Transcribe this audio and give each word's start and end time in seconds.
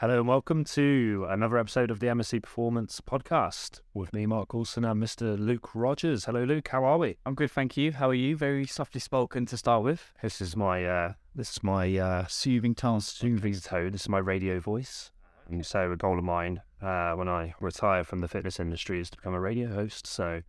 Hello 0.00 0.20
and 0.20 0.28
welcome 0.28 0.62
to 0.64 1.26
another 1.28 1.58
episode 1.58 1.90
of 1.90 1.98
the 1.98 2.06
MSC 2.06 2.40
Performance 2.42 3.00
Podcast 3.00 3.80
with 3.94 4.12
me, 4.12 4.26
Mark 4.26 4.48
Coulson, 4.50 4.84
and 4.84 5.02
Mr. 5.02 5.36
Luke 5.36 5.74
Rogers. 5.74 6.26
Hello, 6.26 6.44
Luke. 6.44 6.68
How 6.68 6.84
are 6.84 6.98
we? 6.98 7.16
I'm 7.26 7.34
good, 7.34 7.50
thank 7.50 7.76
you. 7.76 7.90
How 7.92 8.08
are 8.10 8.14
you? 8.14 8.36
Very 8.36 8.64
softly 8.64 9.00
spoken 9.00 9.44
to 9.46 9.56
start 9.56 9.82
with. 9.82 10.12
This 10.22 10.40
is 10.40 10.54
my 10.56 10.84
uh, 10.84 11.12
this 11.34 11.50
is 11.50 11.62
my 11.64 11.96
uh, 11.96 12.26
Soothing 12.28 12.76
tone. 12.76 13.00
soothing 13.00 13.54
tone. 13.54 13.90
This 13.90 14.02
is 14.02 14.08
my 14.08 14.18
radio 14.18 14.60
voice. 14.60 15.10
And 15.48 15.66
so 15.66 15.90
a 15.90 15.96
goal 15.96 16.18
of 16.18 16.24
mine 16.24 16.62
uh, 16.80 17.14
when 17.14 17.28
I 17.28 17.54
retire 17.60 18.04
from 18.04 18.20
the 18.20 18.28
fitness 18.28 18.60
industry 18.60 19.00
is 19.00 19.10
to 19.10 19.16
become 19.16 19.34
a 19.34 19.40
radio 19.40 19.68
host. 19.74 20.06
So 20.06 20.42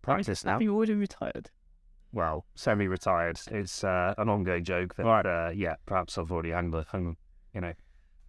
practice 0.00 0.44
now. 0.46 0.52
Have 0.52 0.62
you 0.62 0.74
already 0.74 0.94
retired? 0.94 1.50
Well, 2.12 2.46
semi-retired. 2.54 3.40
It's 3.50 3.82
uh, 3.84 4.14
an 4.16 4.28
ongoing 4.30 4.62
joke 4.64 4.94
that 4.94 5.04
Right. 5.04 5.26
uh, 5.26 5.50
yeah, 5.52 5.74
perhaps 5.84 6.16
I've 6.16 6.30
already 6.32 6.52
hung 6.52 6.70
the 6.70 6.84
hung, 6.88 7.16
you 7.52 7.60
know, 7.60 7.72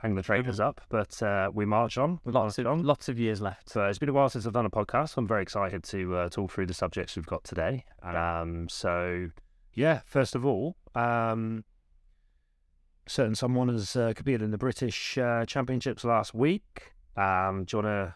hung 0.05 0.13
the 0.15 0.21
trainers 0.21 0.59
up, 0.59 0.81
but 0.89 1.21
uh, 1.23 1.49
we 1.51 1.65
march 1.65 1.97
on. 1.97 2.19
We 2.23 2.31
Lots 2.31 2.57
march 2.59 2.65
of 2.65 2.71
on. 2.71 2.83
lots 2.83 3.09
of 3.09 3.17
years 3.17 3.41
left. 3.41 3.69
So 3.69 3.85
it's 3.85 3.97
been 3.97 4.09
a 4.09 4.13
while 4.13 4.29
since 4.29 4.45
I've 4.45 4.53
done 4.53 4.67
a 4.67 4.69
podcast. 4.69 5.09
So 5.09 5.19
I'm 5.19 5.27
very 5.27 5.41
excited 5.41 5.83
to 5.85 6.15
uh, 6.15 6.29
talk 6.29 6.51
through 6.51 6.67
the 6.67 6.75
subjects 6.75 7.15
we've 7.15 7.25
got 7.25 7.43
today. 7.43 7.83
Um, 8.03 8.69
so 8.69 9.29
yeah, 9.73 10.01
first 10.05 10.35
of 10.35 10.45
all, 10.45 10.75
um, 10.93 11.63
certain 13.07 13.33
someone 13.33 13.69
has 13.69 13.95
uh, 13.95 14.13
competed 14.15 14.43
in 14.43 14.51
the 14.51 14.59
British 14.59 15.17
uh, 15.17 15.43
Championships 15.47 16.03
last 16.03 16.35
week. 16.35 16.93
Um, 17.17 17.63
do 17.65 17.77
you 17.77 17.83
want 17.83 17.87
to 17.87 18.15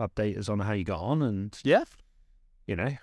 update 0.00 0.36
us 0.38 0.48
on 0.48 0.58
how 0.58 0.72
you 0.72 0.82
got 0.82 1.00
on 1.00 1.22
and 1.22 1.56
Yeah. 1.62 1.84
you 2.66 2.74
know? 2.74 2.96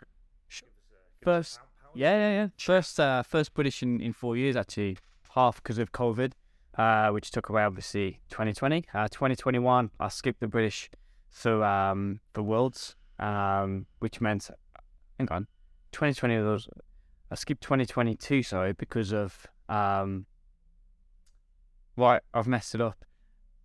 First, 1.22 1.60
yeah, 1.94 2.18
yeah, 2.18 2.32
yeah. 2.32 2.48
First, 2.58 3.00
uh, 3.00 3.24
first 3.24 3.54
British 3.54 3.82
in, 3.82 4.02
in 4.02 4.12
four 4.12 4.36
years 4.36 4.58
actually. 4.58 4.98
Half 5.36 5.64
because 5.64 5.78
of 5.80 5.92
COVID, 5.94 6.32
uh, 6.78 7.10
which 7.10 7.32
took 7.32 7.50
away 7.50 7.64
obviously 7.64 8.20
2020. 8.30 8.86
Uh, 8.94 9.08
2021, 9.08 9.92
I 10.00 10.08
skipped 10.10 10.40
the 10.40 10.48
British 10.48 10.90
for 11.30 11.64
um 11.64 12.20
for 12.34 12.44
Worlds, 12.44 12.96
um, 13.20 13.86
which 14.00 14.22
meant, 14.22 14.50
hang 15.20 15.30
on, 15.30 15.48
2020 15.92 16.38
was 16.40 16.68
I 17.32 17.36
skipped 17.36 17.64
2022, 17.64 18.44
sorry, 18.44 18.74
because 18.74 19.14
of 19.14 19.48
um. 19.70 20.26
Right, 21.98 22.22
I've 22.34 22.48
messed 22.48 22.76
it 22.76 22.82
up. 22.82 23.06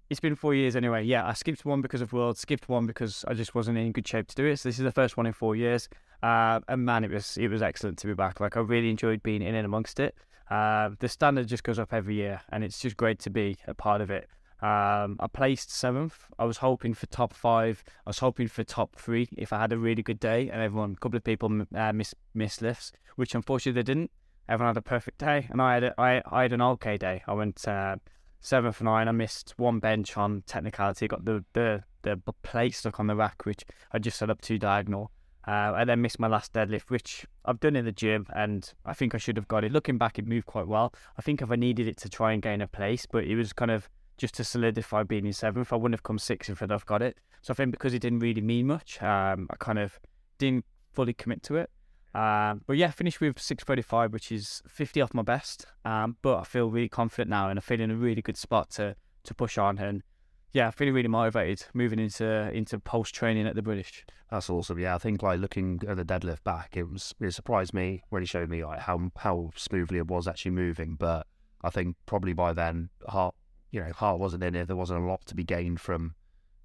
It's 0.08 0.20
been 0.20 0.36
four 0.36 0.54
years 0.54 0.76
anyway. 0.76 1.04
Yeah, 1.04 1.26
I 1.26 1.32
skipped 1.32 1.64
one 1.64 1.80
because 1.80 2.00
of 2.00 2.12
Worlds, 2.12 2.40
skipped 2.40 2.68
one 2.68 2.86
because 2.86 3.24
I 3.26 3.34
just 3.34 3.54
wasn't 3.54 3.78
in 3.78 3.92
good 3.92 4.06
shape 4.06 4.28
to 4.28 4.34
do 4.34 4.44
it. 4.46 4.58
So 4.58 4.68
this 4.68 4.78
is 4.78 4.84
the 4.84 4.92
first 4.92 5.16
one 5.16 5.26
in 5.26 5.32
four 5.32 5.56
years. 5.56 5.88
Uh, 6.22 6.60
and 6.68 6.84
man, 6.84 7.04
it 7.04 7.10
was 7.10 7.36
it 7.36 7.48
was 7.48 7.62
excellent 7.62 7.98
to 7.98 8.06
be 8.06 8.14
back. 8.14 8.40
Like 8.40 8.56
I 8.56 8.60
really 8.60 8.90
enjoyed 8.90 9.22
being 9.22 9.42
in 9.42 9.54
and 9.54 9.64
amongst 9.64 10.00
it. 10.00 10.14
Uh, 10.50 10.90
the 10.98 11.08
standard 11.08 11.46
just 11.46 11.62
goes 11.62 11.78
up 11.78 11.92
every 11.92 12.16
year, 12.16 12.40
and 12.50 12.64
it's 12.64 12.80
just 12.80 12.96
great 12.96 13.20
to 13.20 13.30
be 13.30 13.56
a 13.66 13.74
part 13.74 14.00
of 14.00 14.10
it. 14.10 14.28
Um, 14.62 15.16
I 15.20 15.26
placed 15.32 15.70
seventh. 15.70 16.26
I 16.38 16.44
was 16.44 16.58
hoping 16.58 16.92
for 16.92 17.06
top 17.06 17.32
five. 17.32 17.82
I 18.06 18.10
was 18.10 18.18
hoping 18.18 18.48
for 18.48 18.62
top 18.62 18.96
three 18.96 19.28
if 19.38 19.52
I 19.52 19.60
had 19.60 19.72
a 19.72 19.78
really 19.78 20.02
good 20.02 20.20
day. 20.20 20.50
And 20.50 20.60
everyone, 20.60 20.92
a 20.92 21.00
couple 21.00 21.16
of 21.16 21.24
people 21.24 21.62
uh, 21.74 21.92
missed 21.92 22.14
missed 22.34 22.60
lifts, 22.60 22.92
which 23.16 23.34
unfortunately 23.34 23.80
they 23.80 23.86
didn't. 23.86 24.10
Everyone 24.48 24.74
had 24.74 24.78
a 24.78 24.82
perfect 24.82 25.18
day, 25.18 25.46
and 25.50 25.62
I 25.62 25.74
had 25.74 25.84
a, 25.84 25.94
I, 25.98 26.22
I 26.30 26.42
had 26.42 26.52
an 26.52 26.60
okay 26.60 26.98
day. 26.98 27.22
I 27.26 27.32
went 27.32 27.66
uh, 27.66 27.96
seven 28.40 28.72
for 28.72 28.84
nine. 28.84 29.08
I 29.08 29.12
missed 29.12 29.54
one 29.56 29.78
bench 29.78 30.16
on 30.16 30.42
technicality. 30.46 31.08
Got 31.08 31.24
the 31.24 31.44
the 31.54 31.84
the 32.02 32.18
plate 32.42 32.74
stuck 32.74 32.98
on 33.00 33.06
the 33.06 33.16
rack, 33.16 33.46
which 33.46 33.64
I 33.92 33.98
just 33.98 34.18
set 34.18 34.30
up 34.30 34.40
two 34.40 34.58
diagonal. 34.58 35.10
Uh, 35.50 35.84
then 35.84 36.00
missed 36.00 36.20
my 36.20 36.28
last 36.28 36.52
deadlift, 36.52 36.90
which 36.90 37.26
I've 37.44 37.58
done 37.58 37.74
in 37.74 37.84
the 37.84 37.90
gym, 37.90 38.24
and 38.36 38.72
I 38.86 38.94
think 38.94 39.16
I 39.16 39.18
should 39.18 39.36
have 39.36 39.48
got 39.48 39.64
it. 39.64 39.72
Looking 39.72 39.98
back, 39.98 40.16
it 40.16 40.24
moved 40.24 40.46
quite 40.46 40.68
well. 40.68 40.94
I 41.18 41.22
think 41.22 41.42
if 41.42 41.50
I 41.50 41.56
needed 41.56 41.88
it 41.88 41.96
to 41.98 42.08
try 42.08 42.30
and 42.30 42.40
gain 42.40 42.60
a 42.60 42.68
place, 42.68 43.04
but 43.04 43.24
it 43.24 43.34
was 43.34 43.52
kind 43.52 43.72
of 43.72 43.90
just 44.16 44.34
to 44.34 44.44
solidify 44.44 45.02
being 45.02 45.26
in 45.26 45.32
seventh. 45.32 45.72
I 45.72 45.76
wouldn't 45.76 45.94
have 45.94 46.04
come 46.04 46.20
sixth 46.20 46.50
if 46.50 46.62
I'd 46.62 46.70
have 46.70 46.86
got 46.86 47.02
it. 47.02 47.18
So 47.42 47.52
I 47.52 47.56
think 47.56 47.72
because 47.72 47.94
it 47.94 47.98
didn't 47.98 48.20
really 48.20 48.42
mean 48.42 48.68
much, 48.68 49.02
um, 49.02 49.48
I 49.50 49.56
kind 49.58 49.80
of 49.80 49.98
didn't 50.38 50.66
fully 50.92 51.14
commit 51.14 51.42
to 51.44 51.56
it. 51.56 51.68
Um, 52.14 52.62
but 52.68 52.76
yeah, 52.76 52.92
finished 52.92 53.20
with 53.20 53.40
635, 53.40 54.12
which 54.12 54.30
is 54.30 54.62
50 54.68 55.00
off 55.00 55.14
my 55.14 55.22
best. 55.22 55.66
Um, 55.84 56.16
but 56.22 56.38
I 56.38 56.44
feel 56.44 56.70
really 56.70 56.88
confident 56.88 57.28
now, 57.28 57.48
and 57.48 57.58
I 57.58 57.62
feel 57.62 57.80
in 57.80 57.90
a 57.90 57.96
really 57.96 58.22
good 58.22 58.36
spot 58.36 58.70
to 58.72 58.94
to 59.24 59.34
push 59.34 59.58
on. 59.58 59.78
And 59.78 60.04
yeah, 60.52 60.70
feeling 60.70 60.94
really 60.94 61.08
motivated 61.08 61.66
moving 61.74 61.98
into 61.98 62.50
into 62.52 62.78
post 62.78 63.14
training 63.14 63.46
at 63.46 63.54
the 63.54 63.62
British. 63.62 64.04
That's 64.30 64.50
awesome. 64.50 64.78
Yeah, 64.78 64.94
I 64.94 64.98
think 64.98 65.22
like 65.22 65.40
looking 65.40 65.80
at 65.86 65.96
the 65.96 66.04
deadlift 66.04 66.44
back, 66.44 66.76
it 66.76 66.88
was 66.88 67.14
it 67.20 67.32
surprised 67.32 67.74
me. 67.74 68.02
when 68.08 68.20
Really 68.20 68.26
showed 68.26 68.48
me 68.48 68.64
like 68.64 68.80
how 68.80 69.10
how 69.16 69.50
smoothly 69.56 69.98
it 69.98 70.06
was 70.06 70.26
actually 70.28 70.52
moving. 70.52 70.96
But 70.96 71.26
I 71.62 71.70
think 71.70 71.96
probably 72.06 72.32
by 72.32 72.52
then, 72.52 72.90
heart 73.08 73.34
you 73.70 73.80
know 73.80 73.92
heart 73.92 74.18
wasn't 74.18 74.42
in 74.42 74.54
it. 74.54 74.66
There 74.66 74.76
wasn't 74.76 75.02
a 75.02 75.06
lot 75.06 75.24
to 75.26 75.34
be 75.34 75.44
gained 75.44 75.80
from 75.80 76.14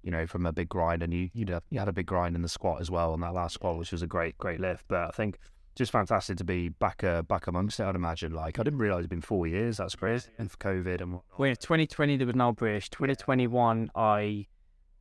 you 0.02 0.10
know 0.10 0.26
from 0.26 0.46
a 0.46 0.52
big 0.52 0.68
grind, 0.68 1.02
and 1.02 1.12
you 1.12 1.30
you 1.32 1.46
you 1.70 1.78
had 1.78 1.88
a 1.88 1.92
big 1.92 2.06
grind 2.06 2.34
in 2.36 2.42
the 2.42 2.48
squat 2.48 2.80
as 2.80 2.90
well 2.90 3.12
on 3.12 3.20
that 3.20 3.34
last 3.34 3.54
squat, 3.54 3.78
which 3.78 3.92
was 3.92 4.02
a 4.02 4.06
great 4.06 4.36
great 4.38 4.60
lift. 4.60 4.84
But 4.88 5.08
I 5.08 5.10
think 5.10 5.38
just 5.76 5.92
fantastic 5.92 6.36
to 6.38 6.44
be 6.44 6.70
back 6.70 7.04
uh, 7.04 7.22
back 7.22 7.46
amongst 7.46 7.78
it. 7.78 7.84
I'd 7.84 7.94
imagine. 7.94 8.32
Like 8.32 8.58
I 8.58 8.62
didn't 8.64 8.80
realize 8.80 9.00
it'd 9.00 9.10
been 9.10 9.20
four 9.20 9.46
years. 9.46 9.76
That's 9.76 9.94
crazy. 9.94 10.30
And 10.38 10.50
for 10.50 10.56
COVID 10.56 11.00
and 11.00 11.12
whatnot. 11.12 11.38
Well, 11.38 11.54
2020 11.54 12.16
there 12.16 12.26
was 12.26 12.34
no 12.34 12.50
British. 12.52 12.90
2021 12.90 13.90
I 13.94 14.46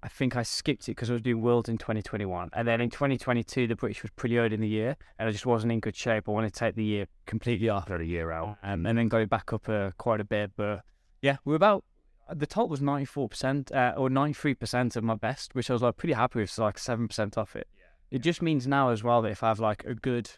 I 0.03 0.07
think 0.07 0.35
I 0.35 0.43
skipped 0.43 0.83
it 0.83 0.91
because 0.91 1.09
I 1.09 1.13
was 1.13 1.23
doing 1.23 1.41
Worlds 1.41 1.67
in 1.67 1.79
2021, 1.79 2.51
and 2.53 2.67
then 2.67 2.79
in 2.79 2.91
2022 2.91 3.65
the 3.65 3.75
British 3.75 4.03
was 4.03 4.11
pretty 4.11 4.37
early 4.37 4.53
in 4.53 4.61
the 4.61 4.67
year, 4.67 4.95
and 5.17 5.27
I 5.27 5.31
just 5.31 5.47
wasn't 5.47 5.71
in 5.71 5.79
good 5.79 5.95
shape. 5.95 6.29
I 6.29 6.31
wanted 6.31 6.53
to 6.53 6.59
take 6.59 6.75
the 6.75 6.83
year 6.83 7.07
completely 7.25 7.69
off, 7.69 7.87
Had 7.87 8.01
a 8.01 8.05
year 8.05 8.29
out. 8.31 8.57
um, 8.61 8.85
and 8.85 8.97
then 8.99 9.07
got 9.07 9.21
it 9.21 9.29
back 9.31 9.51
up 9.51 9.67
uh, 9.67 9.89
quite 9.97 10.21
a 10.21 10.23
bit. 10.23 10.51
But 10.55 10.83
yeah, 11.23 11.37
we're 11.43 11.55
about 11.55 11.85
the 12.31 12.45
top 12.45 12.69
was 12.69 12.81
94% 12.81 13.73
uh, 13.73 13.93
or 13.97 14.09
93% 14.09 14.95
of 14.95 15.03
my 15.03 15.15
best, 15.15 15.55
which 15.55 15.71
I 15.71 15.73
was 15.73 15.81
like 15.81 15.97
pretty 15.97 16.13
happy 16.13 16.39
with. 16.39 16.51
So 16.51 16.63
like 16.65 16.77
seven 16.77 17.07
percent 17.07 17.35
off 17.35 17.55
it. 17.55 17.67
It 18.11 18.19
just 18.19 18.43
means 18.43 18.67
now 18.67 18.89
as 18.89 19.03
well 19.03 19.23
that 19.23 19.31
if 19.31 19.41
I 19.41 19.47
have 19.47 19.59
like 19.59 19.85
a 19.85 19.95
good 19.95 20.29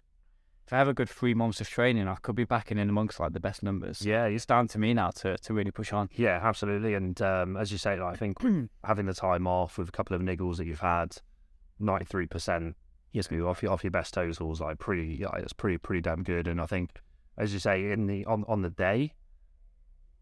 if 0.67 0.73
I 0.73 0.77
have 0.79 0.89
a 0.89 0.93
good 0.93 1.09
three 1.09 1.33
months 1.33 1.61
of 1.61 1.69
training, 1.69 2.09
I 2.09 2.15
could 2.15 2.35
be 2.35 2.43
back 2.43 2.73
in 2.73 2.77
amongst 2.77 3.21
like 3.21 3.31
the 3.31 3.39
best 3.39 3.63
numbers. 3.63 4.01
Yeah, 4.05 4.25
It's 4.25 4.45
down 4.45 4.67
to 4.67 4.77
me 4.77 4.93
now 4.93 5.11
to, 5.11 5.37
to 5.37 5.53
really 5.53 5.71
push 5.71 5.93
on. 5.93 6.09
Yeah, 6.13 6.41
absolutely. 6.43 6.93
And 6.93 7.19
um, 7.21 7.55
as 7.55 7.71
you 7.71 7.77
say, 7.77 7.97
like, 7.97 8.15
I 8.15 8.17
think 8.17 8.37
having 8.83 9.05
the 9.05 9.13
time 9.13 9.47
off 9.47 9.77
with 9.77 9.87
a 9.87 9.91
couple 9.93 10.13
of 10.13 10.21
niggles 10.21 10.57
that 10.57 10.67
you've 10.67 10.81
had, 10.81 11.15
ninety 11.79 12.03
three 12.03 12.25
percent, 12.25 12.75
yes, 13.13 13.31
off 13.31 13.63
your 13.63 13.71
off 13.71 13.85
your 13.85 13.91
best 13.91 14.13
totals, 14.13 14.59
like 14.59 14.77
pretty, 14.77 15.15
yeah, 15.21 15.29
it's 15.37 15.53
pretty 15.53 15.77
pretty 15.77 16.01
damn 16.01 16.21
good. 16.21 16.49
And 16.49 16.59
I 16.59 16.65
think, 16.65 16.91
as 17.37 17.53
you 17.53 17.59
say, 17.59 17.89
in 17.89 18.05
the 18.07 18.25
on 18.25 18.43
on 18.49 18.61
the 18.61 18.69
day, 18.69 19.13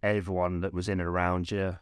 everyone 0.03 0.61
that 0.61 0.75
was 0.75 0.87
in 0.87 0.99
and 0.99 1.09
around 1.09 1.49
you 1.49 1.79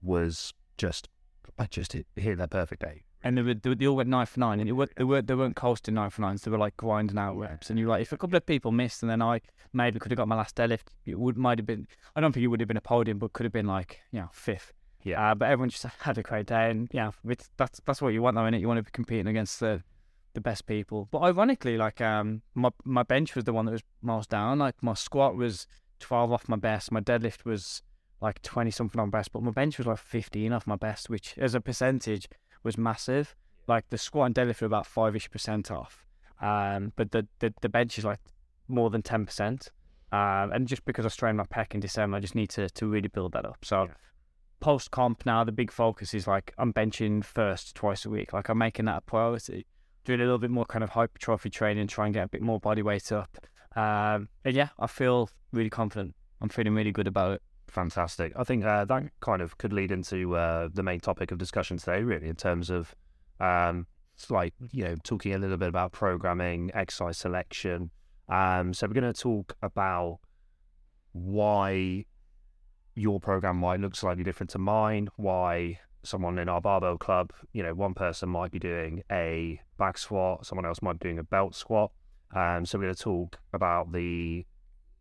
was 0.00 0.54
just, 0.78 1.10
I 1.58 1.66
just 1.66 1.92
hit, 1.92 2.06
hit 2.16 2.38
their 2.38 2.46
perfect 2.46 2.80
day. 2.80 3.02
And 3.22 3.36
they, 3.36 3.42
were, 3.42 3.54
they, 3.54 3.74
they 3.74 3.86
all 3.86 3.96
went 3.96 4.08
nine 4.08 4.26
for 4.26 4.40
nine, 4.40 4.60
and 4.60 4.68
it 4.68 4.72
were, 4.72 4.88
they, 4.96 5.04
were, 5.04 5.20
they 5.20 5.34
weren't 5.34 5.56
coasting 5.56 5.94
nine 5.94 6.08
for 6.08 6.22
nines. 6.22 6.42
They 6.42 6.50
were 6.50 6.58
like 6.58 6.76
grinding 6.78 7.18
out 7.18 7.36
reps. 7.36 7.68
And 7.68 7.78
you're 7.78 7.88
like, 7.88 8.00
if 8.00 8.12
a 8.12 8.16
couple 8.16 8.36
of 8.36 8.46
people 8.46 8.72
missed, 8.72 9.02
and 9.02 9.10
then 9.10 9.20
I 9.20 9.42
maybe 9.74 9.98
could 9.98 10.10
have 10.10 10.16
got 10.16 10.28
my 10.28 10.36
last 10.36 10.56
deadlift, 10.56 10.86
it 11.04 11.18
would 11.18 11.36
might 11.36 11.58
have 11.58 11.66
been. 11.66 11.86
I 12.16 12.20
don't 12.20 12.32
think 12.32 12.44
it 12.44 12.48
would 12.48 12.60
have 12.60 12.68
been 12.68 12.78
a 12.78 12.82
podium, 12.82 13.18
but 13.18 13.34
could 13.34 13.44
have 13.44 13.52
been 13.52 13.66
like 13.66 14.00
you 14.10 14.20
know 14.20 14.30
fifth. 14.32 14.72
Yeah. 15.02 15.32
Uh, 15.32 15.34
but 15.34 15.46
everyone 15.46 15.70
just 15.70 15.84
had 16.00 16.18
a 16.18 16.22
great 16.22 16.46
day, 16.46 16.70
and 16.70 16.88
yeah, 16.92 17.10
that's 17.24 17.80
that's 17.84 18.02
what 18.02 18.08
you 18.08 18.22
want, 18.22 18.36
though, 18.36 18.42
innit? 18.42 18.60
You 18.60 18.68
want 18.68 18.78
to 18.78 18.82
be 18.82 18.90
competing 18.90 19.26
against 19.26 19.60
the 19.60 19.82
the 20.34 20.40
best 20.40 20.66
people. 20.66 21.08
But 21.10 21.20
ironically, 21.20 21.76
like 21.76 22.00
um, 22.00 22.42
my 22.54 22.70
my 22.84 23.02
bench 23.02 23.34
was 23.34 23.44
the 23.44 23.52
one 23.52 23.66
that 23.66 23.72
was 23.72 23.82
most 24.02 24.30
down. 24.30 24.58
Like 24.58 24.82
my 24.82 24.94
squat 24.94 25.36
was 25.36 25.66
twelve 25.98 26.32
off 26.32 26.48
my 26.48 26.56
best. 26.56 26.92
My 26.92 27.00
deadlift 27.00 27.44
was 27.44 27.82
like 28.20 28.42
twenty 28.42 28.70
something 28.70 29.00
on 29.00 29.10
best, 29.10 29.32
but 29.32 29.42
my 29.42 29.50
bench 29.50 29.78
was 29.78 29.86
like 29.86 29.98
fifteen 29.98 30.52
off 30.52 30.66
my 30.66 30.76
best, 30.76 31.10
which 31.10 31.36
as 31.38 31.54
a 31.54 31.60
percentage 31.60 32.28
was 32.62 32.76
massive. 32.78 33.34
Like 33.66 33.88
the 33.90 33.98
squat 33.98 34.26
and 34.26 34.34
deadlift 34.34 34.60
were 34.60 34.66
about 34.66 34.86
five 34.86 35.14
ish 35.14 35.30
percent 35.30 35.70
off, 35.70 36.04
um, 36.40 36.92
but 36.96 37.10
the, 37.12 37.26
the 37.38 37.52
the 37.60 37.68
bench 37.68 37.98
is 37.98 38.04
like 38.04 38.18
more 38.68 38.90
than 38.90 39.02
ten 39.02 39.26
percent. 39.26 39.70
Um, 40.12 40.50
and 40.52 40.66
just 40.66 40.84
because 40.84 41.06
I 41.06 41.08
strained 41.08 41.36
my 41.36 41.44
pec 41.44 41.72
in 41.74 41.80
December, 41.80 42.16
I 42.16 42.20
just 42.20 42.34
need 42.34 42.50
to 42.50 42.68
to 42.68 42.86
really 42.86 43.08
build 43.08 43.32
that 43.32 43.44
up. 43.44 43.58
So 43.64 43.84
Yeah. 43.84 43.92
post 44.60 44.90
comp 44.90 45.24
now, 45.24 45.44
the 45.44 45.52
big 45.52 45.70
focus 45.70 46.14
is 46.14 46.26
like 46.26 46.52
I'm 46.58 46.72
benching 46.72 47.24
first 47.24 47.76
twice 47.76 48.04
a 48.04 48.10
week. 48.10 48.32
Like 48.32 48.48
I'm 48.48 48.58
making 48.58 48.86
that 48.86 48.98
a 48.98 49.00
priority. 49.02 49.66
Doing 50.04 50.20
a 50.20 50.24
little 50.24 50.38
bit 50.38 50.50
more 50.50 50.64
kind 50.64 50.82
of 50.82 50.90
hypertrophy 50.90 51.50
training, 51.50 51.86
try 51.86 52.06
and 52.06 52.14
get 52.14 52.24
a 52.24 52.28
bit 52.28 52.42
more 52.42 52.58
body 52.58 52.82
weight 52.82 53.12
up. 53.12 53.36
Um, 53.76 54.28
and 54.44 54.56
yeah, 54.56 54.70
I 54.78 54.86
feel 54.88 55.28
really 55.52 55.70
confident. 55.70 56.14
I'm 56.40 56.48
feeling 56.48 56.74
really 56.74 56.90
good 56.90 57.06
about 57.06 57.32
it. 57.34 57.42
Fantastic. 57.70 58.32
I 58.36 58.42
think 58.42 58.64
uh, 58.64 58.84
that 58.84 59.04
kind 59.20 59.40
of 59.40 59.56
could 59.56 59.72
lead 59.72 59.92
into 59.92 60.34
uh, 60.36 60.68
the 60.72 60.82
main 60.82 60.98
topic 60.98 61.30
of 61.30 61.38
discussion 61.38 61.76
today, 61.76 62.02
really, 62.02 62.28
in 62.28 62.34
terms 62.34 62.68
of 62.68 62.94
um, 63.38 63.86
like 64.28 64.54
you 64.72 64.84
know 64.84 64.96
talking 65.04 65.34
a 65.34 65.38
little 65.38 65.56
bit 65.56 65.68
about 65.68 65.92
programming, 65.92 66.70
exercise 66.74 67.16
selection. 67.16 67.90
Um, 68.28 68.74
so 68.74 68.86
we're 68.86 69.00
going 69.00 69.12
to 69.12 69.20
talk 69.20 69.56
about 69.62 70.18
why 71.12 72.04
your 72.94 73.20
program 73.20 73.56
might 73.56 73.80
look 73.80 73.94
slightly 73.94 74.24
different 74.24 74.50
to 74.50 74.58
mine. 74.58 75.08
Why 75.16 75.78
someone 76.02 76.38
in 76.38 76.48
our 76.48 76.60
barbell 76.60 76.98
club, 76.98 77.32
you 77.52 77.62
know, 77.62 77.74
one 77.74 77.94
person 77.94 78.28
might 78.28 78.50
be 78.50 78.58
doing 78.58 79.02
a 79.10 79.60
back 79.78 79.96
squat, 79.96 80.44
someone 80.46 80.66
else 80.66 80.82
might 80.82 80.98
be 80.98 81.08
doing 81.08 81.18
a 81.18 81.24
belt 81.24 81.54
squat. 81.54 81.92
Um, 82.34 82.64
so 82.64 82.78
we're 82.78 82.84
going 82.84 82.94
to 82.94 83.02
talk 83.02 83.38
about 83.52 83.92
the, 83.92 84.44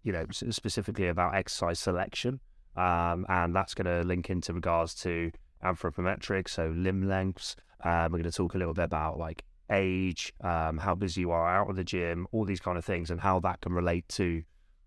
you 0.03 0.11
know, 0.11 0.25
specifically 0.31 1.07
about 1.07 1.35
exercise 1.35 1.79
selection, 1.79 2.39
um, 2.79 3.25
and 3.27 3.55
that's 3.55 3.73
going 3.73 3.85
to 3.85 4.07
link 4.07 4.29
into 4.29 4.53
regards 4.53 4.93
to 4.95 5.31
anthropometrics, 5.63 6.49
so 6.49 6.73
limb 6.75 7.07
lengths. 7.07 7.55
Um, 7.83 8.11
we're 8.11 8.19
going 8.19 8.23
to 8.23 8.31
talk 8.31 8.55
a 8.55 8.57
little 8.57 8.73
bit 8.73 8.85
about 8.85 9.17
like 9.17 9.43
age, 9.71 10.33
um, 10.41 10.77
how 10.77 10.95
busy 10.95 11.21
you 11.21 11.31
are 11.31 11.47
out 11.47 11.69
of 11.69 11.75
the 11.75 11.83
gym, 11.83 12.27
all 12.31 12.45
these 12.45 12.59
kind 12.59 12.77
of 12.77 12.85
things, 12.85 13.11
and 13.11 13.19
how 13.21 13.39
that 13.41 13.61
can 13.61 13.73
relate 13.73 14.07
to 14.09 14.43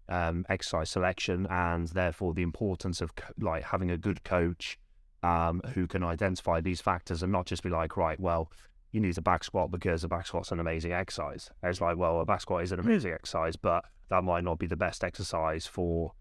um, 0.09 0.44
exercise 0.49 0.91
selection, 0.91 1.47
and 1.50 1.89
therefore 1.89 2.35
the 2.35 2.43
importance 2.43 3.00
of 3.00 3.15
co- 3.15 3.33
like 3.39 3.62
having 3.65 3.91
a 3.91 3.99
good 3.99 4.25
coach 4.25 4.79
um, 5.23 5.61
who 5.75 5.87
can 5.87 6.03
identify 6.03 6.61
these 6.61 6.81
factors 6.81 7.23
and 7.23 7.31
not 7.31 7.47
just 7.47 7.62
be 7.62 7.69
like, 7.69 7.97
right, 7.97 8.19
well, 8.19 8.50
you 8.91 9.00
need 9.00 9.17
a 9.17 9.23
back 9.23 9.45
squat 9.45 9.71
because 9.71 10.05
a 10.05 10.09
back 10.09 10.27
squat's 10.27 10.50
an 10.50 10.61
amazing 10.61 10.93
exercise. 10.93 11.50
It's 11.62 11.81
like, 11.81 11.97
well, 11.97 12.21
a 12.21 12.25
back 12.25 12.41
squat 12.41 12.62
is 12.62 12.73
an 12.73 12.81
amazing 12.81 13.12
exercise, 13.12 13.56
but 13.56 13.85
that 14.09 14.25
might 14.25 14.45
not 14.45 14.59
be 14.59 14.67
the 14.67 14.77
best 14.77 15.05
exercise 15.05 15.67
for, 15.67 16.12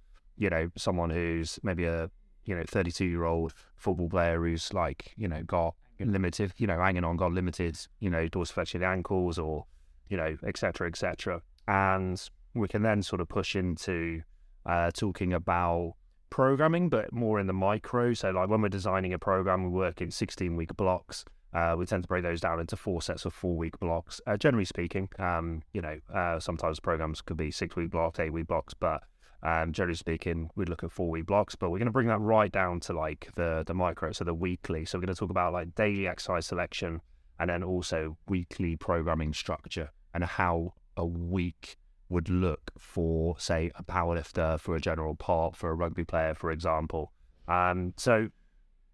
you 0.42 0.50
know, 0.50 0.72
someone 0.76 1.12
who's 1.12 1.60
maybe 1.62 1.86
a, 1.86 2.10
you 2.46 2.56
know, 2.56 2.64
32 2.68 3.06
year 3.06 3.26
old 3.26 3.54
football 3.76 4.10
player 4.10 4.42
who's 4.42 4.74
like, 4.74 5.14
you 5.16 5.28
know, 5.28 5.44
got 5.44 5.76
limited, 6.00 6.52
you 6.58 6.66
know, 6.66 6.80
hanging 6.80 7.04
on, 7.04 7.16
got 7.16 7.32
limited, 7.32 7.78
you 8.00 8.10
know, 8.10 8.28
dorsiflexion 8.28 8.84
ankles 8.84 9.38
or, 9.38 9.66
you 10.10 10.18
know, 10.18 10.36
etc. 10.44 10.56
cetera, 10.58 10.88
et 10.88 10.98
cetera. 10.98 11.42
And 11.68 12.30
we 12.56 12.68
can 12.68 12.82
then 12.82 13.04
sort 13.04 13.22
of 13.22 13.30
push 13.30 13.56
into 13.56 14.24
uh, 14.66 14.90
talking 14.96 15.32
about 15.32 15.94
programming, 16.32 16.90
but 16.90 17.14
more 17.14 17.40
in 17.40 17.46
the 17.46 17.54
micro. 17.54 18.16
So, 18.16 18.32
like 18.32 18.50
when 18.50 18.64
we're 18.64 18.70
designing 18.70 19.14
a 19.14 19.20
program, 19.20 19.64
we 19.66 19.70
work 19.70 20.02
in 20.02 20.10
16 20.10 20.56
week 20.56 20.76
blocks. 20.76 21.24
Uh, 21.54 21.76
we 21.78 21.86
tend 21.86 22.02
to 22.02 22.08
break 22.08 22.24
those 22.24 22.42
down 22.42 22.60
into 22.60 22.76
four 22.76 23.04
sets 23.04 23.26
of 23.26 23.34
four 23.34 23.56
week 23.56 23.80
blocks. 23.80 24.20
Uh, 24.26 24.38
generally 24.38 24.66
speaking, 24.66 25.08
um, 25.20 25.62
you 25.72 25.82
know, 25.82 26.00
uh, 26.12 26.40
sometimes 26.40 26.80
programs 26.80 27.22
could 27.22 27.38
be 27.38 27.52
six 27.52 27.76
week 27.76 27.92
blocks, 27.92 28.20
eight 28.20 28.34
week 28.34 28.48
blocks, 28.48 28.74
but 28.74 29.04
um, 29.44 29.72
generally 29.72 29.96
speaking, 29.96 30.50
we'd 30.56 30.70
look 30.70 30.84
at 30.84 30.92
four 30.92 31.10
week 31.10 31.26
blocks. 31.26 31.56
But 31.56 31.70
we're 31.70 31.80
going 31.80 31.88
to 31.88 31.92
bring 31.92 32.08
that 32.08 32.20
right 32.20 32.52
down 32.52 32.80
to 32.82 32.94
like 32.94 33.30
the 33.36 33.64
the 33.66 33.74
micro, 33.74 34.12
so 34.12 34.24
the 34.24 34.34
weekly. 34.34 34.86
So 34.86 34.98
we're 34.98 35.06
going 35.06 35.16
to 35.16 35.20
talk 35.20 35.32
about 35.32 35.54
like 35.54 35.76
daily 35.76 36.08
exercise 36.08 36.46
selection 36.46 37.02
and 37.40 37.50
then 37.50 37.64
also 37.64 38.18
weekly 38.28 38.76
programming 38.76 39.34
structure 39.34 39.90
and 40.14 40.24
how 40.24 40.74
a 40.98 41.06
week 41.06 41.78
would 42.10 42.30
look 42.30 42.72
for, 42.78 43.40
say, 43.40 43.72
a 43.76 43.84
powerlifter, 43.84 44.60
for 44.60 44.76
a 44.76 44.82
general 44.82 45.16
part, 45.16 45.56
for 45.56 45.72
a 45.72 45.74
rugby 45.74 46.04
player, 46.04 46.36
for 46.36 46.52
example. 46.52 47.12
Um, 47.48 47.94
so 47.98 48.30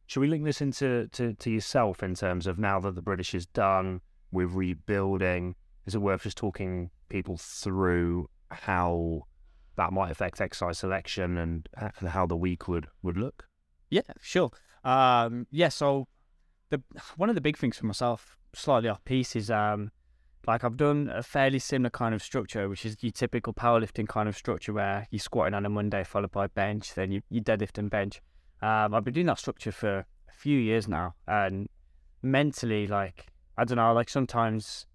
should 0.05 0.21
we 0.21 0.27
link 0.27 0.45
this 0.45 0.61
into 0.61 1.09
to, 1.11 1.33
to 1.33 1.51
yourself 1.51 2.03
in 2.03 2.15
terms 2.15 2.47
of 2.47 2.57
now 2.57 2.79
that 2.79 2.95
the 2.95 3.01
British 3.01 3.33
is 3.33 3.45
done, 3.47 4.01
we're 4.31 4.47
rebuilding? 4.47 5.55
Is 5.85 5.95
it 5.95 6.01
worth 6.01 6.23
just 6.23 6.37
talking 6.37 6.89
people 7.09 7.37
through 7.37 8.29
how 8.49 9.23
that 9.77 9.93
might 9.93 10.11
affect 10.11 10.41
exercise 10.41 10.79
selection 10.79 11.37
and, 11.37 11.69
how 12.07 12.25
the 12.25 12.35
week 12.35 12.67
would, 12.67 12.87
would 13.01 13.17
look? 13.17 13.47
Yeah, 13.89 14.01
sure. 14.21 14.51
Um, 14.83 15.47
yeah, 15.51 15.69
so 15.69 16.07
the 16.69 16.81
one 17.15 17.29
of 17.29 17.35
the 17.35 17.41
big 17.41 17.57
things 17.57 17.77
for 17.77 17.85
myself, 17.85 18.37
slightly 18.53 18.89
off 18.89 19.03
piece, 19.05 19.35
is 19.35 19.49
um, 19.49 19.91
like 20.47 20.63
I've 20.63 20.77
done 20.77 21.09
a 21.13 21.21
fairly 21.21 21.59
similar 21.59 21.89
kind 21.89 22.15
of 22.15 22.21
structure, 22.21 22.67
which 22.67 22.85
is 22.85 22.97
your 23.01 23.11
typical 23.11 23.53
powerlifting 23.53 24.07
kind 24.07 24.27
of 24.27 24.35
structure 24.35 24.73
where 24.73 25.07
you're 25.11 25.19
squatting 25.19 25.53
on 25.53 25.65
a 25.65 25.69
Monday 25.69 26.03
followed 26.03 26.31
by 26.31 26.47
bench, 26.47 26.95
then 26.95 27.11
you, 27.11 27.21
you 27.29 27.41
deadlift 27.41 27.77
and 27.77 27.89
bench. 27.89 28.21
Um, 28.61 28.93
I've 28.93 29.03
been 29.03 29.13
doing 29.13 29.27
that 29.27 29.39
structure 29.39 29.71
for 29.71 29.99
a 29.99 30.33
few 30.33 30.57
years 30.57 30.87
now, 30.87 31.13
and 31.27 31.69
mentally, 32.23 32.87
like 32.87 33.27
I 33.57 33.65
don't 33.65 33.77
know, 33.77 33.93
like 33.93 34.09
sometimes 34.09 34.86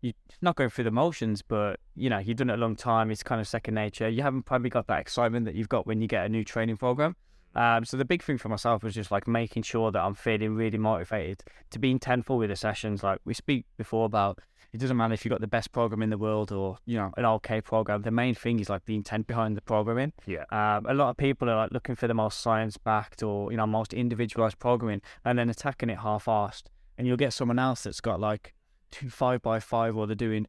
you're 0.00 0.14
not 0.40 0.56
going 0.56 0.70
through 0.70 0.84
the 0.84 0.90
motions, 0.90 1.42
but 1.42 1.80
you 1.94 2.10
know 2.10 2.18
you've 2.18 2.36
done 2.36 2.50
it 2.50 2.54
a 2.54 2.56
long 2.56 2.76
time. 2.76 3.10
It's 3.10 3.22
kind 3.22 3.40
of 3.40 3.48
second 3.48 3.74
nature. 3.74 4.08
You 4.08 4.22
haven't 4.22 4.44
probably 4.44 4.70
got 4.70 4.86
that 4.86 5.00
excitement 5.00 5.46
that 5.46 5.54
you've 5.54 5.68
got 5.68 5.86
when 5.86 6.00
you 6.00 6.08
get 6.08 6.26
a 6.26 6.28
new 6.28 6.44
training 6.44 6.76
program. 6.76 7.16
Um, 7.54 7.84
so 7.84 7.96
the 7.96 8.04
big 8.04 8.22
thing 8.22 8.38
for 8.38 8.48
myself 8.48 8.82
was 8.82 8.94
just 8.94 9.10
like 9.10 9.26
making 9.26 9.64
sure 9.64 9.90
that 9.90 10.00
I'm 10.00 10.14
feeling 10.14 10.54
really 10.54 10.78
motivated 10.78 11.42
to 11.70 11.78
be 11.78 11.92
intentful 11.92 12.38
with 12.38 12.50
the 12.50 12.56
sessions. 12.56 13.02
Like 13.02 13.18
we 13.24 13.34
speak 13.34 13.64
before 13.76 14.06
about, 14.06 14.38
it 14.72 14.78
doesn't 14.78 14.96
matter 14.96 15.14
if 15.14 15.24
you've 15.24 15.30
got 15.30 15.40
the 15.40 15.48
best 15.48 15.72
program 15.72 16.00
in 16.00 16.10
the 16.10 16.18
world 16.18 16.52
or 16.52 16.78
you 16.86 16.96
know 16.96 17.12
an 17.16 17.24
okay 17.24 17.60
program. 17.60 18.02
The 18.02 18.12
main 18.12 18.34
thing 18.34 18.60
is 18.60 18.70
like 18.70 18.84
the 18.84 18.94
intent 18.94 19.26
behind 19.26 19.56
the 19.56 19.62
programming. 19.62 20.12
Yeah. 20.26 20.44
Um, 20.52 20.86
a 20.86 20.94
lot 20.94 21.10
of 21.10 21.16
people 21.16 21.50
are 21.50 21.56
like 21.56 21.72
looking 21.72 21.96
for 21.96 22.06
the 22.06 22.14
most 22.14 22.40
science-backed 22.40 23.22
or 23.22 23.50
you 23.50 23.56
know 23.56 23.66
most 23.66 23.92
individualized 23.92 24.58
programming, 24.58 25.02
and 25.24 25.38
then 25.38 25.50
attacking 25.50 25.90
it 25.90 25.98
half-assed. 25.98 26.64
And 26.96 27.06
you'll 27.06 27.16
get 27.16 27.32
someone 27.32 27.58
else 27.58 27.82
that's 27.82 28.00
got 28.00 28.20
like 28.20 28.54
two 28.90 29.10
five 29.10 29.42
by 29.42 29.60
five, 29.60 29.96
or 29.96 30.06
they're 30.06 30.16
doing 30.16 30.46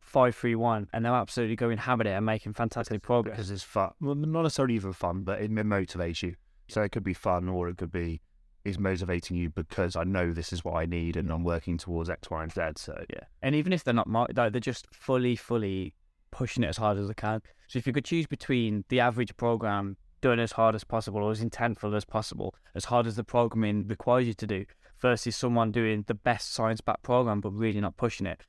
five 0.00 0.34
three 0.34 0.54
one, 0.54 0.88
and 0.92 1.04
they're 1.04 1.12
absolutely 1.12 1.56
going 1.56 1.78
hammer 1.78 2.04
it 2.04 2.12
and 2.12 2.26
making 2.26 2.52
fantastic 2.52 3.02
progress. 3.02 3.36
Because 3.36 3.50
it's 3.50 3.62
fun. 3.62 3.90
Well, 4.00 4.14
not 4.14 4.42
necessarily 4.42 4.74
even 4.74 4.92
fun, 4.92 5.22
but 5.22 5.40
it 5.40 5.50
motivates 5.50 6.22
you. 6.22 6.34
So 6.68 6.82
it 6.82 6.92
could 6.92 7.04
be 7.04 7.14
fun, 7.14 7.48
or 7.48 7.68
it 7.68 7.76
could 7.76 7.92
be 7.92 8.20
is 8.64 8.78
motivating 8.78 9.36
you 9.36 9.50
because 9.50 9.94
I 9.94 10.04
know 10.04 10.32
this 10.32 10.52
is 10.52 10.64
what 10.64 10.76
I 10.76 10.86
need 10.86 11.16
and 11.16 11.30
I'm 11.30 11.44
working 11.44 11.76
towards 11.76 12.08
X, 12.08 12.30
Y, 12.30 12.42
and 12.42 12.52
Z. 12.52 12.62
So 12.76 13.04
yeah, 13.10 13.24
and 13.42 13.54
even 13.54 13.72
if 13.72 13.84
they're 13.84 13.94
not, 13.94 14.08
they're 14.34 14.50
just 14.50 14.86
fully, 14.92 15.36
fully 15.36 15.94
pushing 16.30 16.64
it 16.64 16.68
as 16.68 16.78
hard 16.78 16.98
as 16.98 17.08
they 17.08 17.14
can. 17.14 17.42
So 17.68 17.78
if 17.78 17.86
you 17.86 17.92
could 17.92 18.04
choose 18.04 18.26
between 18.26 18.84
the 18.88 19.00
average 19.00 19.36
program 19.36 19.96
doing 20.20 20.40
as 20.40 20.52
hard 20.52 20.74
as 20.74 20.84
possible 20.84 21.22
or 21.22 21.30
as 21.30 21.44
intentful 21.44 21.94
as 21.94 22.04
possible, 22.04 22.54
as 22.74 22.86
hard 22.86 23.06
as 23.06 23.16
the 23.16 23.24
programming 23.24 23.86
requires 23.86 24.26
you 24.26 24.34
to 24.34 24.46
do, 24.46 24.64
versus 25.04 25.36
someone 25.36 25.70
doing 25.70 26.02
the 26.06 26.14
best 26.14 26.54
science-backed 26.54 27.02
program 27.02 27.38
but 27.42 27.50
really 27.50 27.78
not 27.78 27.94
pushing 27.98 28.26
it, 28.26 28.40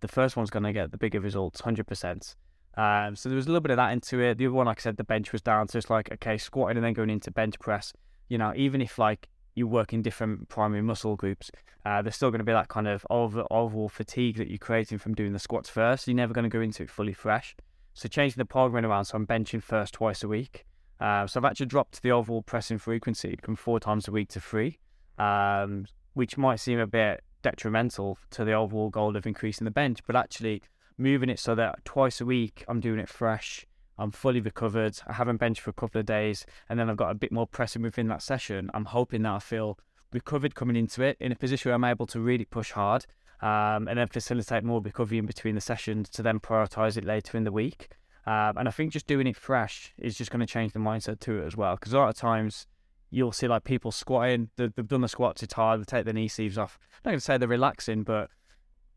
the 0.00 0.08
first 0.08 0.36
one's 0.36 0.50
going 0.50 0.62
to 0.62 0.72
get 0.72 0.90
the 0.90 0.98
bigger 0.98 1.18
results, 1.18 1.62
hundred 1.62 1.86
percent. 1.86 2.36
Um, 2.76 3.16
so 3.16 3.30
there 3.30 3.36
was 3.36 3.46
a 3.46 3.48
little 3.48 3.62
bit 3.62 3.70
of 3.70 3.78
that 3.78 3.92
into 3.92 4.20
it. 4.20 4.36
The 4.36 4.44
other 4.46 4.52
one, 4.52 4.66
like 4.66 4.80
I 4.80 4.82
said, 4.82 4.98
the 4.98 5.04
bench 5.04 5.32
was 5.32 5.40
down. 5.40 5.68
So 5.68 5.78
it's 5.78 5.88
like, 5.88 6.12
okay, 6.12 6.36
squatting 6.36 6.76
and 6.76 6.84
then 6.84 6.92
going 6.92 7.08
into 7.08 7.30
bench 7.30 7.58
press. 7.58 7.94
You 8.28 8.36
know, 8.36 8.52
even 8.54 8.82
if 8.82 8.98
like 8.98 9.28
you 9.54 9.66
work 9.66 9.94
in 9.94 10.02
different 10.02 10.50
primary 10.50 10.82
muscle 10.82 11.16
groups, 11.16 11.50
uh, 11.86 12.02
there's 12.02 12.16
still 12.16 12.30
going 12.30 12.40
to 12.40 12.44
be 12.44 12.52
that 12.52 12.68
kind 12.68 12.86
of 12.86 13.06
overall 13.10 13.88
fatigue 13.88 14.36
that 14.36 14.48
you're 14.48 14.58
creating 14.58 14.98
from 14.98 15.14
doing 15.14 15.32
the 15.32 15.38
squats 15.38 15.70
first. 15.70 16.06
You're 16.06 16.16
never 16.16 16.34
going 16.34 16.50
to 16.50 16.50
go 16.50 16.60
into 16.60 16.82
it 16.82 16.90
fully 16.90 17.14
fresh. 17.14 17.56
So 17.94 18.08
changing 18.08 18.38
the 18.38 18.44
programming 18.44 18.90
around, 18.90 19.06
so 19.06 19.16
I'm 19.16 19.26
benching 19.26 19.62
first 19.62 19.94
twice 19.94 20.22
a 20.22 20.28
week. 20.28 20.66
Uh, 21.00 21.26
so 21.26 21.40
I've 21.40 21.46
actually 21.46 21.66
dropped 21.66 22.02
the 22.02 22.10
overall 22.10 22.42
pressing 22.42 22.78
frequency 22.78 23.38
from 23.42 23.56
four 23.56 23.80
times 23.80 24.06
a 24.06 24.12
week 24.12 24.28
to 24.30 24.40
three, 24.40 24.78
um, 25.18 25.86
which 26.14 26.36
might 26.36 26.60
seem 26.60 26.78
a 26.78 26.86
bit 26.86 27.22
detrimental 27.42 28.18
to 28.30 28.44
the 28.44 28.52
overall 28.52 28.90
goal 28.90 29.16
of 29.16 29.26
increasing 29.26 29.64
the 29.64 29.70
bench, 29.70 30.00
but 30.06 30.16
actually 30.16 30.62
moving 30.96 31.28
it 31.28 31.38
so 31.38 31.54
that 31.54 31.84
twice 31.84 32.20
a 32.20 32.24
week 32.24 32.64
I'm 32.68 32.80
doing 32.80 32.98
it 32.98 33.08
fresh. 33.08 33.66
I'm 33.98 34.10
fully 34.10 34.40
recovered. 34.40 34.98
I 35.06 35.12
haven't 35.12 35.36
benched 35.36 35.60
for 35.60 35.70
a 35.70 35.74
couple 35.74 36.00
of 36.00 36.06
days, 36.06 36.46
and 36.68 36.78
then 36.78 36.90
I've 36.90 36.96
got 36.96 37.10
a 37.10 37.14
bit 37.14 37.30
more 37.30 37.46
pressing 37.46 37.82
within 37.82 38.08
that 38.08 38.22
session. 38.22 38.70
I'm 38.74 38.86
hoping 38.86 39.22
that 39.22 39.32
I 39.32 39.38
feel 39.38 39.78
recovered 40.12 40.54
coming 40.54 40.76
into 40.76 41.02
it 41.02 41.16
in 41.20 41.32
a 41.32 41.36
position 41.36 41.68
where 41.68 41.76
I'm 41.76 41.84
able 41.84 42.06
to 42.06 42.20
really 42.20 42.44
push 42.44 42.72
hard 42.72 43.06
um, 43.40 43.88
and 43.88 43.98
then 43.98 44.08
facilitate 44.08 44.64
more 44.64 44.80
recovery 44.80 45.18
in 45.18 45.26
between 45.26 45.54
the 45.54 45.60
sessions 45.60 46.08
to 46.10 46.22
then 46.22 46.40
prioritize 46.40 46.96
it 46.96 47.04
later 47.04 47.36
in 47.36 47.44
the 47.44 47.52
week. 47.52 47.90
Um, 48.26 48.56
and 48.56 48.68
I 48.68 48.70
think 48.70 48.92
just 48.92 49.06
doing 49.06 49.26
it 49.26 49.36
fresh 49.36 49.92
is 49.98 50.16
just 50.16 50.30
going 50.30 50.40
to 50.40 50.46
change 50.46 50.72
the 50.72 50.78
mindset 50.78 51.20
to 51.20 51.42
it 51.42 51.46
as 51.46 51.56
well. 51.56 51.74
Because 51.74 51.92
a 51.92 51.98
lot 51.98 52.08
of 52.08 52.16
times 52.16 52.66
you'll 53.14 53.32
see 53.32 53.48
like 53.48 53.64
people 53.64 53.92
squatting, 53.92 54.50
they've 54.56 54.74
done 54.74 55.00
the 55.00 55.08
squats, 55.08 55.42
it's 55.42 55.54
hard, 55.54 55.80
they 55.80 55.84
take 55.84 56.04
their 56.04 56.14
knee 56.14 56.28
sleeves 56.28 56.58
off. 56.58 56.78
I'm 56.82 56.98
not 57.04 57.10
going 57.12 57.18
to 57.18 57.24
say 57.24 57.38
they're 57.38 57.48
relaxing, 57.48 58.02
but 58.02 58.30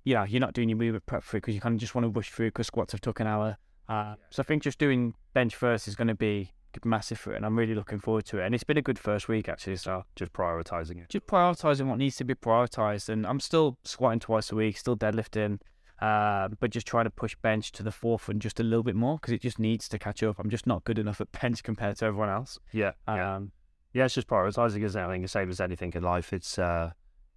you 0.03 0.13
know, 0.13 0.23
you're 0.23 0.41
not 0.41 0.53
doing 0.53 0.69
your 0.69 0.77
movement 0.77 1.05
prep 1.05 1.23
through 1.23 1.41
because 1.41 1.53
you 1.53 1.61
kind 1.61 1.75
of 1.75 1.79
just 1.79 1.93
want 1.93 2.05
to 2.05 2.09
rush 2.09 2.31
through 2.31 2.47
because 2.47 2.67
squats 2.67 2.93
have 2.93 3.01
took 3.01 3.19
an 3.19 3.27
hour. 3.27 3.57
Uh, 3.89 4.15
so 4.29 4.41
I 4.41 4.43
think 4.43 4.63
just 4.63 4.79
doing 4.79 5.13
bench 5.33 5.55
first 5.55 5.87
is 5.87 5.95
going 5.95 6.07
to 6.07 6.15
be 6.15 6.51
massive 6.85 7.17
for 7.17 7.33
it, 7.33 7.37
and 7.37 7.45
I'm 7.45 7.57
really 7.57 7.75
looking 7.75 7.99
forward 7.99 8.25
to 8.25 8.39
it. 8.39 8.45
And 8.45 8.53
it's 8.53 8.63
been 8.63 8.77
a 8.77 8.81
good 8.81 8.99
first 8.99 9.27
week 9.27 9.49
actually. 9.49 9.77
So 9.77 10.03
just 10.15 10.33
prioritizing 10.33 11.01
it, 11.01 11.09
just 11.09 11.27
prioritizing 11.27 11.87
what 11.87 11.97
needs 11.97 12.15
to 12.17 12.23
be 12.23 12.35
prioritized. 12.35 13.09
And 13.09 13.25
I'm 13.25 13.39
still 13.39 13.77
squatting 13.83 14.19
twice 14.19 14.51
a 14.51 14.55
week, 14.55 14.77
still 14.77 14.95
deadlifting, 14.97 15.59
uh, 16.01 16.49
but 16.59 16.69
just 16.69 16.85
trying 16.85 17.05
to 17.05 17.09
push 17.09 17.35
bench 17.41 17.71
to 17.73 17.83
the 17.83 17.91
forefront 17.91 18.41
just 18.41 18.59
a 18.59 18.63
little 18.63 18.83
bit 18.83 18.95
more 18.95 19.17
because 19.17 19.33
it 19.33 19.41
just 19.41 19.59
needs 19.59 19.89
to 19.89 19.99
catch 19.99 20.21
up. 20.23 20.37
I'm 20.39 20.49
just 20.49 20.67
not 20.67 20.83
good 20.83 20.99
enough 20.99 21.19
at 21.21 21.31
bench 21.31 21.63
compared 21.63 21.97
to 21.97 22.05
everyone 22.05 22.29
else. 22.29 22.59
Yeah, 22.71 22.91
yeah. 23.07 23.35
Um, 23.35 23.43
yeah, 23.43 23.56
it's 23.93 24.13
just 24.13 24.27
prioritizing, 24.27 24.83
isn't 24.83 25.01
it? 25.01 25.05
I 25.05 25.11
think 25.11 25.23
the 25.23 25.29
same 25.29 25.49
as 25.49 25.61
anything 25.61 25.91
in 25.95 26.03
life. 26.03 26.33
It's 26.33 26.59
uh, 26.59 26.91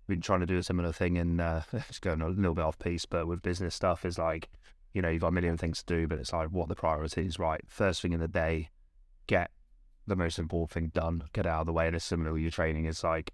been 0.09 0.21
trying 0.21 0.40
to 0.40 0.47
do 0.47 0.59
a 0.59 0.62
similar 0.62 0.92
thing, 0.92 1.19
and 1.19 1.40
uh, 1.40 1.62
it's 1.73 1.99
going 1.99 2.21
a 2.21 2.28
little 2.28 2.54
bit 2.54 2.64
off 2.64 2.78
piece, 2.78 3.07
but 3.07 3.26
with 3.26 3.42
business 3.42 3.75
stuff, 3.75 4.04
is 4.04 4.19
like, 4.19 4.49
you 4.92 5.00
know, 5.00 5.09
you've 5.09 5.23
got 5.23 5.28
a 5.28 5.33
million 5.33 5.57
things 5.57 5.83
to 5.83 5.95
do, 5.95 6.07
but 6.07 6.19
it's 6.19 6.33
like 6.33 6.49
what 6.49 6.69
the 6.69 6.75
priority 6.75 7.26
is, 7.26 7.38
right? 7.38 7.62
First 7.66 8.02
thing 8.02 8.12
in 8.12 8.21
the 8.21 8.28
day, 8.28 8.71
get 9.26 9.50
the 10.07 10.16
most 10.16 10.38
important 10.38 10.73
thing 10.73 10.90
done, 10.92 11.23
get 11.33 11.47
out 11.47 11.61
of 11.61 11.66
the 11.66 11.73
way. 11.73 11.87
And 11.87 11.97
it's 11.97 12.04
similar 12.04 12.33
with 12.33 12.42
your 12.42 12.50
training. 12.50 12.85
It's 12.85 13.04
like 13.04 13.33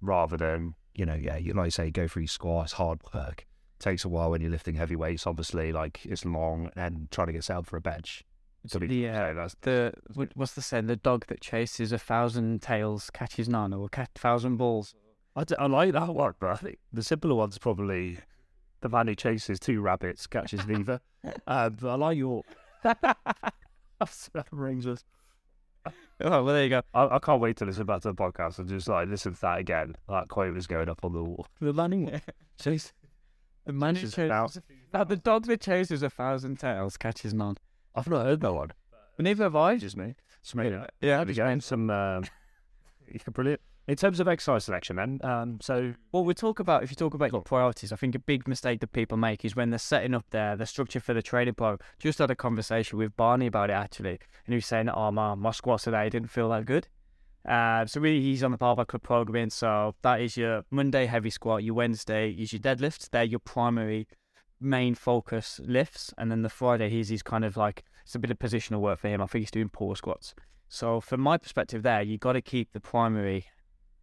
rather 0.00 0.36
than, 0.36 0.74
you 0.94 1.06
know, 1.06 1.14
yeah, 1.14 1.36
you 1.36 1.54
like 1.54 1.72
say 1.72 1.90
go 1.90 2.08
through 2.08 2.22
your 2.22 2.28
squats, 2.28 2.72
hard 2.72 3.00
work. 3.14 3.46
takes 3.78 4.04
a 4.04 4.08
while 4.08 4.30
when 4.30 4.40
you're 4.40 4.50
lifting 4.50 4.74
heavy 4.74 4.96
weights, 4.96 5.26
obviously, 5.26 5.72
like 5.72 6.04
it's 6.04 6.24
long 6.24 6.70
and 6.76 7.10
trying 7.10 7.28
to 7.28 7.32
get 7.32 7.44
set 7.44 7.56
up 7.56 7.66
for 7.66 7.76
a 7.76 7.80
bench. 7.80 8.24
Uh, 9.08 9.32
that's 9.34 9.56
the 9.62 9.92
what's 10.34 10.52
the 10.54 10.62
saying? 10.62 10.86
The 10.86 10.96
dog 10.96 11.26
that 11.28 11.40
chases 11.40 11.92
a 11.92 11.98
thousand 11.98 12.62
tails 12.62 13.10
catches 13.10 13.48
none, 13.48 13.72
or 13.72 13.88
a 13.92 14.06
thousand 14.14 14.56
balls. 14.56 14.94
I, 15.34 15.44
d- 15.44 15.54
I 15.58 15.66
like 15.66 15.92
that 15.92 16.08
one, 16.14 16.34
but 16.40 16.50
I 16.50 16.56
think 16.56 16.78
the 16.92 17.02
simpler 17.02 17.34
one's 17.34 17.58
probably 17.58 18.18
the 18.80 18.88
man 18.88 19.06
who 19.08 19.14
chases 19.14 19.58
two 19.60 19.80
rabbits 19.80 20.26
catches 20.26 20.66
neither. 20.66 21.00
uh, 21.46 21.68
but 21.70 21.88
I 21.88 21.94
like 21.94 22.16
your 22.18 22.42
that 22.82 24.46
rings 24.50 24.86
us. 24.86 25.04
Oh, 25.86 25.92
well, 26.30 26.46
there 26.46 26.64
you 26.64 26.70
go. 26.70 26.82
I, 26.94 27.16
I 27.16 27.18
can't 27.18 27.40
wait 27.40 27.56
to 27.58 27.64
listen 27.66 27.84
back 27.86 28.00
to 28.02 28.08
the 28.08 28.14
podcast 28.14 28.58
and 28.58 28.68
just 28.68 28.88
like 28.88 29.08
listen 29.08 29.34
to 29.34 29.40
that 29.42 29.58
again. 29.58 29.96
That 30.08 30.28
quote 30.28 30.54
was 30.54 30.66
going 30.66 30.88
up 30.88 31.04
on 31.04 31.12
the 31.12 31.22
wall. 31.22 31.46
The 31.60 31.72
landing. 31.72 32.20
Chase. 32.60 32.92
The 33.66 33.72
man 33.72 33.96
who 33.96 34.06
now- 34.28 34.46
Now, 34.94 35.04
the 35.04 35.16
dog 35.16 35.44
that 35.46 35.60
chases 35.60 36.02
a 36.02 36.08
thousand 36.10 36.58
tails 36.58 36.96
catches 36.96 37.34
none. 37.34 37.56
I've 37.96 38.08
not 38.08 38.26
heard 38.26 38.40
that 38.42 38.52
one. 38.52 38.72
Neither 39.18 39.44
have 39.44 39.56
I. 39.56 39.78
Just 39.78 39.96
me. 39.96 40.14
It's 40.40 40.54
me. 40.54 40.68
Yeah, 40.68 40.86
yeah, 41.00 41.24
go. 41.24 41.58
Some 41.60 41.90
um, 41.90 42.24
brilliant. 43.32 43.60
In 43.88 43.94
terms 43.94 44.18
of 44.18 44.26
exercise 44.26 44.64
selection, 44.64 44.96
then, 44.96 45.20
um, 45.22 45.58
so 45.60 45.94
Well, 46.10 46.24
we 46.24 46.34
talk 46.34 46.58
about 46.58 46.82
if 46.82 46.90
you 46.90 46.96
talk 46.96 47.14
about 47.14 47.30
your 47.30 47.42
priorities, 47.42 47.92
I 47.92 47.96
think 47.96 48.16
a 48.16 48.18
big 48.18 48.48
mistake 48.48 48.80
that 48.80 48.92
people 48.92 49.16
make 49.16 49.44
is 49.44 49.54
when 49.54 49.70
they're 49.70 49.78
setting 49.78 50.12
up 50.12 50.26
their 50.30 50.56
the 50.56 50.66
structure 50.66 50.98
for 50.98 51.14
the 51.14 51.22
training 51.22 51.54
program. 51.54 51.78
Just 51.98 52.18
had 52.18 52.30
a 52.30 52.36
conversation 52.36 52.98
with 52.98 53.16
Barney 53.16 53.46
about 53.46 53.70
it 53.70 53.74
actually, 53.74 54.10
and 54.10 54.48
he 54.48 54.56
was 54.56 54.66
saying, 54.66 54.88
"Oh 54.88 55.12
man, 55.12 55.38
my 55.38 55.52
squats 55.52 55.84
today 55.84 56.10
didn't 56.10 56.30
feel 56.30 56.48
that 56.50 56.66
good." 56.66 56.88
Uh, 57.48 57.86
so 57.86 58.00
really, 58.00 58.20
he's 58.20 58.42
on 58.42 58.50
the 58.50 58.56
Barbell 58.56 58.84
Club 58.84 59.02
programming. 59.02 59.50
So 59.50 59.94
that 60.02 60.20
is 60.20 60.36
your 60.36 60.64
Monday 60.70 61.06
heavy 61.06 61.30
squat. 61.30 61.62
Your 61.62 61.74
Wednesday 61.74 62.30
is 62.30 62.52
your 62.52 62.60
deadlift. 62.60 63.10
They're 63.10 63.22
your 63.22 63.38
primary 63.38 64.08
main 64.60 64.94
focus 64.94 65.60
lifts, 65.64 66.12
and 66.18 66.30
then 66.30 66.42
the 66.42 66.48
Friday 66.48 66.88
he's 66.88 67.08
he's 67.08 67.22
kind 67.22 67.44
of 67.44 67.56
like 67.56 67.84
it's 68.04 68.14
a 68.14 68.18
bit 68.18 68.30
of 68.30 68.38
positional 68.38 68.80
work 68.80 69.00
for 69.00 69.08
him. 69.08 69.20
I 69.20 69.26
think 69.26 69.42
he's 69.42 69.50
doing 69.50 69.68
poor 69.68 69.96
squats. 69.96 70.34
So 70.68 71.00
from 71.00 71.20
my 71.20 71.38
perspective, 71.38 71.82
there 71.82 72.02
you 72.02 72.18
got 72.18 72.32
to 72.32 72.42
keep 72.42 72.72
the 72.72 72.80
primary, 72.80 73.46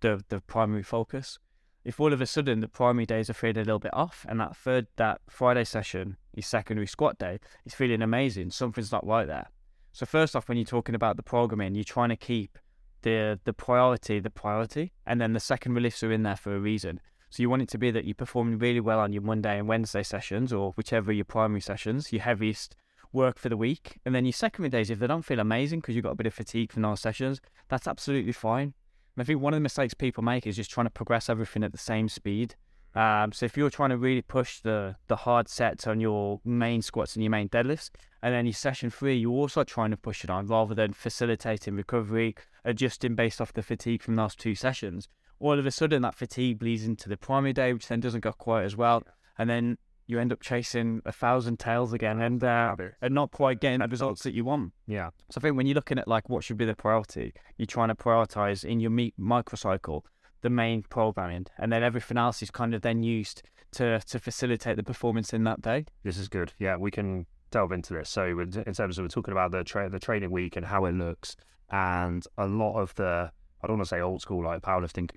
the 0.02 0.24
the 0.30 0.40
primary 0.42 0.84
focus 0.84 1.40
if 1.84 2.00
all 2.00 2.14
of 2.14 2.22
a 2.22 2.26
sudden 2.26 2.62
the 2.62 2.68
primary 2.68 3.06
days 3.06 3.30
are 3.30 3.34
feeling 3.34 3.58
a 3.58 3.62
little 3.62 3.80
bit 3.80 3.94
off 3.94 4.26
and 4.30 4.40
that 4.40 4.56
third 4.56 4.88
that 4.96 5.22
Friday 5.30 5.64
session 5.64 6.18
is 6.34 6.46
secondary 6.46 6.88
squat 6.88 7.18
day 7.18 7.40
is 7.66 7.74
feeling 7.74 8.02
amazing, 8.02 8.52
something's 8.52 8.92
not 8.92 9.06
right 9.06 9.28
there. 9.28 9.48
So 9.92 10.06
first 10.06 10.36
off, 10.36 10.48
when 10.48 10.58
you're 10.58 10.66
talking 10.66 10.96
about 10.96 11.18
the 11.18 11.24
programming, 11.24 11.76
you're 11.76 11.84
trying 11.84 12.10
to 12.10 12.16
keep 12.16 12.58
the 13.02 13.40
the 13.44 13.54
priority 13.54 14.20
the 14.20 14.30
priority, 14.30 14.94
and 15.06 15.20
then 15.20 15.34
the 15.34 15.40
secondary 15.40 15.84
lifts 15.84 16.04
are 16.04 16.12
in 16.12 16.24
there 16.24 16.38
for 16.38 16.56
a 16.56 16.60
reason. 16.60 17.00
So 17.34 17.42
you 17.42 17.50
want 17.50 17.64
it 17.64 17.70
to 17.70 17.80
be 17.80 17.90
that 17.90 18.06
you're 18.06 18.14
performing 18.14 18.60
really 18.60 18.80
well 18.80 19.00
on 19.00 19.12
your 19.12 19.24
Monday 19.24 19.58
and 19.58 19.68
Wednesday 19.68 20.04
sessions, 20.04 20.54
or 20.54 20.74
whichever 20.74 21.12
your 21.12 21.26
primary 21.26 21.62
sessions, 21.62 22.14
your 22.14 22.22
heaviest 22.22 22.76
work 23.12 23.40
for 23.40 23.50
the 23.50 23.58
week, 23.58 24.00
and 24.06 24.14
then 24.14 24.24
your 24.24 24.34
secondary 24.34 24.70
days, 24.70 24.92
if 24.92 25.00
they 25.00 25.08
don't 25.08 25.26
feel 25.26 25.40
amazing 25.40 25.80
because 25.80 25.96
you've 25.96 26.04
got 26.04 26.12
a 26.12 26.16
bit 26.16 26.28
of 26.28 26.34
fatigue 26.36 26.72
from 26.72 26.84
those 26.84 27.00
sessions, 27.00 27.42
that's 27.70 27.88
absolutely 27.88 28.34
fine. 28.34 28.76
And 29.16 29.22
I 29.22 29.24
think 29.24 29.42
one 29.42 29.52
of 29.52 29.58
the 29.58 29.62
mistakes 29.62 29.96
people 29.96 30.24
make 30.24 30.46
is 30.46 30.56
just 30.56 30.70
trying 30.70 30.86
to 30.86 30.92
progress 30.92 31.28
everything 31.28 31.64
at 31.64 31.72
the 31.72 31.78
same 31.80 32.08
speed. 32.08 32.54
Um, 32.94 33.32
so 33.32 33.48
if 33.48 33.58
you're 33.58 33.72
trying 33.72 33.90
to 33.90 33.98
really 33.98 34.22
push 34.22 34.60
the 34.60 34.96
the 35.08 35.16
hard 35.16 35.50
sets 35.50 35.88
on 35.88 36.00
your 36.00 36.40
main 36.46 36.84
squats 36.84 37.16
and 37.16 37.24
your 37.24 37.32
main 37.32 37.50
deadlifts, 37.50 37.90
and 38.22 38.32
then 38.32 38.46
your 38.46 38.54
session 38.54 38.92
three, 38.92 39.16
you're 39.16 39.32
also 39.32 39.64
trying 39.64 39.90
to 39.90 39.98
push 39.98 40.24
it 40.24 40.30
on 40.30 40.46
rather 40.46 40.76
than 40.76 40.94
facilitating 40.94 41.76
recovery, 41.76 42.36
adjusting 42.64 43.16
based 43.16 43.42
off 43.42 43.54
the 43.54 43.64
fatigue 43.64 44.04
from 44.04 44.18
those 44.18 44.36
two 44.36 44.54
sessions. 44.54 45.10
All 45.44 45.60
of 45.60 45.66
a 45.66 45.72
sudden, 45.72 46.02
that 46.04 46.16
fatigue 46.16 46.60
bleeds 46.60 46.86
into 46.86 47.10
the 47.10 47.18
primary 47.18 47.52
day, 47.52 47.74
which 47.74 47.88
then 47.90 48.00
doesn't 48.00 48.22
go 48.22 48.32
quite 48.32 48.64
as 48.64 48.78
well, 48.78 49.04
and 49.38 49.50
then 49.50 49.78
you 50.08 50.18
end 50.18 50.32
up 50.32 50.40
chasing 50.40 51.02
a 51.06 51.12
thousand 51.12 51.60
tails 51.60 51.92
again, 51.92 52.22
and 52.22 52.42
uh, 52.42 52.70
and 53.02 53.14
not 53.14 53.32
quite 53.32 53.60
getting 53.60 53.80
the 53.80 53.88
results 53.90 54.24
that 54.24 54.34
you 54.34 54.46
want. 54.46 54.72
yeah, 54.88 55.10
So 55.30 55.40
I 55.40 55.42
think 55.42 55.58
when 55.58 55.66
you're 55.68 55.76
looking 55.76 56.00
at 56.00 56.08
like 56.08 56.30
what 56.30 56.46
should 56.46 56.58
be 56.58 56.64
the 56.64 56.76
priority, 56.76 57.34
you're 57.58 57.66
trying 57.66 57.90
to 57.90 57.96
prioritize 57.96 58.64
in 58.64 58.80
your 58.80 58.92
meet 58.92 59.16
microcycle 59.20 60.04
the 60.42 60.50
main 60.50 60.84
programming, 60.84 61.46
and 61.58 61.74
then 61.74 61.84
everything 61.84 62.18
else 62.18 62.42
is 62.42 62.50
kind 62.50 62.74
of 62.74 62.82
then 62.82 63.04
used 63.04 63.44
to 63.74 64.00
to 64.00 64.20
facilitate 64.20 64.78
the 64.78 64.84
performance 64.84 65.34
in 65.34 65.44
that 65.44 65.62
day. 65.62 65.86
this 66.04 66.18
is 66.18 66.30
good. 66.30 66.54
Yeah, 66.58 66.78
we 66.78 66.90
can 66.90 67.26
delve 67.52 67.74
into 67.74 67.94
this. 67.94 68.10
So 68.10 68.40
in 68.40 68.52
terms 68.52 68.98
of 68.98 69.04
we're 69.04 69.10
talking 69.10 69.34
about 69.34 69.52
the 69.52 69.66
tra- 69.66 69.90
the 69.90 70.00
training 70.00 70.32
week 70.32 70.56
and 70.56 70.66
how 70.66 70.86
it 70.86 70.94
looks, 70.94 71.36
and 71.70 72.26
a 72.38 72.48
lot 72.48 72.80
of 72.80 72.96
the 72.96 73.32
I 73.62 73.68
don't 73.68 73.78
want 73.78 73.88
to 73.88 73.96
say 73.96 74.02
old 74.02 74.22
school 74.22 74.44
like 74.44 74.62
powerlifting 74.62 75.10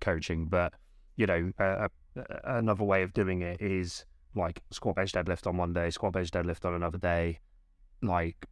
coaching, 0.00 0.46
but 0.46 0.72
you 1.16 1.26
know, 1.26 1.52
uh, 1.58 1.88
another 2.44 2.84
way 2.84 3.02
of 3.02 3.12
doing 3.12 3.42
it 3.42 3.60
is 3.60 4.04
like 4.34 4.62
squat 4.70 4.96
bench 4.96 5.12
deadlift 5.12 5.46
on 5.46 5.56
one 5.56 5.72
day, 5.72 5.90
squat 5.90 6.12
bench 6.12 6.30
deadlift 6.30 6.64
on 6.64 6.74
another 6.74 6.98
day, 6.98 7.40
like 8.02 8.46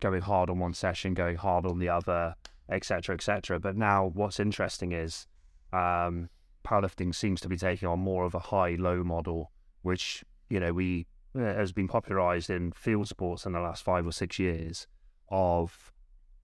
going 0.00 0.22
hard 0.22 0.50
on 0.50 0.58
one 0.58 0.74
session, 0.74 1.14
going 1.14 1.36
hard 1.36 1.66
on 1.66 1.78
the 1.78 1.88
other, 1.88 2.34
etc., 2.68 3.14
etc. 3.14 3.60
But 3.60 3.76
now 3.76 4.10
what's 4.14 4.40
interesting 4.40 4.92
is 4.92 5.26
um, 5.72 6.28
powerlifting 6.64 7.14
seems 7.14 7.40
to 7.42 7.48
be 7.48 7.56
taking 7.56 7.88
on 7.88 7.98
more 7.98 8.24
of 8.24 8.34
a 8.34 8.38
high-low 8.38 9.04
model, 9.04 9.52
which 9.82 10.24
you 10.48 10.60
know 10.60 10.72
we 10.72 11.06
uh, 11.36 11.40
has 11.40 11.72
been 11.72 11.88
popularized 11.88 12.50
in 12.50 12.72
field 12.72 13.08
sports 13.08 13.46
in 13.46 13.52
the 13.52 13.60
last 13.60 13.82
five 13.82 14.06
or 14.06 14.12
six 14.12 14.38
years. 14.38 14.86
Of 15.28 15.92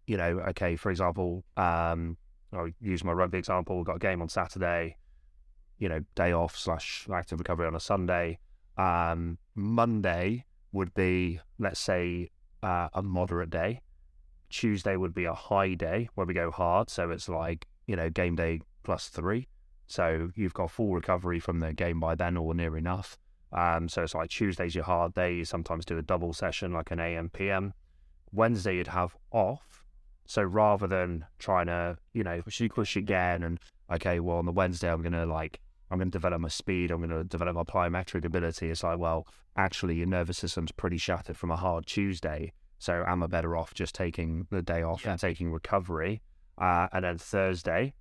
you 0.06 0.16
know, 0.16 0.40
okay, 0.48 0.76
for 0.76 0.90
example, 0.90 1.44
um, 1.58 2.16
I'll 2.52 2.70
use 2.80 3.04
my 3.04 3.12
rugby 3.12 3.38
example. 3.38 3.76
We've 3.76 3.86
got 3.86 3.96
a 3.96 4.00
game 4.00 4.22
on 4.22 4.28
Saturday. 4.28 4.96
You 5.78 5.88
know, 5.88 6.00
day 6.14 6.32
off 6.32 6.56
slash 6.56 7.06
active 7.12 7.38
recovery 7.38 7.66
on 7.66 7.74
a 7.74 7.80
Sunday. 7.80 8.38
Um, 8.76 9.38
Monday 9.54 10.44
would 10.72 10.92
be, 10.94 11.40
let's 11.58 11.80
say, 11.80 12.30
uh, 12.62 12.88
a 12.92 13.02
moderate 13.02 13.50
day. 13.50 13.80
Tuesday 14.50 14.96
would 14.96 15.14
be 15.14 15.24
a 15.24 15.34
high 15.34 15.74
day 15.74 16.08
where 16.14 16.26
we 16.26 16.34
go 16.34 16.50
hard. 16.50 16.90
So 16.90 17.10
it's 17.10 17.28
like, 17.28 17.66
you 17.86 17.96
know, 17.96 18.10
game 18.10 18.34
day 18.34 18.60
plus 18.82 19.08
three. 19.08 19.48
So 19.86 20.30
you've 20.34 20.54
got 20.54 20.70
full 20.70 20.92
recovery 20.92 21.40
from 21.40 21.60
the 21.60 21.72
game 21.72 22.00
by 22.00 22.14
then 22.14 22.36
or 22.36 22.54
near 22.54 22.76
enough. 22.76 23.18
Um, 23.52 23.88
so 23.88 24.02
it's 24.02 24.14
like 24.14 24.30
Tuesday's 24.30 24.74
your 24.74 24.84
hard 24.84 25.14
day. 25.14 25.34
You 25.34 25.44
sometimes 25.44 25.84
do 25.84 25.98
a 25.98 26.02
double 26.02 26.32
session 26.32 26.72
like 26.72 26.90
an 26.90 27.00
AM, 27.00 27.30
PM. 27.30 27.72
Wednesday 28.32 28.76
you'd 28.76 28.88
have 28.88 29.16
off. 29.30 29.77
So 30.28 30.42
rather 30.42 30.87
than 30.87 31.25
trying 31.38 31.66
to, 31.66 31.97
you 32.12 32.23
know, 32.23 32.42
push, 32.42 32.61
you 32.61 32.68
push 32.68 32.97
again 32.97 33.42
and, 33.42 33.58
okay, 33.90 34.20
well, 34.20 34.37
on 34.37 34.44
the 34.44 34.52
Wednesday 34.52 34.92
I'm 34.92 35.00
going 35.00 35.12
to 35.14 35.25
like, 35.25 35.58
I'm 35.90 35.97
going 35.97 36.11
to 36.11 36.18
develop 36.18 36.42
my 36.42 36.49
speed. 36.49 36.90
I'm 36.90 36.99
going 36.99 37.08
to 37.08 37.25
develop 37.25 37.56
my 37.56 37.62
plyometric 37.62 38.26
ability. 38.26 38.68
It's 38.70 38.82
like, 38.82 38.99
well, 38.99 39.26
actually, 39.56 39.97
your 39.97 40.06
nervous 40.06 40.37
system's 40.37 40.70
pretty 40.70 40.99
shattered 40.99 41.38
from 41.38 41.50
a 41.50 41.56
hard 41.56 41.87
Tuesday. 41.87 42.52
So 42.78 43.04
am 43.08 43.23
I 43.23 43.26
better 43.26 43.56
off 43.56 43.73
just 43.73 43.94
taking 43.94 44.47
the 44.50 44.61
day 44.61 44.82
off 44.82 45.02
Yeah. 45.02 45.12
and 45.12 45.20
taking 45.20 45.50
recovery? 45.50 46.20
Uh, 46.58 46.88
and 46.92 47.06
then 47.06 47.16
Thursday, 47.16 47.94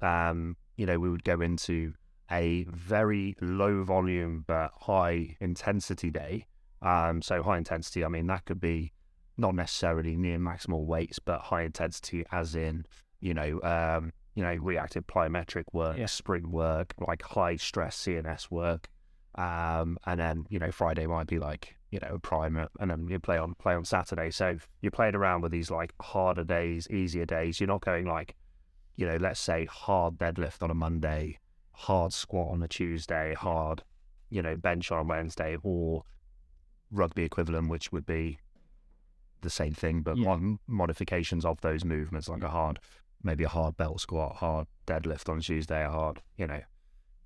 um, 0.00 0.56
you 0.76 0.86
know, 0.86 1.00
we 1.00 1.10
would 1.10 1.24
go 1.24 1.40
into 1.40 1.94
a 2.30 2.64
very 2.70 3.34
low 3.40 3.82
volume 3.82 4.44
but 4.46 4.70
high 4.82 5.36
intensity 5.40 6.10
day. 6.12 6.46
Um, 6.80 7.22
so 7.22 7.42
high 7.42 7.58
intensity, 7.58 8.04
I 8.04 8.08
mean, 8.08 8.28
that 8.28 8.44
could 8.44 8.60
be 8.60 8.92
not 9.40 9.54
necessarily 9.54 10.16
near 10.16 10.38
maximal 10.38 10.84
weights, 10.84 11.18
but 11.18 11.40
high 11.40 11.62
intensity, 11.62 12.24
as 12.30 12.54
in, 12.54 12.84
you 13.20 13.34
know, 13.34 13.60
um, 13.62 14.12
you 14.34 14.42
know, 14.44 14.54
reactive 14.54 15.06
plyometric 15.06 15.64
work, 15.72 15.96
Yeah. 15.98 16.06
sprint 16.06 16.48
work, 16.50 16.94
like 16.98 17.22
high 17.22 17.56
stress 17.56 17.96
CNS 17.96 18.50
work. 18.50 18.88
Um, 19.36 19.96
and 20.06 20.18
then 20.18 20.44
you 20.50 20.58
know 20.58 20.72
Friday 20.72 21.06
might 21.06 21.28
be 21.28 21.38
like 21.38 21.76
you 21.92 22.00
know 22.00 22.14
a 22.14 22.18
primer, 22.18 22.68
and 22.80 22.90
then 22.90 23.06
you 23.08 23.18
play 23.20 23.38
on 23.38 23.54
play 23.54 23.74
on 23.74 23.84
Saturday. 23.84 24.30
So 24.30 24.56
you're 24.80 24.90
playing 24.90 25.14
around 25.14 25.42
with 25.42 25.52
these 25.52 25.70
like 25.70 25.94
harder 26.00 26.44
days, 26.44 26.88
easier 26.90 27.24
days. 27.26 27.60
You're 27.60 27.68
not 27.68 27.80
going 27.80 28.06
like, 28.06 28.34
you 28.96 29.06
know, 29.06 29.16
let's 29.16 29.40
say 29.40 29.66
hard 29.66 30.18
deadlift 30.18 30.62
on 30.62 30.70
a 30.70 30.74
Monday, 30.74 31.38
hard 31.72 32.12
squat 32.12 32.48
on 32.52 32.62
a 32.62 32.68
Tuesday, 32.68 33.34
hard, 33.34 33.84
you 34.30 34.42
know, 34.42 34.56
bench 34.56 34.90
on 34.90 35.06
Wednesday, 35.06 35.56
or 35.62 36.02
rugby 36.90 37.22
equivalent, 37.22 37.68
which 37.68 37.92
would 37.92 38.04
be 38.06 38.38
the 39.42 39.50
same 39.50 39.72
thing, 39.72 40.02
but 40.02 40.16
Yeah. 40.16 40.36
mod- 40.36 40.58
modifications 40.66 41.44
of 41.44 41.60
those 41.60 41.84
movements, 41.84 42.28
like 42.28 42.42
a 42.42 42.50
hard, 42.50 42.78
maybe 43.22 43.44
a 43.44 43.48
hard 43.48 43.76
belt 43.76 44.00
squat, 44.00 44.36
hard 44.36 44.66
deadlift 44.86 45.28
on 45.28 45.40
Tuesday, 45.40 45.84
a 45.84 45.90
hard, 45.90 46.22
you 46.36 46.46
know, 46.46 46.60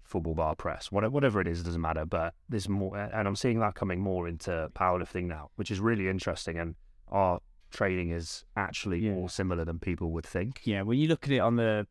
football 0.03 0.35
bar 0.35 0.55
press, 0.55 0.93
whatever, 0.93 1.41
it 1.41 1.49
is, 1.49 1.61
it 1.61 1.65
doesn't 1.65 1.81
matter. 1.81 2.05
But 2.05 2.35
there's 2.49 2.69
more, 2.69 2.97
and 2.97 3.27
I'm 3.27 3.37
seeing 3.37 3.59
that 3.61 3.75
coming 3.75 4.01
more 4.01 4.29
into 4.29 4.71
powerlifting 4.75 5.25
now, 5.25 5.51
which 5.57 5.71
is 5.71 5.81
really 5.81 6.09
interesting. 6.09 6.59
And 6.59 6.75
our 7.09 7.41
training 7.71 8.11
is 8.11 8.45
actually 8.57 8.99
Yeah. 9.01 9.13
more 9.15 9.29
similar 9.29 9.65
than 9.65 9.79
people 9.79 10.13
would 10.13 10.27
think. 10.27 10.61
Yeah, 10.65 10.83
when 10.83 10.99
you 10.99 11.09
look 11.09 11.25
at 11.25 11.33
it 11.33 11.39
on 11.39 11.57
the 11.57 11.87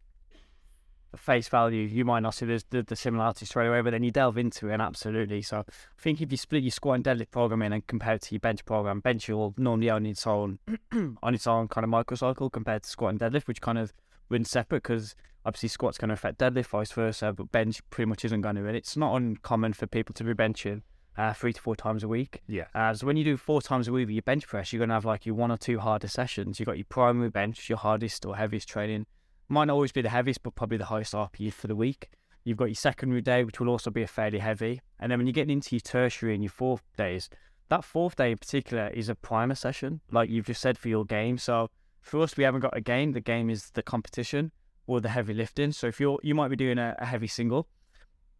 face 1.15 1.47
value, 1.47 1.81
you 1.81 2.05
might 2.05 2.21
not 2.21 2.35
see 2.35 2.45
the, 2.45 2.83
the 2.83 2.95
similarities 2.95 3.49
straight 3.49 3.67
away, 3.67 3.81
but 3.81 3.91
then 3.91 4.03
you 4.03 4.11
delve 4.11 4.37
into 4.37 4.69
it, 4.69 4.73
and 4.73 4.81
absolutely. 4.81 5.41
So 5.41 5.59
I 5.59 5.63
think 6.01 6.21
if 6.21 6.31
you 6.31 6.37
split 6.37 6.63
your 6.63 6.71
squat 6.71 6.95
and 6.95 7.03
deadlift 7.03 7.31
program 7.31 7.61
in 7.61 7.73
and 7.73 7.85
compare 7.87 8.15
it 8.15 8.23
to 8.23 8.35
your 8.35 8.39
bench 8.39 8.65
program, 8.65 8.99
bench 8.99 9.29
will 9.29 9.53
normally 9.57 9.89
on 9.89 10.05
its 10.05 10.25
own 10.25 10.59
on 11.23 11.35
its 11.35 11.47
own 11.47 11.67
kind 11.67 11.85
of 11.85 11.91
microcycle 11.91 12.51
compared 12.51 12.83
to 12.83 12.89
squat 12.89 13.11
and 13.11 13.19
deadlift, 13.19 13.47
which 13.47 13.61
kind 13.61 13.77
of 13.77 13.93
run 14.29 14.43
separate 14.43 14.83
because 14.83 15.15
obviously 15.45 15.69
squat's 15.69 15.97
going 15.97 16.09
to 16.09 16.13
affect 16.13 16.39
deadlift, 16.39 16.67
vice 16.67 16.91
versa, 16.91 17.33
but 17.33 17.51
bench 17.51 17.81
pretty 17.89 18.09
much 18.09 18.25
isn't 18.25 18.41
going 18.41 18.55
to. 18.55 18.65
And 18.65 18.75
it's 18.75 18.97
not 18.97 19.15
uncommon 19.15 19.73
for 19.73 19.87
people 19.87 20.13
to 20.15 20.23
be 20.23 20.33
benching 20.33 20.81
uh, 21.17 21.33
three 21.33 21.53
to 21.53 21.61
four 21.61 21.75
times 21.75 22.03
a 22.03 22.07
week. 22.07 22.41
Yeah. 22.47 22.65
Uh, 22.73 22.93
so 22.93 23.05
when 23.05 23.17
you 23.17 23.23
do 23.23 23.37
four 23.37 23.61
times 23.61 23.87
a 23.87 23.91
week 23.91 24.07
with 24.07 24.15
your 24.15 24.21
bench 24.23 24.47
press, 24.47 24.73
you're 24.73 24.79
going 24.79 24.89
to 24.89 24.95
have 24.95 25.05
like 25.05 25.25
your 25.25 25.35
one 25.35 25.51
or 25.51 25.57
two 25.57 25.79
harder 25.79 26.07
sessions. 26.07 26.59
You've 26.59 26.67
got 26.67 26.77
your 26.77 26.85
primary 26.89 27.29
bench, 27.29 27.69
your 27.69 27.77
hardest 27.77 28.25
or 28.25 28.35
heaviest 28.35 28.67
training. 28.67 29.05
Might 29.53 29.65
not 29.65 29.75
always 29.75 29.91
be 29.91 30.01
the 30.01 30.09
heaviest, 30.09 30.41
but 30.41 30.55
probably 30.55 30.77
the 30.77 30.85
highest 30.85 31.13
RPE 31.13 31.53
for 31.53 31.67
the 31.67 31.75
week. 31.75 32.09
You've 32.43 32.57
got 32.57 32.69
your 32.69 32.75
secondary 32.75 33.21
day, 33.21 33.43
which 33.43 33.59
will 33.59 33.69
also 33.69 33.91
be 33.91 34.01
a 34.01 34.07
fairly 34.07 34.39
heavy. 34.39 34.81
And 34.99 35.11
then 35.11 35.19
when 35.19 35.27
you're 35.27 35.31
getting 35.31 35.53
into 35.53 35.75
your 35.75 35.81
tertiary 35.81 36.33
and 36.33 36.43
your 36.43 36.49
fourth 36.49 36.81
days, 36.97 37.29
that 37.69 37.83
fourth 37.83 38.15
day 38.15 38.31
in 38.31 38.39
particular 38.39 38.87
is 38.87 39.09
a 39.09 39.15
primer 39.15 39.53
session, 39.53 40.01
like 40.09 40.31
you've 40.31 40.47
just 40.47 40.59
said 40.59 40.75
for 40.75 40.89
your 40.89 41.05
game. 41.05 41.37
So 41.37 41.69
For 42.01 42.21
us, 42.21 42.35
we 42.35 42.43
haven't 42.43 42.61
got 42.61 42.75
a 42.75 42.81
game. 42.81 43.11
The 43.11 43.21
game 43.21 43.51
is 43.51 43.69
the 43.75 43.83
competition 43.83 44.51
or 44.87 44.99
the 44.99 45.09
heavy 45.09 45.35
lifting. 45.35 45.71
So 45.71 45.85
if 45.85 45.99
you're 45.99 46.17
you 46.23 46.33
might 46.33 46.49
be 46.49 46.55
doing 46.55 46.79
a, 46.79 46.95
a 46.97 47.05
heavy 47.05 47.27
single, 47.27 47.67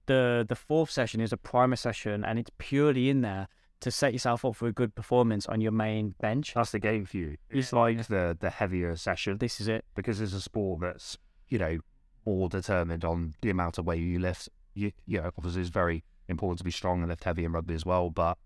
the 0.08 0.43
the 0.50 0.55
fourth 0.55 0.89
session 0.89 1.22
is 1.22 1.32
a 1.32 1.38
primer 1.38 1.75
session, 1.75 2.25
and 2.25 2.39
it's 2.39 2.50
purely 2.58 3.08
in 3.12 3.22
there 3.22 3.48
to 3.84 3.92
set 3.92 4.13
yourself 4.13 4.46
up 4.46 4.56
for 4.56 4.68
a 4.68 4.72
good 4.72 4.96
performance 4.96 5.46
on 5.48 5.60
your 5.60 5.72
main 5.74 6.16
bench. 6.22 6.54
That's 6.54 6.72
the 6.72 6.80
game 6.80 7.06
for 7.06 7.18
you. 7.18 7.38
It's 7.50 7.74
like 7.74 8.08
the 8.08 8.38
the 8.40 8.50
heavier 8.50 8.96
session 8.96 9.38
This 9.38 9.60
is 9.60 9.68
it. 9.68 9.84
because 9.94 10.22
it's 10.22 10.34
a 10.34 10.42
sport 10.42 10.82
that's 10.82 11.18
you 11.50 11.60
know 11.60 11.80
all 12.25 12.48
determined 12.48 13.04
on 13.04 13.34
the 13.42 13.50
amount 13.50 13.78
of 13.78 13.86
weight 13.86 14.02
you 14.02 14.20
lift. 14.20 14.48
You, 14.74 14.92
you 15.06 15.22
know, 15.22 15.32
obviously 15.38 15.62
it's 15.62 15.70
very 15.70 16.04
important 16.30 16.60
to 16.60 16.63
be 16.63 16.72
strong 16.72 17.02
and 17.02 17.10
lift 17.10 17.25
heavy 17.25 17.44
in 17.44 17.52
rugby 17.52 17.74
as 17.74 17.86
well. 17.86 18.10
But 18.10 18.38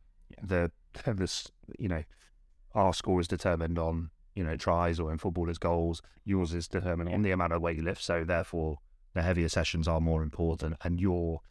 the 0.41 0.72
this 1.06 1.51
you 1.77 1.88
know 1.88 2.03
our 2.74 2.94
score 2.94 3.20
is 3.20 3.27
determined 3.27 3.77
on 3.77 4.10
you 4.36 4.44
know 4.44 4.58
tries 4.58 5.00
or 5.00 5.12
in 5.12 5.20
footballers 5.20 5.60
goals. 5.60 6.01
Yours 6.25 6.53
is 6.53 6.67
determined 6.67 7.13
on 7.13 7.22
the 7.22 7.32
amount 7.32 7.53
of 7.53 7.62
weight 7.62 7.77
you 7.77 7.84
lift. 7.84 8.03
So 8.03 8.24
therefore, 8.24 8.79
the 9.13 9.22
heavier 9.22 9.50
sessions 9.50 9.88
are 9.88 10.01
more 10.01 10.24
important, 10.24 10.77
and 10.84 11.00
you're 11.00 11.41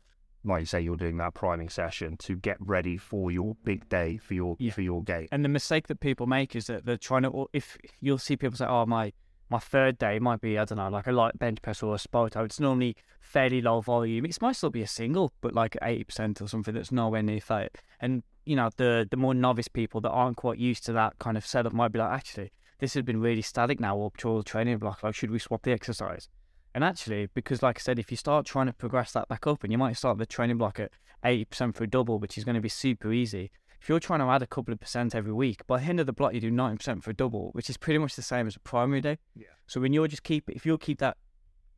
like 0.47 0.61
you 0.61 0.67
say, 0.67 0.81
you're 0.81 0.97
doing 0.97 1.17
that 1.19 1.35
priming 1.35 1.69
session 1.69 2.17
to 2.19 2.37
get 2.37 2.57
ready 2.61 2.97
for 2.97 3.31
your 3.31 3.57
big 3.65 3.89
day 3.89 4.17
for 4.19 4.35
your 4.35 4.57
Yeah. 4.59 4.73
for 4.73 4.83
your 4.83 5.03
game. 5.03 5.29
And 5.33 5.45
the 5.45 5.49
mistake 5.49 5.89
that 5.89 6.01
people 6.01 6.27
make 6.27 6.55
is 6.57 6.67
that 6.69 6.85
they're 6.87 6.97
trying 6.97 7.23
to. 7.23 7.49
If 7.53 7.77
you'll 8.01 8.19
see 8.19 8.37
people 8.37 8.57
say, 8.57 8.67
"Oh, 8.67 8.87
my 8.87 9.13
my 9.49 9.59
third 9.59 9.99
day 9.99 10.19
might 10.19 10.41
be 10.41 10.59
I 10.59 10.65
don't 10.65 10.79
know, 10.79 10.89
like 10.89 11.07
a 11.07 11.13
light 11.13 11.39
bench 11.39 11.63
press 11.63 11.83
or 11.83 11.95
a 11.95 11.99
spoto. 11.99 12.37
Oh, 12.37 12.45
it's 12.45 12.59
normally 12.61 12.97
fairly 13.21 13.61
low 13.61 13.81
volume. 13.81 14.25
It 14.25 14.41
might 14.41 14.57
still 14.57 14.71
be 14.71 14.83
a 14.83 14.87
single, 14.87 15.33
but 15.41 15.55
like 15.55 15.77
eighty 15.83 16.05
percent 16.05 16.41
or 16.41 16.49
something 16.49 16.75
that's 16.75 16.91
nowhere 16.93 17.23
near 17.23 17.41
that. 17.49 17.73
And 18.01 18.23
you 18.45 18.57
know, 18.57 18.71
the 18.77 19.07
the 19.11 19.17
more 19.17 19.35
novice 19.35 19.69
people 19.69 20.01
that 20.03 20.11
aren't 20.11 20.37
quite 20.37 20.59
used 20.59 20.85
to 20.87 20.93
that 20.93 21.19
kind 21.19 21.37
of 21.37 21.47
setup 21.47 21.73
might 21.73 21.93
be 21.93 21.99
like, 21.99 22.13
actually, 22.13 22.53
this 22.79 22.95
has 22.95 23.03
been 23.03 23.21
really 23.21 23.43
static 23.43 23.81
now 23.81 24.01
up 24.03 24.17
to 24.19 24.29
all 24.29 24.39
the 24.39 24.45
training 24.45 24.79
block. 24.79 25.03
Like, 25.03 25.15
should 25.15 25.31
we 25.31 25.39
swap 25.39 25.63
the 25.63 25.73
exercise? 25.73 26.29
And 26.77 26.85
actually, 26.85 27.31
because 27.33 27.63
like 27.63 27.79
I 27.79 27.81
said, 27.81 27.99
if 27.99 28.11
you 28.11 28.19
start 28.19 28.45
trying 28.45 28.67
to 28.67 28.73
progress 28.75 29.13
that 29.13 29.29
back 29.29 29.47
up, 29.47 29.65
and 29.65 29.73
you 29.73 29.79
might 29.79 29.97
start 29.97 30.19
the 30.19 30.27
training 30.27 30.59
block 30.59 30.79
at 30.79 30.91
eighty 31.25 31.47
percent 31.47 31.75
for 31.75 31.85
a 31.85 31.87
double, 31.87 32.19
which 32.19 32.37
is 32.37 32.45
going 32.45 32.55
to 32.55 32.61
be 32.61 32.69
super 32.69 33.15
easy. 33.15 33.51
If 33.81 33.89
you're 33.89 33.99
trying 33.99 34.21
to 34.21 34.27
add 34.27 34.43
a 34.43 34.47
couple 34.47 34.75
of 34.75 34.81
percent 34.81 35.15
every 35.15 35.33
week, 35.33 35.67
by 35.67 35.79
the 35.79 35.87
end 35.87 36.01
of 36.01 36.07
the 36.07 36.13
block 36.13 36.35
you 36.35 36.41
do 36.43 36.51
ninety 36.51 36.77
percent 36.77 37.03
for 37.03 37.13
a 37.13 37.15
double, 37.15 37.49
which 37.53 37.71
is 37.71 37.79
pretty 37.79 37.97
much 37.97 38.15
the 38.15 38.21
same 38.21 38.47
as 38.47 38.57
a 38.57 38.61
primary 38.61 39.01
day. 39.01 39.17
Yeah. 39.35 39.47
So 39.67 39.81
when 39.81 39.95
you're 39.95 40.07
just 40.07 40.23
keep, 40.23 40.51
if 40.51 40.67
you'll 40.67 40.77
keep 40.77 40.99
that 40.99 41.17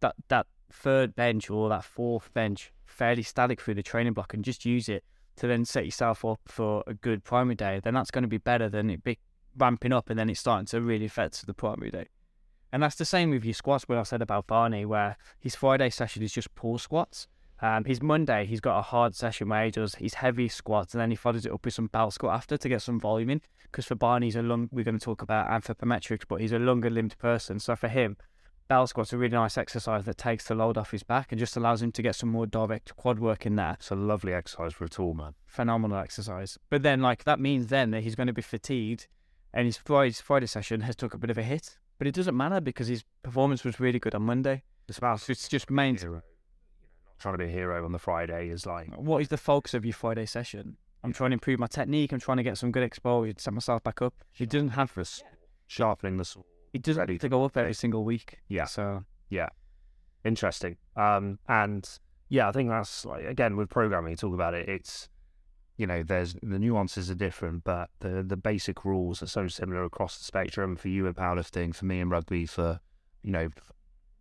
that 0.00 0.16
that 0.30 0.48
third 0.72 1.14
bench 1.14 1.48
or 1.48 1.68
that 1.68 1.84
fourth 1.84 2.34
bench 2.34 2.72
fairly 2.84 3.22
static 3.22 3.60
through 3.60 3.74
the 3.74 3.84
training 3.84 4.14
block 4.14 4.34
and 4.34 4.44
just 4.44 4.64
use 4.64 4.88
it 4.88 5.04
to 5.36 5.46
then 5.46 5.64
set 5.64 5.84
yourself 5.84 6.24
up 6.24 6.40
for 6.48 6.82
a 6.88 6.94
good 6.94 7.22
primary 7.22 7.54
day, 7.54 7.80
then 7.84 7.94
that's 7.94 8.10
going 8.10 8.22
to 8.22 8.28
be 8.28 8.38
better 8.38 8.68
than 8.68 8.90
it 8.90 9.04
be 9.04 9.16
ramping 9.56 9.92
up 9.92 10.10
and 10.10 10.18
then 10.18 10.28
it's 10.28 10.40
starting 10.40 10.66
to 10.66 10.80
really 10.80 11.06
affect 11.06 11.46
the 11.46 11.54
primary 11.54 11.92
day. 11.92 12.06
And 12.72 12.82
that's 12.82 12.96
the 12.96 13.04
same 13.04 13.30
with 13.30 13.44
your 13.44 13.54
squats. 13.54 13.88
What 13.88 13.98
I 13.98 14.02
said 14.02 14.22
about 14.22 14.46
Barney, 14.46 14.84
where 14.84 15.16
his 15.38 15.54
Friday 15.54 15.90
session 15.90 16.22
is 16.22 16.32
just 16.32 16.54
pull 16.54 16.78
squats. 16.78 17.26
Um, 17.60 17.84
his 17.84 18.00
Monday, 18.00 18.46
he's 18.46 18.60
got 18.60 18.78
a 18.78 18.82
hard 18.82 19.14
session 19.14 19.48
where 19.48 19.64
he 19.64 19.70
does 19.70 19.96
his 19.96 20.14
heavy 20.14 20.48
squats 20.48 20.94
and 20.94 21.00
then 21.00 21.10
he 21.10 21.16
follows 21.16 21.44
it 21.44 21.52
up 21.52 21.64
with 21.64 21.74
some 21.74 21.88
belt 21.88 22.12
squat 22.12 22.34
after 22.34 22.56
to 22.56 22.68
get 22.68 22.82
some 22.82 23.00
volume 23.00 23.30
in. 23.30 23.40
Because 23.64 23.86
for 23.86 23.96
Barney, 23.96 24.26
he's 24.26 24.36
a 24.36 24.42
long, 24.42 24.68
we're 24.70 24.84
going 24.84 24.98
to 24.98 25.04
talk 25.04 25.22
about 25.22 25.48
anthropometrics, 25.48 26.22
but 26.28 26.40
he's 26.40 26.52
a 26.52 26.58
longer 26.58 26.88
limbed 26.88 27.18
person. 27.18 27.58
So 27.58 27.74
for 27.74 27.88
him, 27.88 28.16
belt 28.68 28.90
squats 28.90 29.12
are 29.12 29.16
a 29.16 29.18
really 29.18 29.34
nice 29.34 29.58
exercise 29.58 30.04
that 30.04 30.18
takes 30.18 30.46
the 30.46 30.54
load 30.54 30.78
off 30.78 30.92
his 30.92 31.02
back 31.02 31.32
and 31.32 31.38
just 31.38 31.56
allows 31.56 31.82
him 31.82 31.90
to 31.92 32.02
get 32.02 32.14
some 32.14 32.28
more 32.28 32.46
direct 32.46 32.94
quad 32.96 33.18
work 33.18 33.44
in 33.44 33.56
there. 33.56 33.76
It's 33.78 33.90
a 33.90 33.96
lovely 33.96 34.32
exercise 34.32 34.72
for 34.74 34.84
a 34.84 34.88
tall 34.88 35.14
man. 35.14 35.34
Phenomenal 35.46 35.98
exercise. 35.98 36.58
But 36.70 36.82
then, 36.82 37.02
like, 37.02 37.24
that 37.24 37.40
means 37.40 37.66
then 37.66 37.90
that 37.90 38.02
he's 38.02 38.14
going 38.14 38.28
to 38.28 38.32
be 38.32 38.42
fatigued 38.42 39.08
and 39.52 39.66
his 39.66 39.76
Friday, 39.76 40.12
Friday 40.12 40.46
session 40.46 40.82
has 40.82 40.94
took 40.94 41.14
a 41.14 41.18
bit 41.18 41.30
of 41.30 41.38
a 41.38 41.42
hit. 41.42 41.78
But 41.98 42.06
it 42.06 42.14
doesn't 42.14 42.36
matter 42.36 42.60
because 42.60 42.86
his 42.88 43.02
performance 43.22 43.64
was 43.64 43.80
really 43.80 43.98
good 43.98 44.14
on 44.14 44.22
Monday. 44.22 44.62
It's 44.88 44.98
about 44.98 45.20
So 45.20 45.32
it's 45.32 45.48
just 45.48 45.70
main. 45.70 45.96
hero. 45.96 46.06
You 46.10 46.16
know, 46.16 46.22
not 47.06 47.18
trying 47.18 47.34
to 47.34 47.38
be 47.38 47.44
a 47.44 47.48
hero 47.48 47.84
on 47.84 47.92
the 47.92 47.98
Friday 47.98 48.48
is 48.48 48.64
like 48.66 48.94
What 48.96 49.20
is 49.22 49.28
the 49.28 49.36
focus 49.36 49.74
of 49.74 49.84
your 49.84 49.94
Friday 49.94 50.26
session? 50.26 50.76
I'm 51.04 51.12
trying 51.12 51.30
to 51.30 51.34
improve 51.34 51.58
my 51.60 51.66
technique. 51.66 52.12
I'm 52.12 52.20
trying 52.20 52.38
to 52.38 52.42
get 52.42 52.58
some 52.58 52.72
good 52.72 52.82
exposure, 52.82 53.32
to 53.32 53.40
set 53.42 53.52
myself 53.54 53.82
back 53.84 54.00
up. 54.02 54.14
He 54.32 54.46
doesn't 54.46 54.70
have 54.70 54.90
for 54.90 55.00
s- 55.02 55.22
sharpening 55.66 56.16
the 56.16 56.24
sword. 56.24 56.46
He 56.72 56.78
doesn't 56.78 56.98
ready 57.00 57.14
have 57.14 57.20
to 57.20 57.28
go 57.28 57.44
up 57.44 57.56
every 57.56 57.74
single 57.74 58.04
week. 58.04 58.38
Yeah. 58.48 58.64
So 58.64 59.04
yeah, 59.30 59.48
Interesting. 60.24 60.76
Um, 60.96 61.38
and 61.48 61.88
yeah, 62.28 62.48
I 62.48 62.52
think 62.52 62.68
that's 62.70 63.04
like 63.04 63.24
again 63.24 63.56
with 63.56 63.68
programming. 63.70 64.10
You 64.10 64.16
talk 64.16 64.34
about 64.34 64.54
it. 64.54 64.68
It's 64.68 65.08
you 65.78 65.86
know, 65.86 66.02
there's 66.02 66.34
the 66.42 66.58
nuances 66.58 67.10
are 67.10 67.14
different, 67.14 67.64
but 67.64 67.88
the 68.00 68.22
the 68.22 68.36
basic 68.36 68.84
rules 68.84 69.22
are 69.22 69.26
so 69.28 69.48
similar 69.48 69.84
across 69.84 70.18
the 70.18 70.24
spectrum. 70.24 70.76
For 70.76 70.88
you 70.88 71.06
in 71.06 71.14
powerlifting, 71.14 71.74
for 71.74 71.86
me 71.86 72.00
in 72.00 72.10
rugby, 72.10 72.44
for 72.44 72.80
you 73.22 73.32
know, 73.32 73.48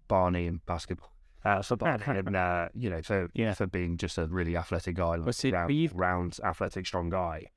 Barney 0.07 0.45
in 0.47 0.61
basketball. 0.65 1.11
Uh, 1.43 1.61
for 1.61 1.75
Barney 1.75 2.03
and 2.07 2.35
uh, 2.35 2.69
you 2.73 2.89
know, 2.89 3.01
for 3.01 3.29
Yeah. 3.33 3.53
for 3.53 3.67
being 3.67 3.97
just 3.97 4.17
a 4.17 4.27
really 4.27 4.55
athletic 4.55 4.95
guy, 4.95 5.15
like 5.15 5.33
see, 5.33 5.51
round, 5.51 5.73
you've- 5.73 5.95
round 5.97 6.39
athletic 6.43 6.85
strong 6.85 7.09
guy. 7.09 7.47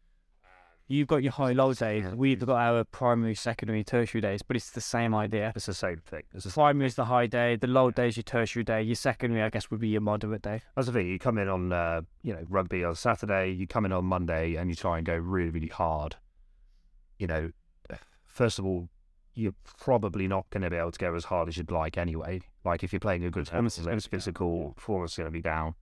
You've 0.90 1.06
got 1.06 1.22
your 1.22 1.32
high 1.32 1.52
low 1.52 1.72
days. 1.72 2.04
We've 2.14 2.44
got 2.44 2.56
our 2.56 2.84
primary, 2.84 3.34
secondary, 3.34 3.84
tertiary 3.84 4.20
days, 4.20 4.42
but 4.42 4.56
it's 4.56 4.70
the 4.70 4.80
same 4.80 5.14
idea. 5.14 5.52
It's 5.54 5.66
the 5.66 5.74
same 5.74 5.98
thing. 5.98 6.22
It's 6.34 6.44
the 6.44 6.50
Primary 6.50 6.86
is 6.86 6.96
the 6.96 7.04
high 7.04 7.26
day. 7.26 7.56
The 7.56 7.68
low 7.68 7.90
day 7.90 8.08
is 8.08 8.16
your 8.16 8.24
tertiary 8.24 8.64
day. 8.64 8.82
Your 8.82 8.96
secondary, 8.96 9.42
I 9.42 9.50
guess, 9.50 9.70
would 9.70 9.80
be 9.80 9.88
your 9.88 10.00
moderate 10.00 10.42
day. 10.42 10.62
That's 10.74 10.88
the 10.88 10.92
thing. 10.92 11.06
You 11.06 11.18
come 11.18 11.38
in 11.38 11.48
on, 11.48 11.72
uh, 11.72 12.02
you 12.22 12.32
know, 12.32 12.44
rugby 12.48 12.84
on 12.84 12.96
Saturday. 12.96 13.52
You 13.52 13.66
come 13.68 13.84
in 13.84 13.92
on 13.92 14.04
Monday, 14.04 14.56
and 14.56 14.68
you 14.68 14.74
try 14.74 14.98
and 14.98 15.06
go 15.06 15.16
really, 15.16 15.50
really 15.50 15.68
hard. 15.68 16.16
You 17.18 17.28
know, 17.28 17.50
first 18.26 18.58
of 18.58 18.66
all, 18.66 18.88
you're 19.34 19.54
probably 19.78 20.26
not 20.26 20.50
going 20.50 20.62
to 20.62 20.70
be 20.70 20.76
able 20.76 20.90
to 20.90 20.98
go 20.98 21.14
as 21.14 21.24
hard 21.24 21.48
as 21.48 21.56
you'd 21.56 21.70
like 21.70 21.96
anyway. 21.98 22.40
Like 22.64 22.82
if 22.82 22.92
you're 22.92 23.00
playing 23.00 23.24
a 23.24 23.30
good 23.30 23.46
Performance 23.46 23.76
tournament, 23.76 24.00
is 24.02 24.06
it's 24.06 24.08
gonna 24.08 24.18
be 24.18 24.18
down, 24.18 24.20
physical 24.20 24.72
performance 24.74 25.12
is 25.12 25.16
going 25.18 25.26
to 25.28 25.30
be 25.30 25.42
down 25.42 25.74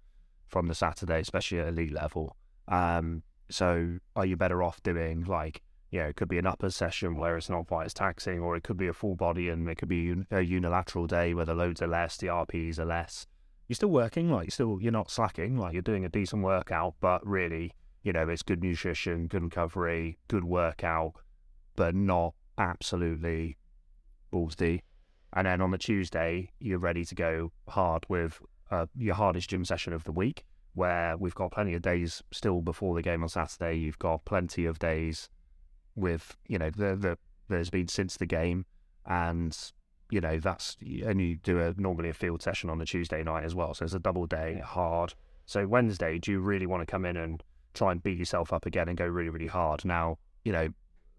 from 0.48 0.66
the 0.68 0.74
Saturday, 0.74 1.20
especially 1.20 1.60
at 1.60 1.68
elite 1.68 1.92
level. 1.92 2.36
Um, 2.68 3.22
so 3.50 3.98
are 4.16 4.26
you 4.26 4.36
better 4.36 4.62
off 4.62 4.82
doing 4.82 5.24
like, 5.24 5.62
you 5.90 6.00
know, 6.00 6.06
it 6.06 6.16
could 6.16 6.28
be 6.28 6.38
an 6.38 6.46
upper 6.46 6.70
session 6.70 7.16
where 7.16 7.36
it's 7.36 7.48
not 7.48 7.66
quite 7.66 7.86
as 7.86 7.94
taxing, 7.94 8.40
or 8.40 8.56
it 8.56 8.62
could 8.62 8.76
be 8.76 8.88
a 8.88 8.92
full 8.92 9.16
body 9.16 9.48
and 9.48 9.68
it 9.68 9.76
could 9.76 9.88
be 9.88 10.14
a 10.30 10.42
unilateral 10.42 11.06
day 11.06 11.32
where 11.34 11.46
the 11.46 11.54
loads 11.54 11.80
are 11.80 11.86
less, 11.86 12.16
the 12.16 12.26
RPs 12.26 12.78
are 12.78 12.84
less 12.84 13.26
you're 13.68 13.74
still 13.74 13.90
working, 13.90 14.30
like 14.30 14.46
you're 14.46 14.50
still 14.50 14.78
you're 14.80 14.90
not 14.90 15.10
slacking, 15.10 15.56
like 15.56 15.74
you're 15.74 15.82
doing 15.82 16.04
a 16.04 16.08
decent 16.08 16.42
workout, 16.42 16.94
but 17.00 17.24
really, 17.26 17.72
you 18.02 18.12
know, 18.12 18.28
it's 18.28 18.42
good 18.42 18.62
nutrition, 18.62 19.26
good 19.26 19.42
recovery, 19.42 20.18
good 20.26 20.44
workout, 20.44 21.12
but 21.76 21.94
not 21.94 22.34
absolutely 22.56 23.58
balls 24.30 24.56
deep. 24.56 24.82
And 25.34 25.46
then 25.46 25.60
on 25.60 25.70
the 25.70 25.78
Tuesday, 25.78 26.50
you're 26.58 26.78
ready 26.78 27.04
to 27.04 27.14
go 27.14 27.52
hard 27.68 28.06
with 28.08 28.40
uh, 28.70 28.86
your 28.96 29.14
hardest 29.14 29.50
gym 29.50 29.66
session 29.66 29.92
of 29.92 30.04
the 30.04 30.12
week, 30.12 30.44
where 30.74 31.16
we've 31.16 31.34
got 31.34 31.50
plenty 31.50 31.74
of 31.74 31.82
days 31.82 32.22
still 32.30 32.60
before 32.60 32.94
the 32.94 33.02
game 33.02 33.22
on 33.22 33.28
Saturday. 33.28 33.74
You've 33.74 33.98
got 33.98 34.24
plenty 34.24 34.64
of 34.64 34.78
days 34.78 35.28
with, 35.96 36.36
you 36.46 36.58
know, 36.58 36.70
the, 36.70 36.94
the 36.94 37.18
there's 37.48 37.70
been 37.70 37.88
since 37.88 38.16
the 38.16 38.26
game, 38.26 38.66
and 39.06 39.56
you 40.10 40.20
know 40.20 40.38
that's 40.38 40.76
and 40.82 41.20
you 41.20 41.36
do 41.36 41.60
a 41.60 41.74
normally 41.76 42.08
a 42.08 42.14
field 42.14 42.42
session 42.42 42.70
on 42.70 42.78
the 42.78 42.84
Tuesday 42.84 43.22
night 43.22 43.44
as 43.44 43.54
well. 43.54 43.74
So 43.74 43.84
it's 43.84 43.94
a 43.94 43.98
double 43.98 44.26
day 44.26 44.62
hard. 44.64 45.14
So 45.46 45.66
Wednesday, 45.66 46.18
do 46.18 46.32
you 46.32 46.40
really 46.40 46.66
want 46.66 46.82
to 46.82 46.90
come 46.90 47.04
in 47.04 47.16
and 47.16 47.42
try 47.74 47.92
and 47.92 48.02
beat 48.02 48.18
yourself 48.18 48.52
up 48.52 48.66
again 48.66 48.88
and 48.88 48.96
go 48.96 49.06
really 49.06 49.30
really 49.30 49.46
hard? 49.46 49.84
Now 49.84 50.18
you 50.44 50.52
know 50.52 50.68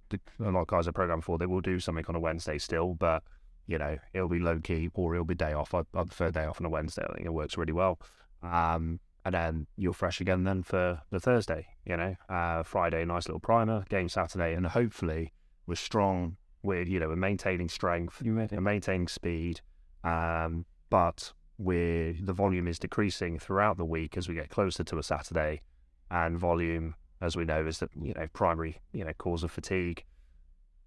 the, 0.09 0.19
a 0.39 0.51
lot 0.51 0.61
of 0.61 0.67
guys 0.67 0.87
are 0.87 0.91
programmed 0.91 1.23
for 1.23 1.37
they 1.37 1.45
will 1.45 1.61
do 1.61 1.79
something 1.79 2.05
on 2.07 2.15
a 2.15 2.19
Wednesday 2.19 2.57
still, 2.57 2.93
but 2.93 3.23
you 3.67 3.77
know 3.77 3.97
it'll 4.13 4.29
be 4.29 4.39
low 4.39 4.59
key 4.59 4.89
or 4.93 5.13
it'll 5.13 5.25
be 5.25 5.35
day 5.35 5.53
off. 5.53 5.73
I, 5.73 5.79
I 5.93 6.03
prefer 6.03 6.31
day 6.31 6.45
off 6.45 6.61
on 6.61 6.65
a 6.65 6.69
Wednesday. 6.69 7.03
I 7.07 7.13
think 7.13 7.25
it 7.25 7.33
works 7.33 7.57
really 7.57 7.73
well. 7.73 7.99
Um, 8.41 8.99
and 9.25 9.33
then 9.33 9.67
you're 9.75 9.93
fresh 9.93 10.21
again 10.21 10.43
then 10.43 10.63
for 10.63 11.01
the 11.09 11.19
Thursday. 11.19 11.67
You 11.85 11.97
know, 11.97 12.15
uh, 12.29 12.63
Friday, 12.63 13.03
nice 13.05 13.27
little 13.27 13.39
primer 13.39 13.83
game 13.89 14.09
Saturday, 14.09 14.53
and 14.53 14.65
hopefully 14.67 15.33
we're 15.67 15.75
strong. 15.75 16.37
We're 16.63 16.83
you 16.83 16.99
know 16.99 17.07
we're 17.07 17.15
maintaining 17.15 17.69
strength 17.69 18.21
and 18.21 18.63
maintaining 18.63 19.07
speed, 19.07 19.61
um, 20.03 20.65
but 20.89 21.33
we're 21.57 22.15
the 22.21 22.33
volume 22.33 22.67
is 22.67 22.79
decreasing 22.79 23.39
throughout 23.39 23.77
the 23.77 23.85
week 23.85 24.17
as 24.17 24.27
we 24.27 24.35
get 24.35 24.49
closer 24.49 24.83
to 24.83 24.97
a 24.97 25.03
Saturday, 25.03 25.61
and 26.09 26.37
volume, 26.37 26.95
as 27.21 27.35
we 27.35 27.45
know, 27.45 27.65
is 27.65 27.79
the 27.79 27.89
you 28.01 28.13
know 28.13 28.27
primary 28.33 28.79
you 28.93 29.03
know 29.03 29.13
cause 29.17 29.43
of 29.43 29.51
fatigue. 29.51 30.05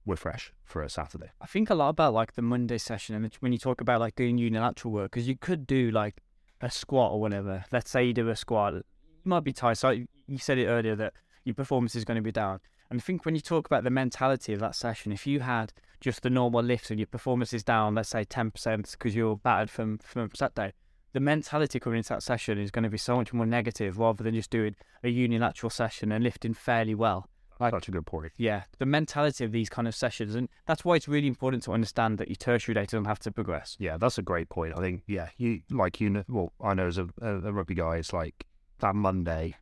We're 0.05 0.16
fresh 0.16 0.53
for 0.64 0.83
a 0.83 0.90
Saturday. 0.90 1.31
I 1.40 1.47
think 1.47 1.71
a 1.71 1.77
lot 1.77 1.90
about 1.90 2.12
like 2.12 2.35
the 2.35 2.42
Monday 2.42 2.79
session, 2.79 3.14
and 3.14 3.33
when 3.38 3.53
you 3.53 3.59
talk 3.59 3.81
about 3.81 4.01
like 4.01 4.16
doing 4.16 4.37
unilateral 4.37 4.92
work, 4.92 5.12
because 5.12 5.29
you 5.29 5.37
could 5.37 5.66
do 5.66 5.90
like 5.90 6.16
a 6.62 6.70
squat 6.70 7.12
or 7.12 7.20
whatever. 7.20 7.64
Let's 7.72 7.90
say 7.90 8.05
you 8.05 8.14
do 8.14 8.29
a 8.29 8.37
squat, 8.37 8.75
you 8.75 8.83
might 9.25 9.44
be 9.44 9.53
tired. 9.53 9.77
So 9.77 9.90
you 9.90 10.38
said 10.38 10.59
it 10.59 10.66
earlier 10.66 10.96
that 10.96 11.12
your 11.44 11.55
performance 11.55 11.94
is 11.94 12.05
going 12.05 12.16
to 12.16 12.22
be 12.22 12.33
down. 12.33 12.61
And 12.88 13.01
I 13.01 13.03
think 13.03 13.25
when 13.25 13.35
you 13.35 13.40
talk 13.40 13.66
about 13.66 13.85
the 13.85 13.90
mentality 13.90 14.53
of 14.53 14.61
that 14.61 14.75
session, 14.75 15.12
if 15.12 15.27
you 15.27 15.40
had 15.40 15.72
just 16.01 16.22
the 16.22 16.31
normal 16.31 16.62
lifts 16.62 16.90
and 16.90 16.98
your 16.98 17.07
performance 17.07 17.53
is 17.53 17.64
down, 17.64 17.94
let's 17.94 18.11
say 18.11 18.25
ten 18.25 18.51
percent 18.51 18.90
because 18.92 19.14
you're 19.14 19.37
battered 19.37 19.70
from 19.70 19.98
from 19.98 20.31
Saturday, 20.35 20.72
the 21.12 21.20
mentality 21.20 21.81
coming 21.81 21.98
into 21.98 22.11
that 22.11 22.22
session 22.22 22.59
is 22.59 22.70
going 22.70 22.85
to 22.85 22.90
be 22.90 22.98
so 22.98 23.16
much 23.16 23.33
more 23.33 23.46
negative 23.46 23.98
rather 23.98 24.22
than 24.22 24.35
just 24.35 24.51
doing 24.51 24.77
a 25.03 25.09
unilateral 25.09 25.70
session 25.70 26.12
and 26.12 26.22
lifting 26.22 26.55
fairly 26.55 26.94
well. 26.94 27.29
Like, 27.62 27.72
Such 27.72 27.87
a 27.88 27.92
good 27.92 28.07
point. 28.07 28.33
yeah, 28.37 28.64
the 28.79 28.87
mentality 28.87 29.44
of 29.44 29.53
these 29.53 29.68
kind 29.68 29.87
of 29.87 29.94
sessions, 29.94 30.35
and 30.35 30.48
that's 30.66 30.85
why 30.85 30.96
it's 30.96 31.07
really 31.07 31.29
important 31.29 31.62
to 31.62 31.72
understand 31.72 32.18
that 32.18 32.27
your 32.27 32.35
tertiary 32.35 32.75
day 32.75 32.83
doesn't 32.83 33.05
have 33.05 33.20
to 33.20 33.31
progress. 33.31 33.77
Yeah, 33.79 33.98
that's 33.98 34.18
a 34.18 34.22
great 34.22 34.48
point. 34.48 34.75
I 34.77 34.81
think, 34.81 35.05
yeah, 35.07 35.29
you 35.37 35.61
like 35.70 36.01
you 36.01 36.11
know, 36.11 36.25
well, 36.29 36.53
I 36.61 36.75
know 36.75 36.88
as 36.88 36.98
a, 36.98 37.09
a, 37.20 37.37
a 37.37 37.53
rugby 37.53 37.75
guy, 37.75 37.98
it's 37.98 38.12
like 38.12 38.46
that 38.81 38.96
Monday, 38.96 39.55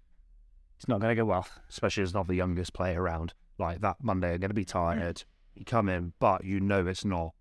It's 0.79 0.89
not 0.89 1.01
going 1.01 1.15
to 1.15 1.21
go 1.21 1.27
well. 1.27 1.47
especially 1.69 2.03
as 2.03 2.15
not 2.15 2.27
the 2.27 2.35
youngest 2.35 2.73
player 2.73 3.03
around. 3.03 3.35
Like 3.59 3.83
that 3.83 3.97
Monday, 4.03 4.33
I'm 4.33 4.41
going 4.41 4.49
to 4.49 4.55
be 4.55 4.65
mm. 4.65 4.73
tired. 4.73 5.25
You 5.55 5.67
come 5.67 5.91
in, 5.91 6.15
but 6.19 6.43
you 6.43 6.59
know 6.59 6.87
it's 6.87 7.05
not 7.05 7.35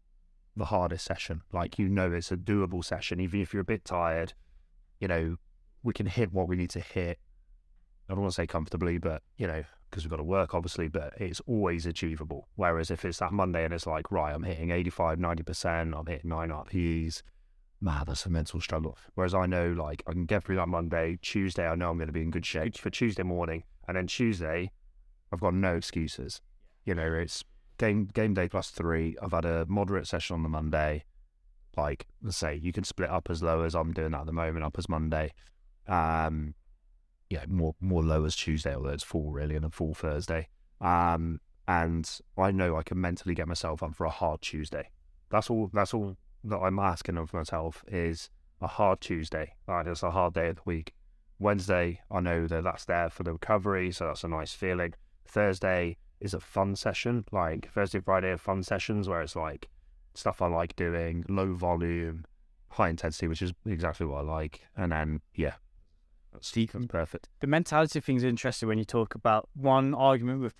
the 0.57 0.65
hardest 0.65 1.05
session. 1.05 1.41
Like 1.53 1.79
you 1.79 1.87
know 1.87 2.11
it's 2.11 2.33
a 2.33 2.37
doable 2.37 2.83
session, 2.83 3.21
even 3.21 3.39
if 3.39 3.53
you're 3.53 3.61
a 3.61 3.65
bit 3.65 3.85
tired. 3.85 4.33
You 4.99 5.07
know, 5.07 5.37
we 5.83 5.93
can 5.93 6.05
hit 6.05 6.33
what 6.33 6.49
we 6.49 6.57
need 6.57 6.71
to 6.71 6.81
hit. 6.81 7.17
I 8.09 8.13
don't 8.13 8.21
want 8.21 8.33
to 8.33 8.35
say 8.35 8.47
comfortably, 8.47 8.97
but 8.97 9.21
you 9.37 9.47
know, 9.47 9.63
because 9.89 10.03
we've 10.03 10.11
got 10.11 10.17
to 10.17 10.23
work, 10.23 10.53
obviously, 10.53 10.87
but 10.87 11.13
it's 11.17 11.41
always 11.41 11.85
achievable. 11.85 12.47
Whereas 12.55 12.91
if 12.91 13.05
it's 13.05 13.19
that 13.19 13.33
Monday 13.33 13.65
and 13.65 13.73
it's 13.73 13.87
like, 13.87 14.11
right, 14.11 14.33
I'm 14.33 14.43
hitting 14.43 14.71
85, 14.71 15.17
90%, 15.17 15.97
I'm 15.97 16.05
hitting 16.05 16.29
nine 16.29 16.49
RPEs, 16.49 17.21
man, 17.81 18.03
that's 18.07 18.25
a 18.25 18.29
mental 18.29 18.61
struggle. 18.61 18.97
Whereas 19.15 19.33
I 19.33 19.45
know, 19.45 19.71
like, 19.71 20.03
I 20.07 20.11
can 20.11 20.25
get 20.25 20.43
through 20.43 20.57
that 20.57 20.67
Monday. 20.67 21.17
Tuesday, 21.21 21.67
I 21.67 21.75
know 21.75 21.89
I'm 21.89 21.97
going 21.97 22.07
to 22.07 22.13
be 22.13 22.21
in 22.21 22.31
good 22.31 22.45
shape 22.45 22.77
for 22.77 22.89
Tuesday 22.89 23.23
morning. 23.23 23.63
And 23.87 23.97
then 23.97 24.07
Tuesday, 24.07 24.71
I've 25.31 25.39
got 25.39 25.53
no 25.53 25.75
excuses. 25.75 26.41
You 26.85 26.95
know, 26.95 27.11
it's 27.13 27.43
game 27.77 28.05
game 28.13 28.33
day 28.33 28.47
plus 28.47 28.69
three. 28.69 29.15
I've 29.21 29.31
had 29.31 29.45
a 29.45 29.65
moderate 29.67 30.07
session 30.07 30.35
on 30.35 30.43
the 30.43 30.49
Monday. 30.49 31.05
Like, 31.77 32.07
let's 32.21 32.37
say 32.37 32.55
you 32.55 32.71
can 32.71 32.83
split 32.83 33.09
up 33.09 33.29
as 33.29 33.41
low 33.41 33.63
as 33.63 33.75
I'm 33.75 33.93
doing 33.93 34.11
that 34.11 34.21
at 34.21 34.25
the 34.25 34.33
moment, 34.33 34.65
up 34.65 34.77
as 34.77 34.89
Monday. 34.89 35.33
Um, 35.87 36.53
yeah, 37.29 37.45
more 37.47 37.75
more 37.79 38.03
low 38.03 38.25
as 38.25 38.35
Tuesday, 38.35 38.75
although 38.75 38.89
it's 38.89 39.03
full 39.03 39.31
really, 39.31 39.55
and 39.55 39.65
a 39.65 39.69
full 39.69 39.93
Thursday. 39.93 40.47
Um, 40.81 41.39
and 41.67 42.09
I 42.37 42.51
know 42.51 42.77
I 42.77 42.83
can 42.83 42.99
mentally 42.99 43.35
get 43.35 43.47
myself 43.47 43.83
up 43.83 43.95
for 43.95 44.05
a 44.05 44.09
hard 44.09 44.41
Tuesday. 44.41 44.89
That's 45.29 45.49
all. 45.49 45.69
That's 45.73 45.93
all 45.93 46.17
that 46.43 46.57
I'm 46.57 46.79
asking 46.79 47.17
of 47.17 47.33
myself 47.33 47.83
is 47.87 48.29
a 48.61 48.67
hard 48.67 49.01
Tuesday. 49.01 49.53
Like 49.67 49.87
it's 49.87 50.03
a 50.03 50.11
hard 50.11 50.33
day 50.33 50.49
of 50.49 50.55
the 50.57 50.61
week. 50.65 50.93
Wednesday, 51.37 52.01
I 52.11 52.19
know 52.19 52.47
that 52.47 52.63
that's 52.63 52.85
there 52.85 53.09
for 53.09 53.23
the 53.23 53.33
recovery, 53.33 53.91
so 53.91 54.07
that's 54.07 54.23
a 54.23 54.27
nice 54.27 54.53
feeling. 54.53 54.93
Thursday 55.25 55.97
is 56.19 56.33
a 56.33 56.39
fun 56.39 56.75
session, 56.75 57.23
like 57.31 57.71
Thursday, 57.71 57.99
Friday 57.99 58.29
are 58.29 58.37
fun 58.37 58.63
sessions 58.63 59.07
where 59.07 59.21
it's 59.21 59.35
like 59.35 59.69
stuff 60.15 60.41
I 60.41 60.47
like 60.47 60.75
doing, 60.75 61.23
low 61.29 61.53
volume, 61.53 62.25
high 62.69 62.89
intensity, 62.89 63.27
which 63.27 63.41
is 63.41 63.53
exactly 63.65 64.05
what 64.05 64.19
I 64.19 64.21
like. 64.21 64.61
And 64.75 64.91
then 64.91 65.21
yeah, 65.35 65.53
that's, 66.39 66.51
that's 66.51 66.85
perfect. 66.87 67.29
The 67.39 67.47
mentality 67.47 67.99
thing 67.99 68.17
is 68.17 68.23
interesting 68.23 68.67
when 68.67 68.77
you 68.77 68.85
talk 68.85 69.15
about 69.15 69.49
one 69.53 69.93
argument 69.93 70.41
with 70.41 70.53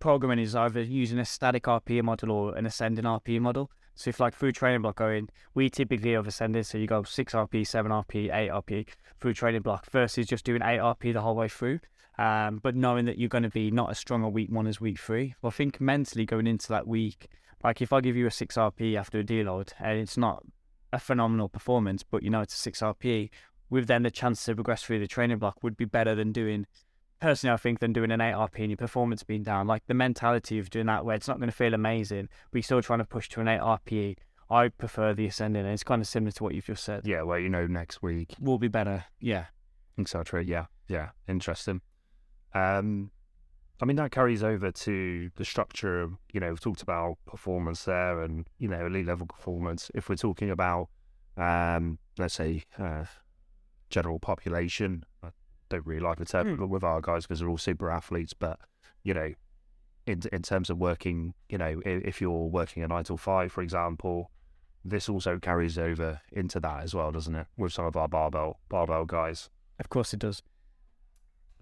programming 0.00 0.38
is 0.38 0.54
either 0.54 0.82
using 0.82 1.18
a 1.18 1.24
static 1.24 1.64
RPE 1.64 2.02
model 2.02 2.30
or 2.30 2.54
an 2.56 2.66
ascending 2.66 3.04
RPE 3.04 3.40
model. 3.40 3.70
So 3.94 4.10
if 4.10 4.20
like 4.20 4.34
through 4.34 4.52
training 4.52 4.82
block 4.82 4.96
going, 4.96 5.28
we 5.54 5.70
typically 5.70 6.12
have 6.12 6.26
ascended, 6.26 6.66
so 6.66 6.78
you 6.78 6.86
go 6.86 7.04
six 7.04 7.32
RP, 7.32 7.66
seven 7.66 7.92
RP, 7.92 8.34
eight 8.34 8.50
RP 8.50 8.86
through 9.20 9.34
training 9.34 9.62
block 9.62 9.88
versus 9.90 10.26
just 10.26 10.44
doing 10.44 10.62
eight 10.62 10.80
RP 10.80 11.12
the 11.12 11.20
whole 11.20 11.36
way 11.36 11.48
through. 11.48 11.80
Um, 12.18 12.60
but 12.62 12.76
knowing 12.76 13.06
that 13.06 13.18
you're 13.18 13.28
going 13.28 13.44
to 13.44 13.50
be 13.50 13.70
not 13.70 13.90
as 13.90 13.98
strong 13.98 14.22
a 14.22 14.28
week 14.28 14.50
one 14.50 14.66
as 14.66 14.80
week 14.80 14.98
three. 14.98 15.34
Well, 15.42 15.50
I 15.50 15.54
think 15.54 15.80
mentally 15.80 16.26
going 16.26 16.46
into 16.46 16.68
that 16.68 16.86
week, 16.86 17.28
like 17.62 17.80
if 17.80 17.92
I 17.92 18.00
give 18.00 18.16
you 18.16 18.26
a 18.26 18.30
six 18.30 18.56
RP 18.56 18.96
after 18.96 19.20
a 19.20 19.24
deload 19.24 19.72
and 19.80 19.98
it's 19.98 20.16
not 20.16 20.44
a 20.92 20.98
phenomenal 20.98 21.48
performance, 21.48 22.02
but 22.02 22.22
you 22.22 22.30
know 22.30 22.40
it's 22.40 22.54
a 22.54 22.58
six 22.58 22.80
RP, 22.80 23.30
with 23.70 23.86
then 23.86 24.02
the 24.02 24.10
chance 24.10 24.44
to 24.44 24.54
progress 24.54 24.82
through 24.82 25.00
the 25.00 25.06
training 25.06 25.38
block 25.38 25.62
would 25.62 25.76
be 25.76 25.84
better 25.84 26.14
than 26.14 26.32
doing 26.32 26.66
personally 27.20 27.54
I 27.54 27.56
think 27.56 27.78
than 27.80 27.92
doing 27.92 28.10
an 28.10 28.20
8 28.20 28.32
RP 28.32 28.58
and 28.58 28.70
your 28.70 28.76
performance 28.76 29.22
being 29.22 29.42
down. 29.42 29.66
Like 29.66 29.86
the 29.86 29.94
mentality 29.94 30.58
of 30.58 30.68
doing 30.68 30.86
that 30.86 31.04
where 31.04 31.16
it's 31.16 31.28
not 31.28 31.38
going 31.38 31.48
to 31.48 31.56
feel 31.56 31.72
amazing, 31.72 32.28
but 32.50 32.58
you're 32.58 32.62
still 32.62 32.82
trying 32.82 32.98
to 32.98 33.04
push 33.04 33.28
to 33.30 33.40
an 33.40 33.48
8 33.48 33.60
RPE. 33.60 34.16
I 34.50 34.68
prefer 34.68 35.14
the 35.14 35.26
ascending 35.26 35.62
and 35.64 35.72
it's 35.72 35.82
kind 35.84 36.02
of 36.02 36.08
similar 36.08 36.32
to 36.32 36.42
what 36.44 36.54
you've 36.54 36.66
just 36.66 36.84
said. 36.84 37.06
Yeah, 37.06 37.22
well, 37.22 37.38
you 37.38 37.48
know, 37.48 37.66
next 37.66 38.02
week, 38.02 38.34
Will 38.40 38.58
be 38.58 38.68
better. 38.68 39.04
Yeah. 39.20 39.46
etc. 39.98 40.44
Yeah, 40.44 40.66
yeah, 40.88 41.10
interesting. 41.26 41.80
Um, 42.52 43.10
I 43.80 43.86
mean, 43.86 43.96
that 43.96 44.12
carries 44.12 44.44
over 44.44 44.70
to 44.70 45.30
the 45.36 45.44
structure. 45.44 46.02
of, 46.02 46.12
You 46.32 46.40
know, 46.40 46.50
we've 46.50 46.60
talked 46.60 46.82
about 46.82 47.16
performance 47.26 47.84
there, 47.84 48.20
and 48.22 48.46
you 48.58 48.68
know, 48.68 48.86
elite 48.86 49.06
level 49.06 49.26
performance. 49.26 49.90
If 49.94 50.08
we're 50.08 50.14
talking 50.16 50.50
about, 50.50 50.88
um, 51.36 51.98
let's 52.18 52.34
say, 52.34 52.62
uh, 52.78 53.04
general 53.90 54.18
population, 54.18 55.04
I 55.22 55.28
don't 55.68 55.86
really 55.86 56.00
like 56.00 56.18
the 56.18 56.24
term 56.24 56.56
Hmm. 56.56 56.68
with 56.68 56.84
our 56.84 57.00
guys 57.00 57.24
because 57.24 57.40
they're 57.40 57.48
all 57.48 57.58
super 57.58 57.90
athletes, 57.90 58.34
but 58.34 58.58
you 59.02 59.14
know, 59.14 59.32
in 60.06 60.22
in 60.32 60.42
terms 60.42 60.70
of 60.70 60.78
working, 60.78 61.34
you 61.48 61.58
know, 61.58 61.80
if 61.84 62.20
you're 62.20 62.48
working 62.48 62.82
a 62.82 62.88
nine 62.88 63.04
till 63.04 63.16
five, 63.16 63.52
for 63.52 63.62
example, 63.62 64.30
this 64.84 65.08
also 65.08 65.38
carries 65.38 65.78
over 65.78 66.20
into 66.32 66.60
that 66.60 66.82
as 66.82 66.94
well, 66.94 67.10
doesn't 67.12 67.34
it? 67.34 67.46
With 67.56 67.72
some 67.72 67.86
of 67.86 67.96
our 67.96 68.08
barbell 68.08 68.60
barbell 68.68 69.04
guys. 69.06 69.48
Of 69.78 69.88
course 69.88 70.12
it 70.14 70.20
does. 70.20 70.42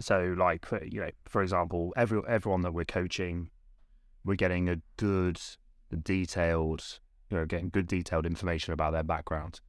So, 0.01 0.35
like, 0.37 0.67
you 0.91 1.01
know, 1.01 1.11
for 1.27 1.43
example, 1.43 1.93
every 1.97 2.21
everyone 2.27 2.63
that 2.63 2.73
we're 2.75 2.85
coaching, 2.85 3.51
we're 4.25 4.35
getting 4.37 4.69
a 4.69 4.77
good, 4.97 5.41
detailed, 6.03 6.99
you 7.31 7.37
know, 7.37 7.47
getting 7.47 7.69
good 7.69 7.87
detailed 7.87 8.27
information 8.27 8.73
about 8.73 8.93
their 8.93 9.03
background. 9.03 9.61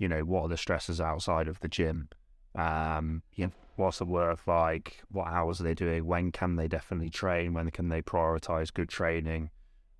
You 0.00 0.08
know, 0.08 0.22
what 0.22 0.44
are 0.44 0.48
the 0.48 0.56
stresses 0.56 0.98
outside 0.98 1.46
of 1.46 1.60
the 1.60 1.68
gym? 1.68 2.08
Um, 2.54 3.22
you 3.34 3.46
know, 3.46 3.52
what's 3.76 3.98
the 3.98 4.06
work 4.06 4.46
like? 4.46 5.02
What 5.10 5.28
hours 5.28 5.60
are 5.60 5.64
they 5.64 5.74
doing? 5.74 6.06
When 6.06 6.32
can 6.32 6.56
they 6.56 6.68
definitely 6.68 7.10
train? 7.10 7.52
When 7.52 7.70
can 7.70 7.90
they 7.90 8.00
prioritize 8.00 8.72
good 8.72 8.88
training? 8.88 9.50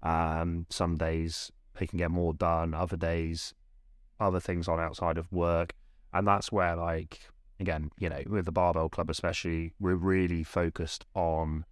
Um, 0.03 0.65
some 0.71 0.97
days 0.97 1.53
they 1.79 1.87
can 1.87 1.99
get 1.99 2.11
more 2.11 2.33
done. 2.33 2.73
Other 2.73 2.97
days, 2.97 3.53
other 4.19 4.41
things 4.41 4.69
on 4.69 4.81
outside 4.81 5.19
of 5.19 5.31
work, 5.31 5.75
and 6.15 6.27
that's 6.27 6.51
where 6.51 6.77
like 6.77 7.21
again, 7.61 7.91
you 7.99 8.09
know, 8.09 8.23
with 8.27 8.47
the 8.47 8.53
barbell 8.53 8.89
club 8.89 9.11
especially, 9.11 9.75
we're 9.79 9.97
really 9.97 10.43
focused 10.43 11.05
on 11.15 11.67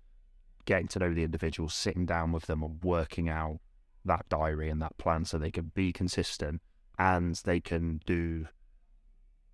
getting 0.66 0.88
to 0.88 0.98
know 0.98 1.14
the 1.14 1.24
individual, 1.24 1.70
sitting 1.70 2.04
down 2.04 2.32
with 2.32 2.44
them 2.44 2.62
and 2.62 2.84
working 2.84 3.30
out 3.30 3.58
that 4.04 4.28
diary 4.28 4.68
and 4.68 4.82
that 4.82 4.98
plan 4.98 5.24
so 5.24 5.38
they 5.38 5.50
can 5.50 5.72
be 5.74 5.94
consistent 5.94 6.60
and 6.98 7.34
they 7.44 7.60
can 7.60 8.00
do 8.06 8.46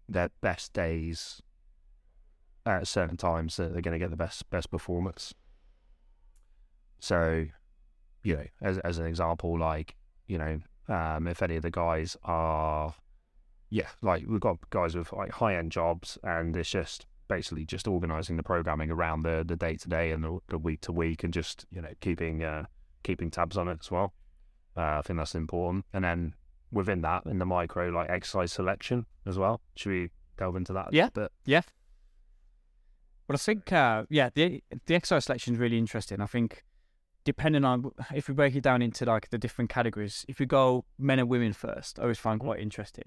their 0.08 0.30
best 0.40 0.72
days 0.72 1.42
at 2.66 2.86
certain 2.86 3.16
times 3.16 3.56
that 3.56 3.72
they're 3.72 3.82
going 3.82 3.98
to 3.98 3.98
get 3.98 4.10
the 4.10 4.16
best 4.16 4.48
best 4.50 4.70
performance. 4.70 5.34
So, 6.98 7.46
you 8.22 8.36
know, 8.36 8.46
as 8.62 8.78
as 8.78 8.98
an 8.98 9.06
example, 9.06 9.58
like 9.58 9.94
you 10.26 10.38
know, 10.38 10.60
um, 10.88 11.26
if 11.26 11.42
any 11.42 11.56
of 11.56 11.62
the 11.62 11.70
guys 11.70 12.16
are 12.24 12.94
yeah, 13.70 13.88
like 14.02 14.24
we've 14.26 14.40
got 14.40 14.58
guys 14.70 14.94
with 14.94 15.12
like 15.12 15.32
high 15.32 15.56
end 15.56 15.72
jobs, 15.72 16.16
and 16.22 16.56
it's 16.56 16.70
just 16.70 17.06
basically 17.28 17.64
just 17.64 17.88
organizing 17.88 18.36
the 18.36 18.42
programming 18.42 18.90
around 18.90 19.22
the 19.22 19.44
the 19.46 19.56
day 19.56 19.76
to 19.76 19.88
day 19.88 20.12
and 20.12 20.22
the, 20.24 20.38
the 20.48 20.58
week 20.58 20.80
to 20.82 20.92
week, 20.92 21.24
and 21.24 21.34
just 21.34 21.66
you 21.70 21.82
know 21.82 21.92
keeping 22.00 22.42
uh, 22.42 22.64
keeping 23.02 23.30
tabs 23.30 23.56
on 23.56 23.68
it 23.68 23.78
as 23.80 23.90
well. 23.90 24.14
Uh, 24.76 24.98
I 24.98 25.02
think 25.02 25.18
that's 25.18 25.34
important. 25.34 25.84
And 25.92 26.04
then 26.04 26.34
within 26.74 27.00
that, 27.02 27.24
in 27.26 27.38
the 27.38 27.46
micro, 27.46 27.88
like 27.88 28.10
exercise 28.10 28.52
selection 28.52 29.06
as 29.26 29.38
well. 29.38 29.60
Should 29.76 29.90
we 29.90 30.10
delve 30.36 30.56
into 30.56 30.72
that? 30.74 30.92
Yeah. 30.92 31.08
but 31.14 31.32
yeah. 31.46 31.62
Well, 33.28 33.36
I 33.36 33.38
think, 33.38 33.72
uh, 33.72 34.04
yeah, 34.10 34.28
the 34.34 34.62
the 34.86 34.94
exercise 34.94 35.24
selection 35.24 35.54
is 35.54 35.60
really 35.60 35.78
interesting. 35.78 36.20
I 36.20 36.26
think, 36.26 36.62
depending 37.24 37.64
on 37.64 37.90
if 38.14 38.28
we 38.28 38.34
break 38.34 38.54
it 38.54 38.62
down 38.62 38.82
into 38.82 39.06
like 39.06 39.30
the 39.30 39.38
different 39.38 39.70
categories, 39.70 40.26
if 40.28 40.38
we 40.38 40.46
go 40.46 40.84
men 40.98 41.18
and 41.18 41.28
women 41.28 41.54
first, 41.54 41.98
I 41.98 42.02
always 42.02 42.18
find 42.18 42.38
quite 42.38 42.60
interesting 42.60 43.04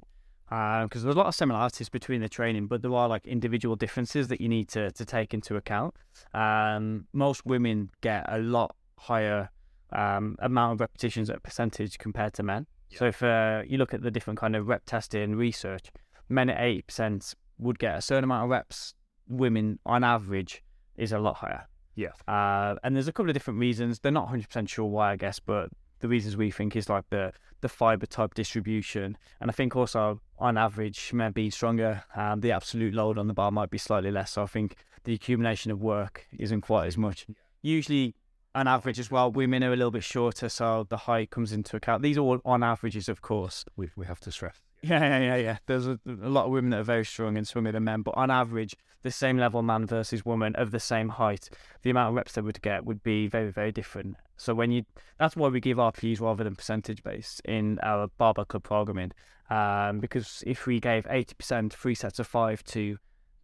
because 0.50 1.04
there's 1.04 1.16
a 1.16 1.18
lot 1.18 1.28
of 1.28 1.36
similarities 1.36 1.90
between 1.90 2.22
the 2.22 2.30
training, 2.30 2.68
but 2.68 2.82
there 2.82 2.94
are 2.94 3.10
like 3.10 3.28
individual 3.28 3.76
differences 3.76 4.30
that 4.30 4.40
you 4.40 4.48
need 4.48 4.70
to 4.70 4.92
to 4.92 5.06
take 5.06 5.34
into 5.34 5.56
account. 5.56 5.94
Um, 6.34 7.06
most 7.14 7.46
women 7.46 7.90
get 8.02 8.26
a 8.30 8.40
lot 8.40 8.76
higher 8.98 9.50
um, 9.92 10.36
amount 10.40 10.74
of 10.74 10.80
repetitions 10.80 11.30
at 11.30 11.44
percentage 11.44 11.98
compared 11.98 12.34
to 12.36 12.44
men. 12.44 12.66
So 12.92 13.06
if 13.06 13.22
uh, 13.22 13.64
you 13.68 13.78
look 13.78 13.94
at 13.94 14.02
the 14.02 14.12
different 14.12 14.40
kind 14.40 14.56
of 14.56 14.68
rep 14.68 14.84
testing 14.86 15.36
research, 15.36 15.92
men 16.30 16.50
at 16.50 16.62
eighty 16.62 16.82
percent 16.82 17.34
would 17.58 17.80
get 17.80 17.98
a 17.98 18.02
certain 18.02 18.24
amount 18.24 18.46
of 18.46 18.50
reps 18.50 18.94
women 19.28 19.80
on 19.86 20.04
average 20.04 20.64
is 20.96 21.12
a 21.12 21.20
lot 21.20 21.38
higher. 21.38 21.68
Yeah. 21.96 22.12
Uh, 22.28 22.76
and 22.84 22.96
there's 22.96 23.08
a 23.08 23.12
couple 23.12 23.30
of 23.30 23.34
different 23.34 23.60
reasons. 23.60 24.00
They're 24.00 24.12
not 24.12 24.30
100% 24.30 24.70
sure 24.70 24.86
why, 24.86 25.14
I 25.14 25.16
guess, 25.16 25.40
but 25.40 25.70
the 26.00 26.08
reasons 26.08 26.38
we 26.38 26.52
think 26.52 26.76
is 26.76 26.90
like 26.90 27.10
the 27.10 27.34
the 27.62 27.70
fiber 27.70 28.06
type 28.06 28.36
distribution, 28.36 29.18
and 29.42 29.50
I 29.50 29.52
think 29.52 29.76
also 29.76 30.22
on 30.38 30.60
average, 30.60 31.12
men 31.12 31.32
being 31.32 31.50
stronger, 31.50 32.04
um, 32.16 32.42
the 32.42 32.52
absolute 32.52 32.94
load 32.94 33.18
on 33.18 33.26
the 33.26 33.34
bar 33.34 33.50
might 33.50 33.72
be 33.72 33.80
slightly 33.80 34.12
less. 34.12 34.34
So 34.34 34.44
I 34.44 34.46
think 34.46 34.76
the 35.06 35.16
accumulation 35.16 35.72
of 35.72 35.82
work 35.82 36.28
isn't 36.38 36.62
quite 36.62 36.86
as 36.86 37.00
much. 37.00 37.26
Usually, 37.64 38.14
on 38.58 38.68
average 38.68 39.00
as 39.00 39.12
well, 39.12 39.32
women 39.32 39.64
are 39.64 39.72
a 39.72 39.76
little 39.76 39.92
bit 39.92 40.04
shorter, 40.04 40.50
so 40.50 40.88
the 40.90 40.98
height 40.98 41.30
comes 41.30 41.54
into 41.54 41.76
account. 41.76 42.02
These 42.02 42.18
are 42.18 42.22
all 42.22 42.40
on 42.44 42.64
averages, 42.64 43.08
of 43.08 43.22
course. 43.22 43.64
we 43.76 43.90
we 43.96 44.08
have 44.08 44.20
to 44.22 44.32
stress. 44.32 44.62
Yeah, 44.82 45.00
yeah, 45.00 45.20
yeah, 45.20 45.36
yeah. 45.36 45.58
There's 45.68 45.88
a, 45.88 46.00
a 46.06 46.30
lot 46.30 46.46
of 46.46 46.52
women 46.52 46.72
that 46.72 46.80
are 46.80 46.84
very 46.84 47.06
strong 47.06 47.38
and 47.38 47.48
stronger 47.48 47.72
than 47.72 47.84
men, 47.84 48.02
but 48.02 48.16
on 48.18 48.32
average, 48.32 48.76
the 49.04 49.12
same 49.12 49.38
level 49.38 49.62
man 49.62 49.86
versus 49.86 50.26
woman 50.26 50.56
of 50.56 50.72
the 50.72 50.80
same 50.80 51.10
height, 51.10 51.50
the 51.84 51.92
amount 51.92 52.10
of 52.10 52.16
reps 52.16 52.34
they 52.34 52.42
would 52.42 52.62
get 52.62 52.86
would 52.86 53.04
be 53.04 53.28
very, 53.28 53.52
very 53.52 53.72
different. 53.72 54.16
So 54.38 54.54
when 54.54 54.72
you, 54.72 54.84
that's 55.20 55.36
why 55.36 55.50
we 55.50 55.60
give 55.60 55.78
RPEs 55.78 56.20
rather 56.20 56.44
than 56.44 56.56
percentage 56.56 57.04
based 57.04 57.42
in 57.46 57.80
our 57.84 58.08
barbell 58.18 58.46
club 58.46 58.64
programming, 58.64 59.12
um, 59.50 60.00
because 60.00 60.44
if 60.46 60.66
we 60.66 60.80
gave 60.80 61.06
80% 61.06 61.74
three 61.74 61.96
sets 61.96 62.20
of 62.20 62.28
five 62.28 62.64
to 62.66 62.98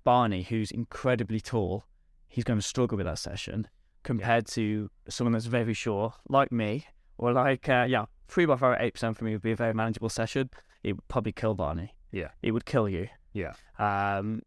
Barney, 0.03 0.43
who's 0.43 0.71
incredibly 0.71 1.39
tall, 1.39 1.83
he's 2.27 2.43
going 2.43 2.59
to 2.59 2.65
struggle 2.65 2.97
with 2.97 3.05
that 3.05 3.19
session 3.19 3.67
compared 4.03 4.45
yeah. 4.49 4.55
to 4.55 4.91
someone 5.09 5.33
that's 5.33 5.45
very 5.45 5.73
sure, 5.73 6.13
like 6.29 6.51
me, 6.51 6.87
or 7.17 7.33
like, 7.33 7.67
uh, 7.69 7.85
yeah, 7.87 8.05
three 8.27 8.45
by 8.45 8.55
five, 8.55 8.79
8% 8.79 9.15
for 9.15 9.23
me 9.23 9.33
would 9.33 9.41
be 9.41 9.51
a 9.51 9.55
very 9.55 9.73
manageable 9.73 10.09
session. 10.09 10.49
It 10.83 10.93
would 10.93 11.07
probably 11.07 11.31
kill 11.31 11.53
Barney. 11.53 11.95
Yeah. 12.11 12.29
It 12.41 12.51
would 12.51 12.65
kill 12.65 12.89
you. 12.89 13.07
Yeah. 13.33 13.53
Um, 13.79 14.41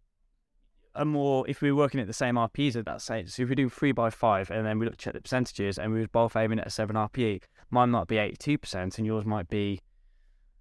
a 0.94 1.04
more 1.04 1.48
if 1.48 1.60
we 1.60 1.70
were 1.70 1.78
working 1.78 2.00
at 2.00 2.06
the 2.06 2.12
same 2.12 2.36
RPEs 2.36 2.76
at 2.76 2.86
that 2.86 3.02
stage. 3.02 3.30
So 3.30 3.42
if 3.42 3.48
we 3.48 3.54
do 3.54 3.68
three 3.68 3.92
by 3.92 4.10
five 4.10 4.50
and 4.50 4.66
then 4.66 4.78
we 4.78 4.86
look 4.86 5.06
at 5.06 5.14
the 5.14 5.20
percentages 5.20 5.78
and 5.78 5.92
we 5.92 6.00
were 6.00 6.08
both 6.08 6.36
aiming 6.36 6.58
at 6.58 6.66
a 6.66 6.70
seven 6.70 6.96
RPE, 6.96 7.42
mine 7.70 7.90
might 7.90 8.06
be 8.06 8.18
eighty 8.18 8.36
two 8.36 8.58
percent 8.58 8.96
and 8.98 9.06
yours 9.06 9.24
might 9.24 9.48
be 9.48 9.82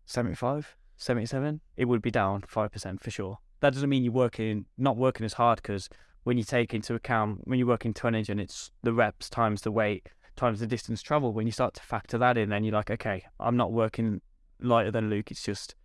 75, 0.06 0.76
77. 0.98 1.62
It 1.78 1.86
would 1.86 2.02
be 2.02 2.12
down 2.12 2.44
five 2.48 2.72
percent 2.72 3.02
for 3.02 3.12
sure. 3.12 3.40
That 3.62 3.74
doesn't 3.74 3.90
mean 3.90 4.04
you're 4.04 4.14
working 4.14 4.66
not 4.78 4.98
working 4.98 5.26
as 5.26 5.34
hard 5.34 5.62
because 5.62 5.90
when 6.26 6.38
you 6.38 6.44
take 6.44 6.74
into 6.74 6.94
account 6.96 7.40
when 7.46 7.58
you're 7.58 7.68
working 7.68 7.94
tonnage 7.94 8.30
and 8.30 8.42
it's 8.42 8.72
the 8.84 8.92
reps 8.92 9.30
times 9.30 9.62
the 9.62 9.72
weight 9.72 10.10
times 10.36 10.60
the 10.60 10.68
distance 10.68 11.02
travel, 11.02 11.34
when 11.34 11.46
you 11.46 11.52
start 11.52 11.74
to 11.76 11.82
factor 11.82 12.18
that 12.18 12.38
in, 12.38 12.50
then 12.50 12.64
you're 12.64 12.74
like, 12.74 12.92
okay, 12.92 13.24
I'm 13.40 13.58
not 13.58 13.72
working 13.72 14.22
lighter 14.60 14.92
than 14.92 15.10
Luke. 15.10 15.32
It's 15.32 15.44
just 15.44 15.76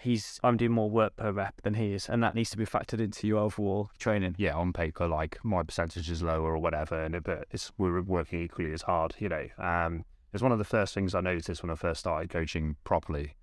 he's 0.00 0.40
I'm 0.42 0.56
doing 0.56 0.72
more 0.72 0.90
work 0.90 1.16
per 1.16 1.32
rep 1.32 1.62
than 1.62 1.74
he 1.74 1.92
is, 1.92 2.08
and 2.08 2.22
that 2.22 2.34
needs 2.34 2.50
to 2.50 2.56
be 2.56 2.66
factored 2.66 3.00
into 3.00 3.26
your 3.26 3.38
overall 3.38 3.90
training. 3.98 4.34
Yeah, 4.38 4.54
on 4.54 4.72
paper, 4.72 5.06
like 5.06 5.38
my 5.44 5.62
percentage 5.62 6.10
is 6.10 6.22
lower 6.22 6.54
or 6.54 6.58
whatever, 6.58 7.02
and 7.02 7.14
it, 7.14 7.24
but 7.24 7.46
it's 7.50 7.72
we're 7.78 8.02
working 8.02 8.42
equally 8.42 8.72
as 8.72 8.82
hard. 8.82 9.14
You 9.18 9.28
know, 9.28 9.46
um, 9.58 10.04
it's 10.32 10.42
one 10.42 10.52
of 10.52 10.58
the 10.58 10.64
first 10.64 10.94
things 10.94 11.14
I 11.14 11.20
noticed 11.20 11.62
when 11.62 11.70
I 11.70 11.76
first 11.76 12.00
started 12.00 12.30
coaching 12.30 12.76
properly 12.84 13.36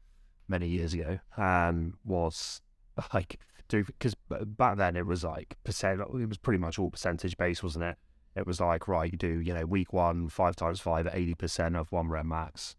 many 0.48 0.68
years 0.68 0.94
ago. 0.94 1.20
Um, 1.38 1.98
was 2.04 2.62
like 3.14 3.40
do 3.72 3.84
because 3.84 4.16
back 4.30 4.78
then 4.78 4.96
it 4.96 5.06
was 5.06 5.24
like 5.24 5.58
percent. 5.64 6.02
It 6.02 6.30
was 6.30 6.38
pretty 6.38 6.60
much 6.60 6.78
all 6.78 6.92
percentage 6.92 7.38
based, 7.38 7.64
wasn't 7.64 7.86
it? 7.86 7.98
It 8.36 8.46
was 8.46 8.60
like 8.60 8.88
right, 8.88 9.12
you 9.12 9.18
do 9.18 9.40
you 9.42 9.54
know 9.54 9.66
week 9.66 9.94
one 9.94 10.30
five 10.30 10.56
times 10.56 10.80
five 10.80 11.08
at 11.08 11.16
eighty 11.16 11.34
percent 11.34 11.76
of 11.76 11.92
one 11.92 12.10
rep 12.10 12.26
max. 12.26 12.76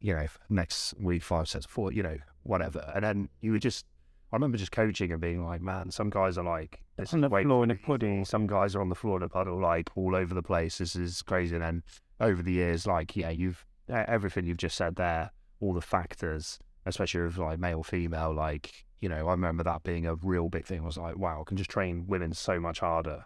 You 0.00 0.14
know, 0.14 0.26
next 0.48 0.94
week 0.98 1.22
five 1.22 1.48
sets 1.48 1.66
four. 1.66 1.92
You 1.92 2.02
know, 2.02 2.18
whatever. 2.42 2.90
And 2.94 3.04
then 3.04 3.28
you 3.40 3.52
were 3.52 3.58
just, 3.58 3.84
I 4.32 4.36
remember 4.36 4.56
just 4.56 4.72
coaching 4.72 5.12
and 5.12 5.20
being 5.20 5.44
like, 5.44 5.60
man, 5.60 5.90
some 5.90 6.10
guys 6.10 6.38
are 6.38 6.44
like, 6.44 6.80
this 6.96 7.12
on 7.12 7.20
the 7.20 7.28
floor 7.28 7.64
in 7.64 7.70
a 7.70 7.74
pudding. 7.74 8.24
Some 8.24 8.46
guys 8.46 8.74
are 8.74 8.80
on 8.80 8.88
the 8.88 8.94
floor 8.94 9.18
in 9.18 9.22
a 9.22 9.28
puddle, 9.28 9.60
like 9.60 9.90
all 9.96 10.14
over 10.16 10.34
the 10.34 10.42
place. 10.42 10.78
This 10.78 10.96
is 10.96 11.22
crazy. 11.22 11.54
And 11.54 11.64
then 11.64 11.82
over 12.20 12.42
the 12.42 12.52
years, 12.52 12.86
like, 12.86 13.16
yeah, 13.16 13.30
you've, 13.30 13.64
everything 13.88 14.44
you've 14.44 14.56
just 14.56 14.76
said 14.76 14.96
there, 14.96 15.30
all 15.60 15.74
the 15.74 15.80
factors, 15.80 16.58
especially 16.88 17.22
with 17.22 17.38
like 17.38 17.58
male, 17.58 17.82
female, 17.82 18.34
like, 18.34 18.84
you 19.00 19.08
know, 19.08 19.28
I 19.28 19.32
remember 19.32 19.62
that 19.64 19.82
being 19.82 20.06
a 20.06 20.16
real 20.16 20.48
big 20.48 20.66
thing. 20.66 20.80
I 20.80 20.84
was 20.84 20.98
like, 20.98 21.16
wow, 21.16 21.40
I 21.40 21.44
can 21.44 21.56
just 21.56 21.70
train 21.70 22.06
women 22.06 22.32
so 22.32 22.58
much 22.58 22.80
harder 22.80 23.24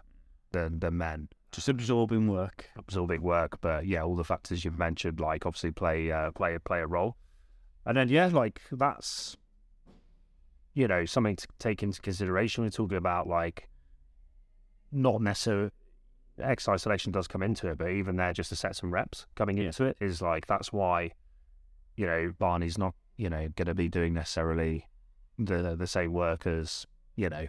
than, 0.51 0.79
than 0.79 0.97
men. 0.97 1.29
Just 1.51 1.69
absorbing 1.69 2.27
work. 2.27 2.69
Absorbing 2.77 3.21
work. 3.21 3.59
But 3.61 3.85
yeah, 3.87 4.03
all 4.03 4.15
the 4.15 4.23
factors 4.23 4.63
you've 4.63 4.77
mentioned, 4.77 5.19
like 5.19 5.45
obviously 5.45 5.71
play, 5.71 6.11
uh, 6.11 6.31
play, 6.31 6.57
play 6.63 6.79
a 6.79 6.87
role. 6.87 7.15
And 7.85 7.97
then, 7.97 8.09
yeah, 8.09 8.27
like 8.27 8.61
that's, 8.71 9.35
you 10.73 10.87
know, 10.87 11.05
something 11.05 11.35
to 11.35 11.47
take 11.59 11.83
into 11.83 12.01
consideration. 12.01 12.63
We're 12.63 12.69
talking 12.69 12.97
about 12.97 13.27
like 13.27 13.67
not 14.91 15.21
necessarily 15.21 15.71
exercise 16.41 16.83
selection 16.83 17.11
does 17.11 17.27
come 17.27 17.43
into 17.43 17.67
it, 17.67 17.77
but 17.77 17.89
even 17.89 18.15
there, 18.15 18.33
just 18.33 18.49
to 18.49 18.55
set 18.55 18.75
some 18.75 18.93
reps 18.93 19.27
coming 19.35 19.57
yeah. 19.57 19.65
into 19.65 19.85
it 19.85 19.97
is 19.99 20.21
like 20.21 20.47
that's 20.47 20.71
why, 20.73 21.11
you 21.95 22.05
know, 22.05 22.33
Barney's 22.39 22.77
not, 22.77 22.95
you 23.17 23.29
know, 23.29 23.47
going 23.55 23.67
to 23.67 23.75
be 23.75 23.89
doing 23.89 24.13
necessarily 24.13 24.87
the 25.37 25.75
the 25.75 25.87
same 25.87 26.13
work 26.13 26.45
as, 26.45 26.85
you 27.15 27.29
know, 27.29 27.47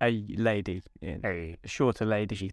a 0.00 0.26
lady, 0.36 0.82
a 1.02 1.56
shorter 1.64 2.04
lady. 2.04 2.52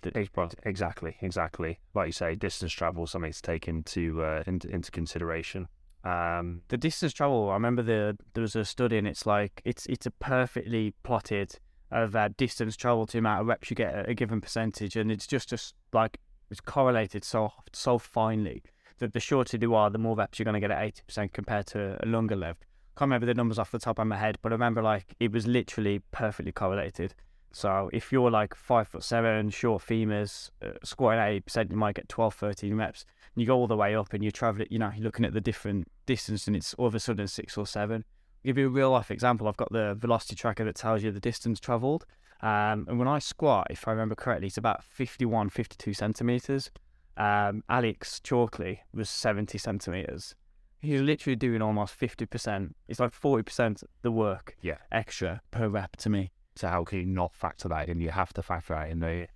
exactly, 0.64 1.16
exactly. 1.22 1.80
Like 1.94 2.08
you 2.08 2.12
say, 2.12 2.36
distance 2.36 2.74
travel, 2.74 3.06
something 3.08 3.32
to 3.32 3.42
take 3.42 3.68
into 3.68 4.24
uh, 4.24 4.44
into, 4.48 4.70
into 4.70 4.92
consideration. 4.92 5.68
Um, 6.04 6.62
the 6.68 6.78
distance 6.78 7.14
travel, 7.14 7.50
I 7.50 7.54
remember 7.54 7.82
the 7.82 8.18
there 8.34 8.42
was 8.42 8.56
a 8.56 8.66
study 8.66 8.98
and 8.98 9.08
it's 9.08 9.26
like 9.26 9.62
it's 9.66 9.86
it's 9.88 10.06
a 10.06 10.12
perfectly 10.12 10.94
plotted 11.04 11.60
of 11.92 12.16
uh, 12.16 12.30
distance 12.36 12.76
travel 12.76 13.06
to 13.08 13.18
amount 13.18 13.42
of 13.42 13.48
reps 13.48 13.70
you 13.70 13.76
get 13.76 13.94
at 13.94 14.10
a 14.10 14.14
given 14.14 14.42
percentage, 14.42 14.96
and 14.96 15.12
it's 15.12 15.28
just 15.28 15.50
just 15.50 15.76
like 15.94 16.20
it's 16.50 16.62
correlated 16.62 17.24
so 17.24 17.52
so 17.74 17.98
finely 17.98 18.64
that 19.00 19.14
the 19.14 19.20
shorter 19.20 19.58
you 19.58 19.76
are, 19.76 19.90
the 19.90 19.98
more 19.98 20.16
reps 20.16 20.40
you're 20.40 20.46
going 20.46 20.54
to 20.54 20.60
get 20.60 20.72
at 20.72 20.84
eighty 20.84 21.02
percent 21.06 21.34
compared 21.34 21.68
to 21.68 21.98
a 22.04 22.06
longer 22.06 22.36
lift. 22.36 22.66
Can't 22.98 23.10
remember 23.10 23.26
the 23.26 23.34
numbers 23.34 23.60
off 23.60 23.72
the 23.72 23.80
top 23.80 24.00
of 24.00 24.08
my 24.08 24.18
head, 24.18 24.38
but 24.42 24.52
I 24.52 24.56
remember 24.56 24.82
like 24.82 25.16
it 25.20 25.32
was 25.32 25.46
literally 25.48 26.02
perfectly 26.12 26.52
correlated. 26.52 27.14
So 27.52 27.90
if 27.94 28.12
you're 28.12 28.32
like 28.32 28.54
five 28.54 28.88
foot 28.88 29.04
seven, 29.04 29.50
short 29.50 29.82
femurs, 29.82 30.50
uh, 30.62 30.72
squatting 30.84 31.20
at 31.20 31.30
eighty 31.30 31.42
percent, 31.42 31.72
you 31.72 31.78
might 31.78 31.96
get 31.96 32.10
12, 32.10 32.34
13 32.34 32.76
reps 32.76 33.06
And 33.34 33.42
you 33.42 33.48
go 33.48 33.56
all 33.56 33.68
the 33.68 33.78
way 33.78 33.96
up 33.96 34.12
and 34.14 34.24
you 34.24 34.32
travel 34.32 34.62
it, 34.62 34.72
you 34.72 34.80
know, 34.80 34.92
you're 34.94 35.06
looking 35.06 35.24
at 35.24 35.34
the 35.34 35.40
different 35.40 35.88
distance 36.06 36.48
and 36.48 36.56
it's 36.56 36.74
all 36.74 36.88
of 36.88 36.96
a 36.96 37.00
sudden 37.00 37.28
six 37.28 37.58
or 37.58 37.66
seven. 37.66 38.04
I'll 38.06 38.50
give 38.50 38.58
you 38.58 38.68
a 38.68 38.70
real 38.70 38.92
life 38.92 39.10
example. 39.10 39.48
I've 39.48 39.58
got 39.58 39.72
the 39.72 39.96
velocity 39.96 40.36
tracker 40.36 40.66
that 40.66 40.76
tells 40.76 41.02
you 41.02 41.12
the 41.12 41.20
distance 41.20 41.60
traveled. 41.60 42.06
Um, 42.42 42.86
and 42.90 43.00
when 43.00 43.08
I 43.08 43.20
squat, 43.20 43.68
if 43.70 43.88
I 43.88 43.92
remember 43.92 44.16
correctly, 44.16 44.48
it's 44.48 44.58
about 44.58 44.84
51, 44.84 45.50
52 45.50 45.94
centimeters. 45.94 46.70
Um, 47.18 47.64
Alex 47.70 48.20
Chalkley 48.24 48.80
was 48.94 49.10
70 49.10 49.58
centimeters. 49.58 50.36
He's 50.80 51.02
literally 51.02 51.36
doing 51.36 51.62
almost 51.62 51.98
50%. 52.00 52.74
It's 52.88 53.00
like 53.00 53.14
40% 53.14 53.84
the 54.02 54.12
work 54.12 54.56
yeah. 54.62 54.78
extra 54.92 55.42
per 55.52 55.68
rep 55.68 55.96
to 55.98 56.10
me. 56.10 56.32
So 56.56 56.68
how 56.68 56.84
can 56.84 57.00
you 57.00 57.06
not 57.06 57.34
factor 57.34 57.68
that 57.70 57.90
in? 57.90 58.00
You 58.00 58.12
have 58.12 58.34
to 58.34 58.42
factor 58.42 58.76
that 58.76 58.90
in. 58.90 59.00
The 59.00 59.28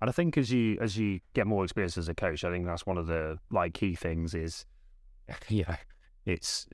and 0.00 0.08
I 0.08 0.12
think 0.12 0.38
as 0.38 0.50
you 0.50 0.78
as 0.80 0.96
you 0.96 1.20
get 1.34 1.46
more 1.46 1.64
experience 1.64 1.98
as 1.98 2.08
a 2.08 2.14
coach, 2.14 2.44
I 2.44 2.50
think 2.50 2.64
that's 2.64 2.86
one 2.86 2.96
of 2.96 3.06
the 3.06 3.38
like 3.50 3.74
key 3.74 3.94
things 3.94 4.34
is, 4.34 4.64
yeah, 5.48 5.76
it's 6.24 6.66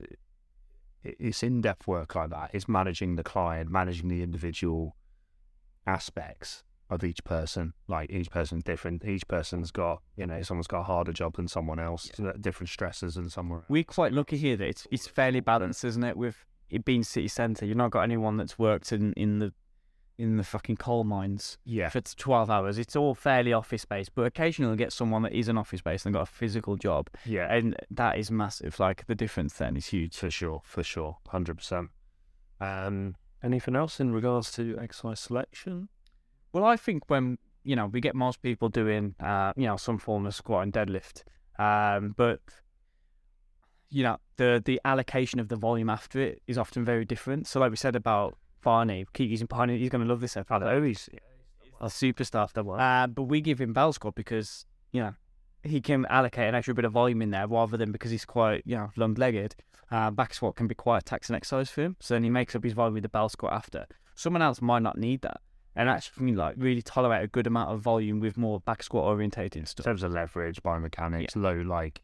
it's 1.03 1.41
in 1.41 1.61
depth 1.61 1.87
work 1.87 2.15
like 2.15 2.29
that. 2.29 2.51
It's 2.53 2.67
managing 2.67 3.15
the 3.15 3.23
client, 3.23 3.71
managing 3.71 4.07
the 4.07 4.21
individual 4.21 4.95
aspects 5.85 6.63
of 6.89 7.03
each 7.03 7.23
person. 7.23 7.73
Like 7.87 8.09
each 8.09 8.29
person's 8.29 8.63
different. 8.63 9.05
Each 9.05 9.27
person's 9.27 9.71
got 9.71 10.01
you 10.15 10.25
know 10.25 10.41
someone's 10.41 10.67
got 10.67 10.81
a 10.81 10.83
harder 10.83 11.13
job 11.13 11.35
than 11.35 11.47
someone 11.47 11.79
else, 11.79 12.11
yeah. 12.19 12.31
different 12.39 12.69
stresses 12.69 13.15
than 13.15 13.29
someone. 13.29 13.63
We're 13.69 13.83
quite 13.83 14.13
lucky 14.13 14.37
here 14.37 14.57
that 14.57 14.67
it's 14.67 14.87
it's 14.91 15.07
fairly 15.07 15.39
balanced, 15.39 15.83
isn't 15.83 16.03
it? 16.03 16.17
With 16.17 16.45
it 16.69 16.85
being 16.85 17.03
city 17.03 17.27
centre, 17.27 17.65
you've 17.65 17.77
not 17.77 17.91
got 17.91 18.01
anyone 18.01 18.37
that's 18.37 18.59
worked 18.59 18.91
in 18.91 19.13
in 19.13 19.39
the 19.39 19.53
in 20.17 20.37
the 20.37 20.43
fucking 20.43 20.77
coal 20.77 21.03
mines 21.03 21.57
yeah. 21.63 21.89
for 21.89 22.01
12 22.01 22.49
hours. 22.49 22.77
It's 22.77 22.95
all 22.95 23.13
fairly 23.13 23.53
office 23.53 23.85
based, 23.85 24.15
but 24.15 24.23
occasionally 24.23 24.71
you'll 24.71 24.77
get 24.77 24.91
someone 24.91 25.21
that 25.23 25.33
is 25.33 25.47
an 25.47 25.57
office 25.57 25.81
based 25.81 26.05
and 26.05 26.13
got 26.13 26.23
a 26.23 26.25
physical 26.25 26.75
job. 26.75 27.09
Yeah. 27.25 27.53
And 27.53 27.75
that 27.91 28.17
is 28.17 28.31
massive. 28.31 28.79
Like 28.79 29.05
the 29.05 29.15
difference 29.15 29.53
then 29.53 29.77
is 29.77 29.87
huge. 29.87 30.17
For 30.17 30.31
sure, 30.31 30.61
for 30.63 30.83
sure. 30.83 31.17
100%. 31.31 31.89
Um, 32.59 33.15
anything 33.43 33.75
else 33.75 33.99
in 33.99 34.11
regards 34.11 34.51
to 34.53 34.77
exercise 34.81 35.19
selection? 35.19 35.89
Well, 36.57 36.65
I 36.65 36.75
think 36.75 37.03
when, 37.07 37.37
you 37.63 37.75
know, 37.75 37.85
we 37.85 38.01
get 38.01 38.15
most 38.15 38.41
people 38.41 38.67
doing, 38.67 39.13
uh, 39.19 39.53
you 39.55 39.67
know, 39.67 39.77
some 39.77 39.99
form 39.99 40.25
of 40.25 40.33
squat 40.33 40.63
and 40.63 40.73
deadlift, 40.73 41.21
um, 41.59 42.15
but 42.17 42.39
you 43.89 44.03
know 44.03 44.17
the 44.37 44.61
the 44.65 44.81
allocation 44.83 45.39
of 45.39 45.49
the 45.49 45.55
volume 45.55 45.87
after 45.87 46.19
it 46.19 46.41
is 46.47 46.57
often 46.57 46.83
very 46.83 47.05
different. 47.05 47.45
So, 47.45 47.59
like 47.59 47.69
we 47.69 47.77
said 47.77 47.95
about 47.95 48.39
Barney. 48.63 49.05
Keep 49.13 49.29
using 49.29 49.45
Barney. 49.45 49.77
He's 49.77 49.89
going 49.89 50.03
to 50.03 50.09
love 50.09 50.19
this. 50.19 50.35
I 50.35 50.43
know 50.57 50.81
he's 50.81 51.07
a 51.79 51.85
superstar. 51.85 52.51
That 52.51 52.65
one. 52.65 52.79
Uh, 52.79 53.05
but 53.05 53.23
we 53.23 53.39
give 53.39 53.61
him 53.61 53.71
belt 53.71 53.93
squat 53.93 54.15
because 54.15 54.65
you 54.91 55.01
know 55.01 55.13
he 55.61 55.79
can 55.79 56.07
allocate 56.07 56.49
an 56.49 56.55
extra 56.55 56.73
bit 56.73 56.85
of 56.85 56.91
volume 56.91 57.21
in 57.21 57.29
there 57.29 57.47
rather 57.47 57.77
than 57.77 57.91
because 57.91 58.09
he's 58.09 58.25
quite 58.25 58.63
you 58.65 58.75
know 58.75 58.89
long 58.97 59.13
legged. 59.13 59.55
Uh, 59.91 60.09
back 60.09 60.33
squat 60.33 60.55
can 60.55 60.65
be 60.65 60.73
quite 60.73 61.03
a 61.03 61.05
taxing 61.05 61.35
exercise 61.35 61.69
for 61.69 61.83
him. 61.83 61.97
So 61.99 62.15
then 62.15 62.23
he 62.23 62.31
makes 62.31 62.55
up 62.55 62.63
his 62.63 62.73
volume 62.73 62.95
with 62.95 63.03
the 63.03 63.09
belt 63.09 63.33
squat 63.33 63.53
after. 63.53 63.85
Someone 64.15 64.41
else 64.41 64.59
might 64.59 64.81
not 64.81 64.97
need 64.97 65.21
that 65.21 65.39
and 65.77 65.89
actually 65.89 66.33
like 66.33 66.55
really 66.57 66.81
tolerate 66.81 67.23
a 67.23 67.27
good 67.27 67.47
amount 67.47 67.69
of 67.69 67.79
volume 67.79 68.19
with 68.19 68.37
more 68.37 68.59
back 68.59 68.83
squat 68.83 69.05
orientated 69.05 69.67
stuff. 69.67 69.85
In 69.85 69.91
terms 69.91 70.03
of 70.03 70.11
leverage, 70.11 70.61
biomechanics, 70.61 71.35
yeah. 71.35 71.41
low 71.41 71.55
like 71.55 72.01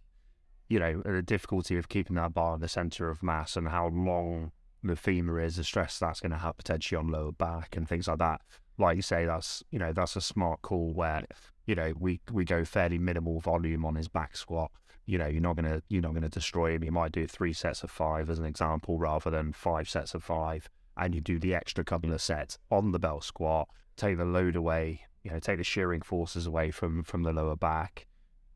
you 0.70 0.80
know 0.80 1.02
the 1.06 1.22
difficulty 1.22 1.78
of 1.78 1.90
keeping 1.90 2.16
that 2.16 2.34
bar 2.34 2.56
in 2.56 2.62
the 2.62 2.68
center 2.68 3.10
of 3.10 3.22
mass 3.22 3.58
and 3.58 3.68
how 3.68 3.88
long 3.88 4.52
the 4.84 4.96
femur 4.96 5.40
is, 5.40 5.56
the 5.56 5.64
stress 5.64 6.00
that's 6.00 6.20
going 6.20 6.32
to 6.32 6.38
have 6.38 6.58
potentially 6.58 6.98
on 6.98 7.08
lower 7.08 7.32
back 7.32 7.76
and 7.76 7.88
things 7.88 8.08
like 8.08 8.20
that. 8.20 8.42
Like 8.78 8.96
you 8.96 9.02
say, 9.02 9.26
that's 9.26 9.64
you 9.72 9.80
know 9.80 9.92
that's 9.92 10.16
a 10.16 10.22
smart 10.22 10.62
call 10.62 10.94
where 10.94 11.26
you 11.66 11.76
know 11.76 11.94
we 12.00 12.22
we 12.32 12.46
go 12.46 12.64
fairly 12.64 13.00
minimal 13.00 13.40
volume 13.40 13.86
on 13.86 13.96
his 13.96 14.08
back 14.08 14.38
squat, 14.38 14.72
you 15.06 15.18
know, 15.18 15.28
you're 15.28 15.42
not 15.42 15.56
gonna 15.56 15.82
you're 15.90 16.02
not 16.02 16.14
gonna 16.14 16.30
destroy 16.30 16.76
him. 16.76 16.84
You 16.84 16.92
might 16.92 17.12
do 17.12 17.28
three 17.28 17.54
sets 17.54 17.84
of 17.84 17.92
five 17.92 18.30
as 18.30 18.40
an 18.40 18.46
example, 18.46 18.98
rather 18.98 19.30
than 19.30 19.52
five 19.52 19.90
sets 19.90 20.14
of 20.14 20.24
five, 20.24 20.70
and 20.98 21.16
you 21.16 21.22
do 21.22 21.40
the 21.40 21.56
extra 21.56 21.84
couple 21.84 22.14
of 22.14 22.22
sets 22.22 22.58
on 22.70 22.92
the 22.92 23.00
belt 23.00 23.24
squat, 23.24 23.68
take 23.96 24.18
the 24.18 24.26
load 24.26 24.56
away, 24.56 25.02
you 25.24 25.32
know, 25.32 25.40
take 25.40 25.58
the 25.58 25.64
shearing 25.64 26.02
forces 26.02 26.46
away 26.46 26.72
from 26.72 27.04
from 27.04 27.24
the 27.24 27.34
lower 27.34 27.56
back, 27.56 28.08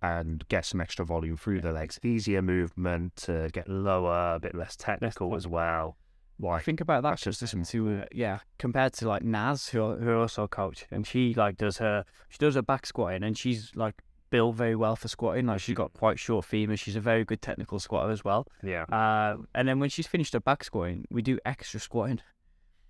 and 0.02 0.48
get 0.48 0.66
some 0.66 0.82
extra 0.82 1.06
volume 1.06 1.38
through 1.38 1.62
the 1.62 1.72
legs. 1.72 2.00
Easier 2.04 2.42
movement 2.42 3.16
to 3.16 3.50
get 3.54 3.68
lower, 3.68 4.36
a 4.36 4.40
bit 4.40 4.56
less 4.56 4.76
technical 4.76 5.36
as 5.36 5.48
well. 5.48 5.98
Like, 6.40 6.64
think 6.64 6.82
about 6.82 7.02
that. 7.04 7.18
Just 7.18 7.42
listen 7.42 7.64
to 7.64 8.02
uh, 8.02 8.06
yeah, 8.12 8.40
compared 8.60 8.94
to 8.94 9.08
like 9.08 9.24
Naz, 9.24 9.70
who 9.70 9.96
who 9.96 10.20
also 10.20 10.48
coach, 10.48 10.86
and 10.92 11.06
she 11.06 11.34
like 11.34 11.58
does 11.58 11.80
her 11.80 12.06
she 12.30 12.38
does 12.38 12.56
her 12.56 12.62
back 12.62 12.86
squatting, 12.86 13.24
and 13.24 13.38
she's 13.38 13.72
like 13.76 13.96
built 14.30 14.56
very 14.56 14.76
well 14.76 14.96
for 14.96 15.08
squatting. 15.08 15.48
Like 15.48 15.60
she's 15.60 15.76
got 15.76 15.94
quite 15.94 16.20
short 16.20 16.46
femurs. 16.46 16.80
She's 16.80 16.96
a 16.96 17.02
very 17.02 17.24
good 17.26 17.42
technical 17.42 17.80
squatter 17.80 18.12
as 18.12 18.24
well. 18.24 18.48
Yeah. 18.64 18.84
Uh, 18.84 19.38
and 19.56 19.68
then 19.68 19.80
when 19.80 19.90
she's 19.90 20.08
finished 20.08 20.34
her 20.34 20.40
back 20.40 20.64
squatting, 20.64 21.06
we 21.10 21.22
do 21.22 21.40
extra 21.46 21.80
squatting. 21.80 22.22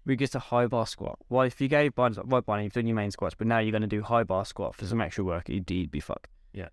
We 0.06 0.16
get 0.16 0.36
a 0.36 0.40
high 0.40 0.68
bar 0.68 0.88
squat. 0.88 1.20
Well, 1.30 1.42
if 1.42 1.60
you 1.60 1.68
gave 1.68 1.94
Barney, 1.94 2.18
right, 2.24 2.46
Barney, 2.46 2.64
you've 2.64 2.74
done 2.74 2.88
your 2.88 2.96
main 2.96 3.12
squats, 3.12 3.36
but 3.36 3.46
now 3.46 3.60
you're 3.60 3.72
going 3.72 3.82
to 3.82 3.88
do 3.88 4.02
high 4.02 4.24
bar 4.24 4.46
squat 4.46 4.76
for 4.76 4.86
some 4.86 5.02
extra 5.02 5.24
work. 5.24 5.50
You'd, 5.50 5.70
you'd 5.70 5.92
be 5.92 6.00
fucked. 6.00 6.30
Yeah. 6.54 6.70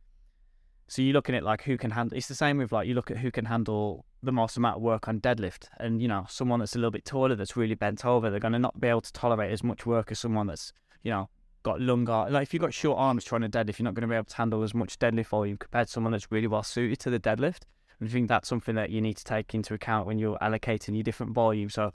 So 0.86 1.02
you're 1.02 1.14
looking 1.14 1.34
at 1.34 1.42
like 1.42 1.62
who 1.62 1.76
can 1.76 1.90
handle. 1.90 2.16
It's 2.16 2.28
the 2.28 2.34
same 2.34 2.58
with 2.58 2.70
like 2.70 2.86
you 2.86 2.94
look 2.94 3.10
at 3.10 3.18
who 3.18 3.30
can 3.30 3.46
handle 3.46 4.04
the 4.22 4.32
most 4.32 4.56
amount 4.56 4.76
of 4.76 4.82
work 4.82 5.08
on 5.08 5.20
deadlift, 5.20 5.68
and 5.78 6.00
you 6.00 6.08
know 6.08 6.26
someone 6.28 6.60
that's 6.60 6.74
a 6.74 6.78
little 6.78 6.90
bit 6.90 7.04
taller 7.04 7.34
that's 7.34 7.56
really 7.56 7.74
bent 7.74 8.04
over, 8.04 8.30
they're 8.30 8.40
going 8.40 8.52
to 8.52 8.58
not 8.58 8.80
be 8.80 8.88
able 8.88 9.00
to 9.00 9.12
tolerate 9.12 9.50
as 9.50 9.64
much 9.64 9.86
work 9.86 10.12
as 10.12 10.18
someone 10.18 10.46
that's 10.46 10.72
you 11.02 11.10
know 11.10 11.28
got 11.64 11.80
longer. 11.80 12.26
Like 12.30 12.44
if 12.44 12.54
you've 12.54 12.62
got 12.62 12.72
short 12.72 12.98
arms 12.98 13.24
trying 13.24 13.40
to 13.42 13.48
deadlift, 13.48 13.80
you're 13.80 13.84
not 13.84 13.94
going 13.94 14.02
to 14.02 14.08
be 14.08 14.14
able 14.14 14.26
to 14.26 14.36
handle 14.36 14.62
as 14.62 14.72
much 14.72 14.98
deadlift 14.98 15.26
volume 15.26 15.56
compared 15.56 15.88
to 15.88 15.92
someone 15.92 16.12
that's 16.12 16.30
really 16.30 16.46
well 16.46 16.62
suited 16.62 17.00
to 17.00 17.10
the 17.10 17.18
deadlift. 17.18 17.62
And 17.98 18.08
I 18.08 18.12
think 18.12 18.28
that's 18.28 18.48
something 18.48 18.76
that 18.76 18.90
you 18.90 19.00
need 19.00 19.16
to 19.16 19.24
take 19.24 19.54
into 19.54 19.74
account 19.74 20.06
when 20.06 20.18
you're 20.18 20.38
allocating 20.38 20.94
your 20.94 21.02
different 21.02 21.32
volume. 21.32 21.68
So 21.68 21.92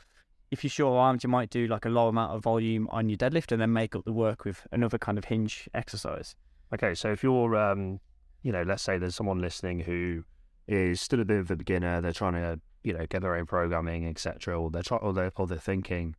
if 0.51 0.63
you're 0.63 0.71
short 0.71 0.97
armed, 0.97 1.23
you 1.23 1.29
might 1.29 1.49
do 1.49 1.67
like 1.67 1.85
a 1.85 1.89
low 1.89 2.09
amount 2.09 2.33
of 2.33 2.43
volume 2.43 2.89
on 2.91 3.07
your 3.07 3.17
deadlift 3.17 3.51
and 3.51 3.61
then 3.61 3.71
make 3.71 3.95
up 3.95 4.03
the 4.03 4.13
work 4.13 4.43
with 4.43 4.67
another 4.71 4.97
kind 4.97 5.17
of 5.17 5.25
hinge 5.25 5.69
exercise. 5.73 6.35
Okay, 6.73 6.93
so 6.93 7.11
if 7.11 7.23
you're 7.23 7.55
um 7.55 7.99
you 8.41 8.51
know, 8.51 8.63
let's 8.63 8.83
say 8.83 8.97
there's 8.97 9.15
someone 9.15 9.39
listening 9.39 9.79
who 9.79 10.23
is 10.67 11.01
still 11.01 11.19
a 11.19 11.25
bit 11.25 11.39
of 11.39 11.51
a 11.51 11.55
beginner, 11.55 11.99
they're 12.01 12.13
trying 12.13 12.33
to, 12.33 12.59
you 12.83 12.93
know, 12.93 13.05
get 13.07 13.21
their 13.21 13.35
own 13.35 13.45
programming, 13.45 14.07
etc., 14.07 14.59
or 14.59 14.69
they're 14.69 14.83
trying, 14.83 15.01
or 15.01 15.13
they're, 15.13 15.31
or 15.35 15.47
they're 15.47 15.57
thinking, 15.57 16.15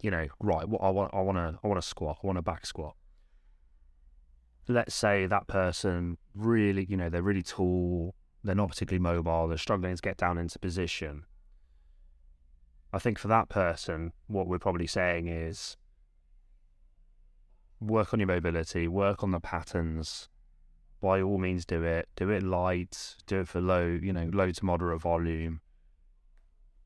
you 0.00 0.10
know, 0.10 0.26
right, 0.40 0.68
what 0.68 0.82
I 0.82 0.90
want, 0.90 1.12
I 1.14 1.20
want 1.20 1.38
to, 1.38 1.58
I 1.62 1.66
want 1.66 1.80
to 1.80 1.86
squat, 1.86 2.18
I 2.22 2.26
want 2.26 2.36
to 2.36 2.42
back 2.42 2.66
squat. 2.66 2.94
Let's 4.68 4.94
say 4.94 5.26
that 5.26 5.46
person 5.46 6.18
really, 6.34 6.84
you 6.88 6.96
know, 6.96 7.08
they're 7.08 7.22
really 7.22 7.42
tall, 7.42 8.14
they're 8.44 8.54
not 8.54 8.68
particularly 8.68 9.02
mobile, 9.02 9.48
they're 9.48 9.58
struggling 9.58 9.96
to 9.96 10.02
get 10.02 10.16
down 10.18 10.38
into 10.38 10.58
position. 10.58 11.24
I 12.92 12.98
think 12.98 13.18
for 13.18 13.28
that 13.28 13.48
person, 13.48 14.12
what 14.26 14.46
we're 14.46 14.58
probably 14.58 14.86
saying 14.86 15.28
is 15.28 15.76
work 17.80 18.12
on 18.12 18.20
your 18.20 18.28
mobility, 18.28 18.88
work 18.88 19.22
on 19.22 19.30
the 19.30 19.40
patterns, 19.40 20.28
by 21.00 21.20
all 21.22 21.38
means 21.38 21.64
do 21.64 21.82
it. 21.84 22.08
Do 22.16 22.30
it 22.30 22.42
light, 22.42 23.16
do 23.26 23.40
it 23.40 23.48
for 23.48 23.60
low, 23.60 23.86
you 23.86 24.12
know, 24.12 24.30
low 24.32 24.50
to 24.50 24.64
moderate 24.64 25.00
volume, 25.00 25.60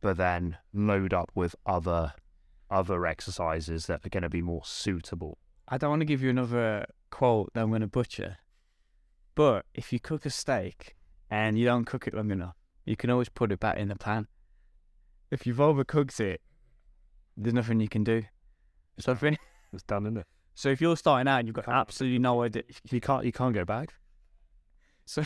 but 0.01 0.16
then 0.16 0.59
load 0.72 1.14
up 1.14 1.31
with 1.35 1.55
other 1.64 2.12
other 2.73 3.07
exercises 3.07 3.87
that 3.87 4.05
are 4.05 4.09
going 4.09 4.23
to 4.23 4.31
be 4.31 4.43
more 4.43 4.63
suitable. 4.65 5.39
I 5.69 5.79
don't 5.79 5.91
want 5.91 6.01
to 6.01 6.07
give 6.07 6.23
you 6.23 6.31
another 6.31 6.87
quote 7.11 7.53
that 7.55 7.63
I'm 7.63 7.69
going 7.69 7.83
to 7.83 7.87
butcher, 7.87 8.39
but 9.35 9.67
if 9.75 9.93
you 9.93 10.01
cook 10.01 10.27
a 10.27 10.31
steak 10.31 10.97
and 11.31 11.59
you 11.59 11.65
don't 11.65 11.85
cook 11.85 12.07
it 12.07 12.15
long 12.15 12.31
enough, 12.31 12.57
you 12.85 12.97
can 12.97 13.11
always 13.11 13.29
put 13.29 13.53
it 13.53 13.61
back 13.61 13.77
in 13.77 13.89
the 13.89 13.97
pan. 13.97 14.27
If 15.31 15.47
you've 15.47 15.59
overcooked 15.59 16.21
it, 16.21 16.41
there's 17.37 17.55
nothing 17.55 17.81
you 17.81 17.89
can 17.89 18.05
do. 18.05 18.25
Something 18.99 19.39
it's 19.73 19.83
done, 19.83 20.05
isn't 20.05 20.19
it? 20.19 20.27
So 20.55 20.69
if 20.69 20.81
you're 20.81 20.97
starting 20.97 21.29
out 21.29 21.39
and 21.39 21.49
you've 21.49 21.55
got 21.55 21.69
absolutely 21.69 22.19
no 22.19 22.43
idea, 22.43 22.63
you 22.91 23.01
can't 23.01 23.25
you 23.25 23.33
can't 23.33 23.55
go 23.55 23.65
back. 23.65 23.95
So 25.07 25.25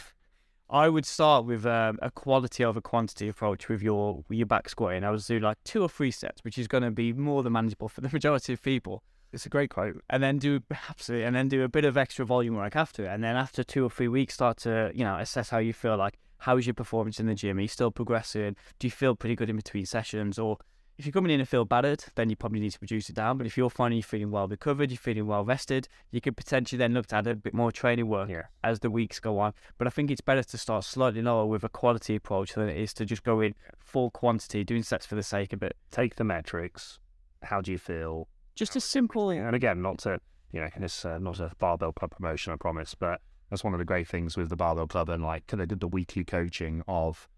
I 0.68 0.88
would 0.88 1.06
start 1.06 1.44
with 1.44 1.64
um, 1.64 1.98
a 2.02 2.10
quality 2.10 2.64
over 2.64 2.80
quantity 2.80 3.28
approach 3.28 3.68
with 3.68 3.82
your 3.82 4.24
your 4.28 4.46
back 4.46 4.68
squatting. 4.68 5.04
I 5.04 5.10
would 5.10 5.24
do 5.24 5.38
like 5.38 5.58
two 5.64 5.82
or 5.82 5.88
three 5.88 6.10
sets, 6.10 6.42
which 6.42 6.58
is 6.58 6.66
going 6.66 6.82
to 6.82 6.90
be 6.90 7.12
more 7.12 7.42
than 7.42 7.52
manageable 7.52 7.88
for 7.88 8.00
the 8.00 8.08
majority 8.12 8.52
of 8.52 8.62
people. 8.62 9.02
It's 9.32 9.46
a 9.46 9.48
great 9.48 9.70
quote. 9.70 10.02
And 10.10 10.22
then 10.22 10.38
do 10.38 10.60
absolutely, 10.88 11.24
and 11.24 11.36
then 11.36 11.48
do 11.48 11.62
a 11.62 11.68
bit 11.68 11.84
of 11.84 11.96
extra 11.96 12.24
volume 12.24 12.56
work 12.56 12.74
after 12.74 13.04
it. 13.04 13.08
And 13.08 13.22
then 13.22 13.36
after 13.36 13.62
two 13.62 13.84
or 13.84 13.90
three 13.90 14.08
weeks, 14.08 14.34
start 14.34 14.56
to 14.58 14.90
you 14.94 15.04
know 15.04 15.16
assess 15.18 15.50
how 15.50 15.58
you 15.58 15.72
feel. 15.72 15.96
Like 15.96 16.18
how 16.38 16.56
is 16.56 16.66
your 16.66 16.74
performance 16.74 17.20
in 17.20 17.26
the 17.26 17.34
gym? 17.34 17.58
Are 17.58 17.62
you 17.62 17.68
still 17.68 17.92
progressing? 17.92 18.56
Do 18.78 18.86
you 18.86 18.90
feel 18.90 19.14
pretty 19.14 19.36
good 19.36 19.50
in 19.50 19.56
between 19.56 19.86
sessions, 19.86 20.38
or 20.38 20.58
if 20.98 21.04
you're 21.04 21.12
coming 21.12 21.30
in 21.30 21.40
and 21.40 21.48
feel 21.48 21.64
battered, 21.64 22.04
then 22.14 22.30
you 22.30 22.36
probably 22.36 22.60
need 22.60 22.72
to 22.72 22.78
reduce 22.80 23.10
it 23.10 23.14
down. 23.14 23.36
But 23.36 23.46
if 23.46 23.56
you're 23.56 23.68
finding 23.68 23.98
you're 23.98 24.04
feeling 24.04 24.30
well 24.30 24.48
recovered, 24.48 24.90
you're 24.90 24.98
feeling 24.98 25.26
well 25.26 25.44
rested, 25.44 25.88
you 26.10 26.20
could 26.20 26.36
potentially 26.36 26.78
then 26.78 26.94
look 26.94 27.06
to 27.08 27.16
add 27.16 27.26
a 27.26 27.34
bit 27.34 27.52
more 27.52 27.70
training 27.70 28.08
work 28.08 28.30
yeah. 28.30 28.44
as 28.64 28.80
the 28.80 28.90
weeks 28.90 29.20
go 29.20 29.38
on. 29.38 29.52
But 29.76 29.86
I 29.86 29.90
think 29.90 30.10
it's 30.10 30.22
better 30.22 30.42
to 30.42 30.58
start 30.58 30.84
slightly 30.84 31.20
lower 31.20 31.44
with 31.44 31.64
a 31.64 31.68
quality 31.68 32.16
approach 32.16 32.54
than 32.54 32.68
it 32.68 32.78
is 32.78 32.94
to 32.94 33.04
just 33.04 33.24
go 33.24 33.40
in 33.40 33.54
full 33.78 34.10
quantity, 34.10 34.64
doing 34.64 34.82
sets 34.82 35.04
for 35.04 35.16
the 35.16 35.22
sake 35.22 35.52
of 35.52 35.62
it. 35.62 35.76
Take 35.90 36.16
the 36.16 36.24
metrics. 36.24 36.98
How 37.42 37.60
do 37.60 37.70
you 37.70 37.78
feel? 37.78 38.28
Just 38.54 38.74
as 38.74 38.84
simple. 38.84 39.28
And 39.30 39.54
again, 39.54 39.82
not 39.82 39.98
to, 39.98 40.18
you 40.50 40.60
know, 40.60 40.68
it's 40.76 41.04
uh, 41.04 41.18
not 41.18 41.40
a 41.40 41.52
barbell 41.58 41.92
club 41.92 42.12
promotion, 42.12 42.54
I 42.54 42.56
promise, 42.56 42.94
but 42.94 43.20
that's 43.50 43.62
one 43.62 43.74
of 43.74 43.78
the 43.78 43.84
great 43.84 44.08
things 44.08 44.36
with 44.36 44.48
the 44.48 44.56
barbell 44.56 44.86
club 44.86 45.10
and 45.10 45.22
like 45.22 45.46
they 45.46 45.66
did 45.66 45.80
the 45.80 45.88
weekly 45.88 46.24
coaching 46.24 46.82
of 46.88 47.28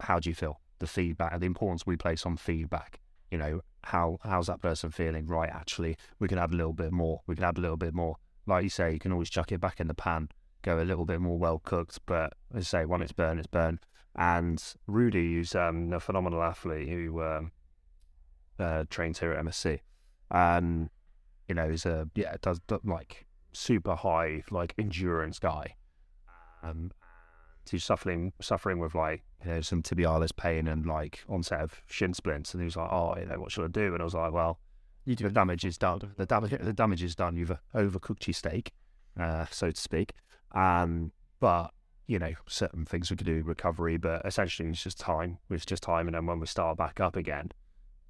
how 0.00 0.18
do 0.18 0.30
you 0.30 0.34
feel? 0.34 0.60
The 0.78 0.86
feedback 0.86 1.38
the 1.38 1.46
importance 1.46 1.86
we 1.86 1.96
place 1.96 2.24
on 2.24 2.36
feedback 2.36 3.00
you 3.30 3.38
know, 3.38 3.60
how 3.84 4.18
how's 4.22 4.46
that 4.46 4.60
person 4.60 4.90
feeling? 4.90 5.26
Right, 5.26 5.50
actually, 5.50 5.96
we 6.18 6.28
can 6.28 6.38
add 6.38 6.52
a 6.52 6.56
little 6.56 6.72
bit 6.72 6.92
more. 6.92 7.20
We 7.26 7.34
can 7.34 7.44
add 7.44 7.58
a 7.58 7.60
little 7.60 7.76
bit 7.76 7.94
more. 7.94 8.16
Like 8.46 8.64
you 8.64 8.70
say, 8.70 8.92
you 8.92 8.98
can 8.98 9.12
always 9.12 9.30
chuck 9.30 9.52
it 9.52 9.60
back 9.60 9.80
in 9.80 9.88
the 9.88 9.94
pan, 9.94 10.30
go 10.62 10.80
a 10.80 10.84
little 10.84 11.04
bit 11.04 11.20
more 11.20 11.38
well 11.38 11.58
cooked. 11.58 12.00
But 12.06 12.32
as 12.54 12.62
I 12.74 12.80
say, 12.80 12.84
when 12.86 13.02
it's 13.02 13.12
burnt, 13.12 13.38
it's 13.38 13.46
burnt. 13.46 13.80
And 14.16 14.62
Rudy, 14.86 15.34
who's 15.34 15.54
um, 15.54 15.92
a 15.92 16.00
phenomenal 16.00 16.42
athlete 16.42 16.88
who 16.88 17.22
um, 17.22 17.52
uh, 18.58 18.84
trains 18.88 19.20
here 19.20 19.32
at 19.32 19.44
MSC, 19.44 19.80
and 20.30 20.88
you 21.48 21.54
know, 21.54 21.68
is 21.68 21.84
a 21.84 22.08
yeah, 22.14 22.36
does, 22.40 22.60
does 22.60 22.80
like 22.84 23.26
super 23.52 23.94
high 23.94 24.42
like 24.50 24.74
endurance 24.78 25.38
guy. 25.38 25.76
Um, 26.62 26.90
he's 27.70 27.84
suffering 27.84 28.32
suffering 28.40 28.78
with 28.78 28.94
like 28.94 29.22
you 29.44 29.52
know 29.52 29.60
some 29.60 29.82
tibialis 29.82 30.34
pain 30.34 30.68
and 30.68 30.86
like 30.86 31.24
onset 31.28 31.60
of 31.60 31.82
shin 31.86 32.14
splints, 32.14 32.54
and 32.54 32.60
he 32.60 32.66
was 32.66 32.76
like, 32.76 32.90
"Oh, 32.90 33.16
you 33.18 33.26
know, 33.26 33.38
what 33.40 33.52
should 33.52 33.64
I 33.64 33.68
do?" 33.68 33.92
And 33.94 34.00
I 34.00 34.04
was 34.04 34.14
like, 34.14 34.32
"Well, 34.32 34.58
you 35.04 35.16
do. 35.16 35.24
the 35.24 35.30
damage 35.30 35.64
is 35.64 35.78
done. 35.78 36.12
The 36.16 36.26
damage 36.26 36.50
the 36.50 36.72
damage 36.72 37.02
is 37.02 37.14
done. 37.14 37.36
You've 37.36 37.52
overcooked 37.74 38.26
your 38.26 38.34
steak, 38.34 38.72
uh, 39.18 39.46
so 39.50 39.70
to 39.70 39.80
speak. 39.80 40.12
Um, 40.52 41.12
but 41.40 41.72
you 42.06 42.18
know, 42.18 42.32
certain 42.46 42.84
things 42.84 43.10
we 43.10 43.16
could 43.16 43.26
do 43.26 43.42
recovery, 43.42 43.96
but 43.96 44.24
essentially 44.24 44.68
it's 44.68 44.82
just 44.82 44.98
time. 44.98 45.38
It's 45.50 45.66
just 45.66 45.82
time, 45.82 46.08
and 46.08 46.14
then 46.14 46.26
when 46.26 46.40
we 46.40 46.46
start 46.46 46.76
back 46.76 47.00
up 47.00 47.16
again, 47.16 47.52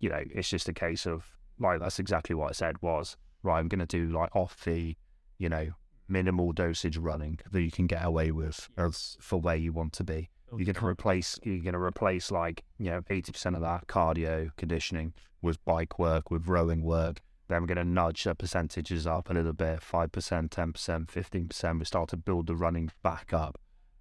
you 0.01 0.09
know, 0.09 0.23
it's 0.31 0.49
just 0.49 0.69
a 0.69 0.73
case 0.73 1.07
of 1.07 1.25
like 1.59 1.81
that's 1.81 1.99
exactly 1.99 2.35
what 2.35 2.51
I 2.51 2.53
said 2.53 2.81
was 2.83 3.17
right. 3.43 3.59
I'm 3.59 3.69
going 3.69 3.85
to 3.85 3.87
do 3.87 4.13
like 4.13 4.35
off 4.35 4.65
the, 4.65 4.97
you 5.39 5.49
know, 5.49 5.71
minimal 6.09 6.53
dosage 6.53 6.97
running 6.97 7.39
that 7.51 7.63
you 7.63 7.71
can 7.71 7.87
get 7.87 8.05
away 8.05 8.31
with 8.31 8.69
as 8.77 9.17
for 9.21 9.41
where 9.41 9.57
you 9.57 9.73
want 9.73 9.93
to 9.95 10.05
be. 10.05 10.31
You're 10.51 10.65
going 10.65 10.75
to 10.75 10.87
replace 10.87 11.39
you're 11.43 11.63
going 11.63 11.75
to 11.75 11.81
replace 11.81 12.31
like 12.31 12.65
you 12.79 12.91
know 12.91 13.03
eighty 13.11 13.33
percent 13.33 13.55
of 13.55 13.63
that 13.63 13.87
cardio 13.87 14.51
conditioning 14.57 15.13
with 15.43 15.63
bike 15.65 15.99
work, 15.99 16.31
with 16.31 16.49
rowing 16.49 16.83
work. 16.83 17.21
Then 17.49 17.63
we're 17.63 17.67
going 17.67 17.79
to 17.79 17.85
nudge 17.85 18.25
the 18.25 18.35
percentages 18.35 19.07
up 19.07 19.31
a 19.31 19.35
little 19.35 19.53
bit, 19.53 19.83
five 19.83 20.13
percent, 20.13 20.51
ten 20.51 20.73
percent, 20.73 21.11
fifteen 21.11 21.49
percent. 21.49 21.79
We 21.79 21.85
start 21.85 22.09
to 22.11 22.17
build 22.17 22.47
the 22.47 22.57
running 22.57 22.91
back 23.03 23.33
up 23.33 23.59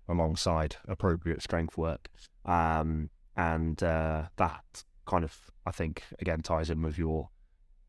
alongside 0.08 0.78
appropriate 0.88 1.42
strength 1.42 1.78
work, 1.78 2.10
um, 2.46 3.10
and 3.36 3.82
uh, 3.84 4.24
that 4.38 4.84
kind 5.06 5.24
of 5.24 5.52
I 5.66 5.72
think 5.72 6.04
again 6.20 6.42
ties 6.42 6.70
in 6.70 6.82
with 6.82 6.98
your 6.98 7.30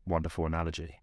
wonderful 0.05 0.45
analogy. 0.45 0.95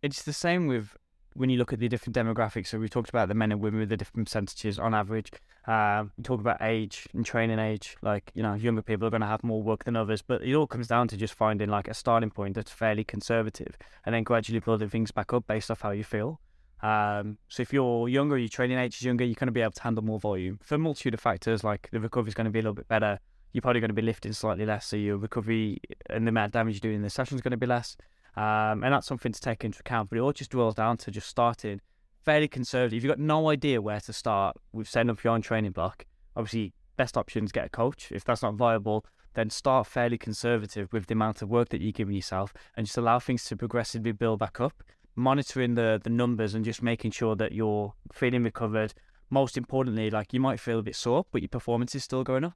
It's 0.00 0.22
the 0.22 0.32
same 0.32 0.68
with 0.68 0.96
when 1.34 1.50
you 1.50 1.58
look 1.58 1.72
at 1.72 1.78
the 1.78 1.88
different 1.88 2.16
demographics, 2.16 2.68
so 2.68 2.78
we 2.78 2.88
talked 2.88 3.10
about 3.10 3.28
the 3.28 3.34
men 3.34 3.52
and 3.52 3.60
women 3.60 3.80
with 3.80 3.88
the 3.88 3.96
different 3.96 4.26
percentages 4.26 4.78
on 4.78 4.94
average. 4.94 5.30
Um, 5.66 6.12
talk 6.22 6.40
about 6.40 6.62
age 6.62 7.06
and 7.12 7.26
training 7.26 7.58
age, 7.58 7.96
like 8.00 8.32
you 8.34 8.42
know, 8.42 8.54
younger 8.54 8.80
people 8.80 9.06
are 9.06 9.10
going 9.10 9.20
to 9.20 9.26
have 9.26 9.44
more 9.44 9.62
work 9.62 9.84
than 9.84 9.96
others, 9.96 10.22
but 10.22 10.42
it 10.42 10.54
all 10.54 10.66
comes 10.66 10.88
down 10.88 11.08
to 11.08 11.16
just 11.16 11.34
finding 11.34 11.68
like 11.68 11.88
a 11.88 11.94
starting 11.94 12.30
point 12.30 12.54
that's 12.54 12.70
fairly 12.70 13.04
conservative, 13.04 13.76
and 14.06 14.14
then 14.14 14.22
gradually 14.22 14.60
building 14.60 14.88
things 14.88 15.10
back 15.10 15.32
up 15.32 15.46
based 15.46 15.70
off 15.70 15.82
how 15.82 15.90
you 15.90 16.04
feel. 16.04 16.40
Um, 16.82 17.38
so 17.48 17.62
if 17.62 17.72
you're 17.72 18.08
younger, 18.08 18.38
your 18.38 18.48
training 18.48 18.78
age 18.78 18.96
is 18.96 19.02
younger, 19.02 19.24
you're 19.24 19.34
going 19.34 19.48
to 19.48 19.52
be 19.52 19.60
able 19.60 19.72
to 19.72 19.82
handle 19.82 20.02
more 20.02 20.18
volume. 20.18 20.58
For 20.62 20.76
a 20.76 20.78
multitude 20.78 21.14
of 21.14 21.20
factors, 21.20 21.64
like 21.64 21.88
the 21.92 22.00
recovery 22.00 22.28
is 22.28 22.34
going 22.34 22.46
to 22.46 22.50
be 22.50 22.60
a 22.60 22.62
little 22.62 22.74
bit 22.74 22.88
better. 22.88 23.18
You're 23.52 23.62
probably 23.62 23.80
going 23.80 23.90
to 23.90 23.94
be 23.94 24.02
lifting 24.02 24.32
slightly 24.32 24.64
less, 24.64 24.86
so 24.86 24.96
your 24.96 25.16
recovery 25.16 25.80
and 26.08 26.26
the 26.26 26.30
amount 26.30 26.46
of 26.46 26.52
damage 26.52 26.74
you 26.74 26.80
do 26.80 26.90
in 26.90 27.02
the 27.02 27.10
session 27.10 27.36
is 27.36 27.40
going 27.40 27.52
to 27.52 27.56
be 27.56 27.66
less. 27.66 27.96
Um, 28.38 28.84
and 28.84 28.94
that's 28.94 29.08
something 29.08 29.32
to 29.32 29.40
take 29.40 29.64
into 29.64 29.80
account. 29.80 30.10
But 30.10 30.18
it 30.18 30.20
all 30.20 30.32
just 30.32 30.52
boils 30.52 30.76
down 30.76 30.96
to 30.98 31.10
just 31.10 31.28
starting 31.28 31.80
fairly 32.24 32.46
conservative. 32.46 32.98
If 32.98 33.02
you've 33.02 33.10
got 33.10 33.18
no 33.18 33.50
idea 33.50 33.82
where 33.82 33.98
to 33.98 34.12
start 34.12 34.56
with 34.72 34.88
setting 34.88 35.10
up 35.10 35.24
your 35.24 35.32
own 35.32 35.42
training 35.42 35.72
block, 35.72 36.06
obviously 36.36 36.72
best 36.96 37.16
option 37.16 37.44
is 37.44 37.50
get 37.50 37.66
a 37.66 37.68
coach. 37.68 38.12
If 38.12 38.22
that's 38.22 38.42
not 38.42 38.54
viable, 38.54 39.04
then 39.34 39.50
start 39.50 39.88
fairly 39.88 40.18
conservative 40.18 40.92
with 40.92 41.06
the 41.06 41.14
amount 41.14 41.42
of 41.42 41.48
work 41.48 41.70
that 41.70 41.80
you're 41.80 41.90
giving 41.90 42.14
yourself 42.14 42.54
and 42.76 42.86
just 42.86 42.96
allow 42.96 43.18
things 43.18 43.42
to 43.46 43.56
progressively 43.56 44.12
build 44.12 44.38
back 44.38 44.60
up, 44.60 44.84
monitoring 45.16 45.74
the 45.74 46.00
the 46.00 46.10
numbers 46.10 46.54
and 46.54 46.64
just 46.64 46.80
making 46.80 47.10
sure 47.10 47.34
that 47.34 47.50
you're 47.50 47.92
feeling 48.12 48.44
recovered. 48.44 48.94
Most 49.30 49.56
importantly, 49.56 50.10
like 50.10 50.32
you 50.32 50.38
might 50.38 50.60
feel 50.60 50.78
a 50.78 50.82
bit 50.82 50.94
sore, 50.94 51.26
but 51.32 51.42
your 51.42 51.48
performance 51.48 51.96
is 51.96 52.04
still 52.04 52.22
going 52.22 52.44
up. 52.44 52.54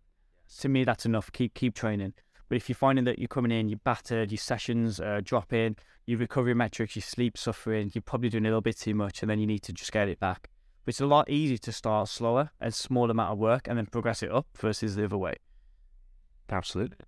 To 0.61 0.69
me, 0.69 0.85
that's 0.85 1.07
enough. 1.07 1.33
Keep 1.33 1.55
keep 1.55 1.75
training. 1.75 2.15
But 2.53 2.57
if 2.57 2.69
you're 2.69 2.77
finding 2.77 3.07
that 3.07 3.19
you're 3.19 3.29
coming 3.29 3.51
in, 3.51 3.71
you're 3.71 3.81
battered, 3.83 4.31
your 4.31 4.37
sessions 4.37 5.01
uh, 5.01 5.23
dropping, 5.25 5.75
your 6.05 6.19
recovery 6.19 6.53
metrics, 6.53 6.95
your 6.95 7.03
sleep 7.03 7.39
suffering, 7.39 7.91
you're 7.95 8.03
probably 8.03 8.29
doing 8.29 8.45
a 8.45 8.49
little 8.49 8.61
bit 8.61 8.77
too 8.77 8.95
much, 8.95 9.23
and 9.23 9.31
then 9.31 9.39
you 9.39 9.47
need 9.47 9.63
to 9.63 9.73
just 9.73 9.91
get 9.91 10.07
it 10.07 10.21
back. 10.21 10.51
But 10.85 10.91
it's 10.93 11.01
a 11.01 11.07
lot 11.07 11.31
easier 11.31 11.57
to 11.57 11.73
start 11.73 12.11
slower 12.11 12.51
and 12.61 12.75
small 12.75 13.11
amount 13.11 13.33
of 13.33 13.39
work 13.39 13.69
and 13.69 13.79
then 13.79 13.87
progress 13.87 14.23
it 14.23 14.31
up 14.31 14.47
versus 14.59 14.97
the 14.97 15.07
other 15.07 15.17
way. 15.17 15.37
Absolutely. 16.51 16.99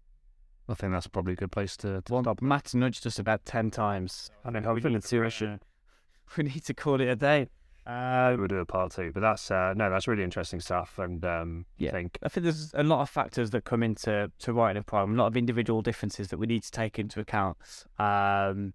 I 0.67 0.73
think 0.73 0.95
that's 0.95 1.09
probably 1.09 1.35
a 1.35 1.37
good 1.37 1.53
place 1.53 1.77
to, 1.77 2.01
to 2.01 2.11
Well, 2.15 2.23
stop. 2.23 2.41
Matt's 2.41 2.75
nudged 2.75 3.07
us 3.07 3.19
about 3.19 3.45
10 3.45 3.71
times. 3.71 4.31
I 4.47 4.51
don't 4.51 4.63
We 4.63 4.81
know. 4.81 4.89
need 4.89 5.03
to, 5.03 5.27
uh, 5.27 5.59
we 6.39 6.45
need 6.45 6.65
to 6.65 6.73
call 6.73 7.03
it 7.03 7.09
a 7.09 7.17
day. 7.17 7.49
Uh, 7.87 8.35
We'll 8.39 8.49
do 8.49 8.59
a 8.59 8.65
part 8.67 8.93
two, 8.93 9.11
but 9.13 9.21
that's 9.21 9.51
uh, 9.51 9.75
no, 9.77 9.91
that's 9.91 10.09
really 10.09 10.23
interesting 10.23 10.61
stuff. 10.61 10.99
And 10.99 11.25
um, 11.25 11.67
Yeah. 11.77 11.91
I 11.91 11.93
think 11.93 12.19
I 12.23 12.29
think 12.29 12.45
there's 12.45 12.73
a 12.75 12.83
lot 12.83 13.03
of 13.03 13.11
factors 13.11 13.51
that 13.51 13.65
come 13.65 13.83
into 13.83 14.31
to 14.39 14.53
writing 14.53 14.81
a 14.81 14.83
program, 14.83 15.19
a 15.19 15.23
lot 15.23 15.27
of 15.27 15.37
individual 15.37 15.83
differences 15.83 16.29
that 16.29 16.39
we 16.39 16.47
need 16.47 16.63
to 16.63 16.71
take 16.71 16.99
into 16.99 17.21
account. 17.21 17.59
Um, 17.99 18.73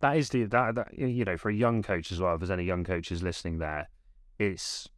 that 0.00 0.16
is 0.16 0.30
the 0.30 0.44
that, 0.44 0.74
that 0.74 0.98
you 0.98 1.24
know 1.24 1.36
for 1.36 1.50
a 1.50 1.54
young 1.54 1.82
coach 1.82 2.10
as 2.10 2.20
well. 2.20 2.34
If 2.34 2.40
there's 2.40 2.50
any 2.50 2.64
young 2.64 2.84
coaches 2.84 3.22
listening 3.22 3.58
there, 3.58 3.88
it's 4.38 4.88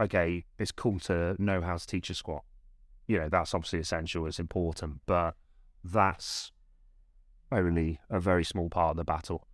okay. 0.00 0.44
It's 0.58 0.72
cool 0.72 0.98
to 1.00 1.36
know 1.38 1.60
how 1.60 1.76
to 1.76 1.86
teach 1.86 2.08
a 2.10 2.14
squat. 2.14 2.44
You 3.06 3.18
know 3.18 3.28
that's 3.28 3.54
obviously 3.54 3.80
essential. 3.80 4.26
It's 4.26 4.38
important, 4.38 5.00
but 5.04 5.34
that's 5.84 6.50
only 7.52 8.00
a 8.10 8.20
very 8.20 8.44
small 8.44 8.68
part 8.68 8.92
of 8.92 8.96
the 8.96 9.04
battle. 9.04 9.46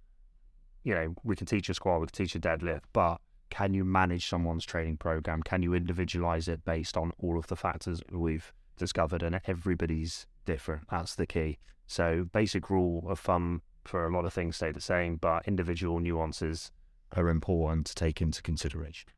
You 0.85 0.95
know, 0.95 1.15
we 1.23 1.37
can 1.37 1.47
teach 1.47 1.69
a 1.69 1.75
squat, 1.75 2.01
we 2.01 2.07
can 2.07 2.25
teach 2.25 2.35
a 2.35 2.41
deadlift, 2.41 2.83
but 2.93 3.21
can 3.53 3.75
you 3.75 3.85
manage 3.85 4.27
someone's 4.27 4.65
training 4.65 4.97
program? 4.97 5.43
Can 5.43 5.63
you 5.63 5.75
individualize 5.75 6.49
it 6.49 6.65
based 6.65 6.97
on 6.97 7.13
all 7.19 7.39
of 7.39 7.49
the 7.49 7.57
factors 7.57 8.01
we've 8.11 8.51
discovered? 8.79 9.23
And 9.23 9.43
everybody's 9.47 10.27
different. 10.47 10.89
That's 10.91 11.15
the 11.15 11.27
key. 11.27 11.59
So, 11.87 12.25
basic 12.33 12.71
rule 12.71 13.05
of 13.07 13.21
thumb 13.21 13.61
for 13.85 14.07
a 14.07 14.11
lot 14.17 14.25
of 14.25 14.33
things 14.33 14.57
stay 14.57 14.73
the 14.73 14.81
same, 14.81 15.17
but 15.17 15.47
individual 15.47 16.01
nuances 16.01 16.73
are 17.15 17.29
important 17.29 17.87
to 17.89 17.95
take 17.95 18.23
into 18.23 18.41
consideration. 18.41 19.11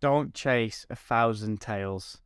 don't 0.00 0.34
chase 0.34 0.84
a 0.90 0.96
thousand 0.96 1.60
tails. 1.62 2.18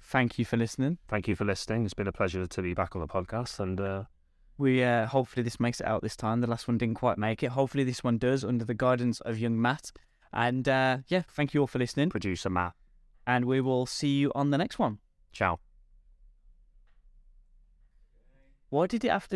Thank 0.00 0.38
you 0.38 0.44
for 0.44 0.56
listening. 0.56 0.98
Thank 1.08 1.26
you 1.26 1.34
for 1.34 1.44
listening. 1.44 1.84
It's 1.84 1.92
been 1.92 2.06
a 2.06 2.12
pleasure 2.12 2.46
to 2.46 2.62
be 2.62 2.72
back 2.74 2.94
on 2.94 3.00
the 3.00 3.08
podcast, 3.08 3.58
and 3.58 3.80
uh, 3.80 4.04
We 4.58 4.82
uh, 4.82 5.06
hopefully 5.06 5.42
this 5.42 5.60
makes 5.60 5.80
it 5.80 5.86
out 5.86 6.02
this 6.02 6.16
time. 6.16 6.40
The 6.40 6.46
last 6.46 6.68
one 6.68 6.78
didn't 6.78 6.94
quite 6.94 7.18
make 7.18 7.42
it. 7.42 7.50
Hopefully 7.50 7.84
this 7.84 8.04
one 8.04 8.18
does 8.18 8.44
under 8.44 8.64
the 8.64 8.74
guidance 8.74 9.20
of 9.20 9.38
young 9.38 9.60
Matt. 9.60 9.92
And 10.32 10.68
uh, 10.68 10.98
yeah, 11.08 11.22
thank 11.28 11.54
you 11.54 11.60
all 11.60 11.66
for 11.66 11.78
listening. 11.78 12.10
producer 12.10 12.48
Matt. 12.48 12.74
And 13.26 13.44
we 13.44 13.60
will 13.60 13.86
see 13.86 14.16
you 14.16 14.30
on 14.34 14.50
the 14.50 14.58
next 14.58 14.78
one. 14.78 14.98
Ciao. 15.32 15.58
Why 18.68 18.86
did 18.86 19.04
it 19.04 19.10
have 19.10 19.26
to 19.28 19.34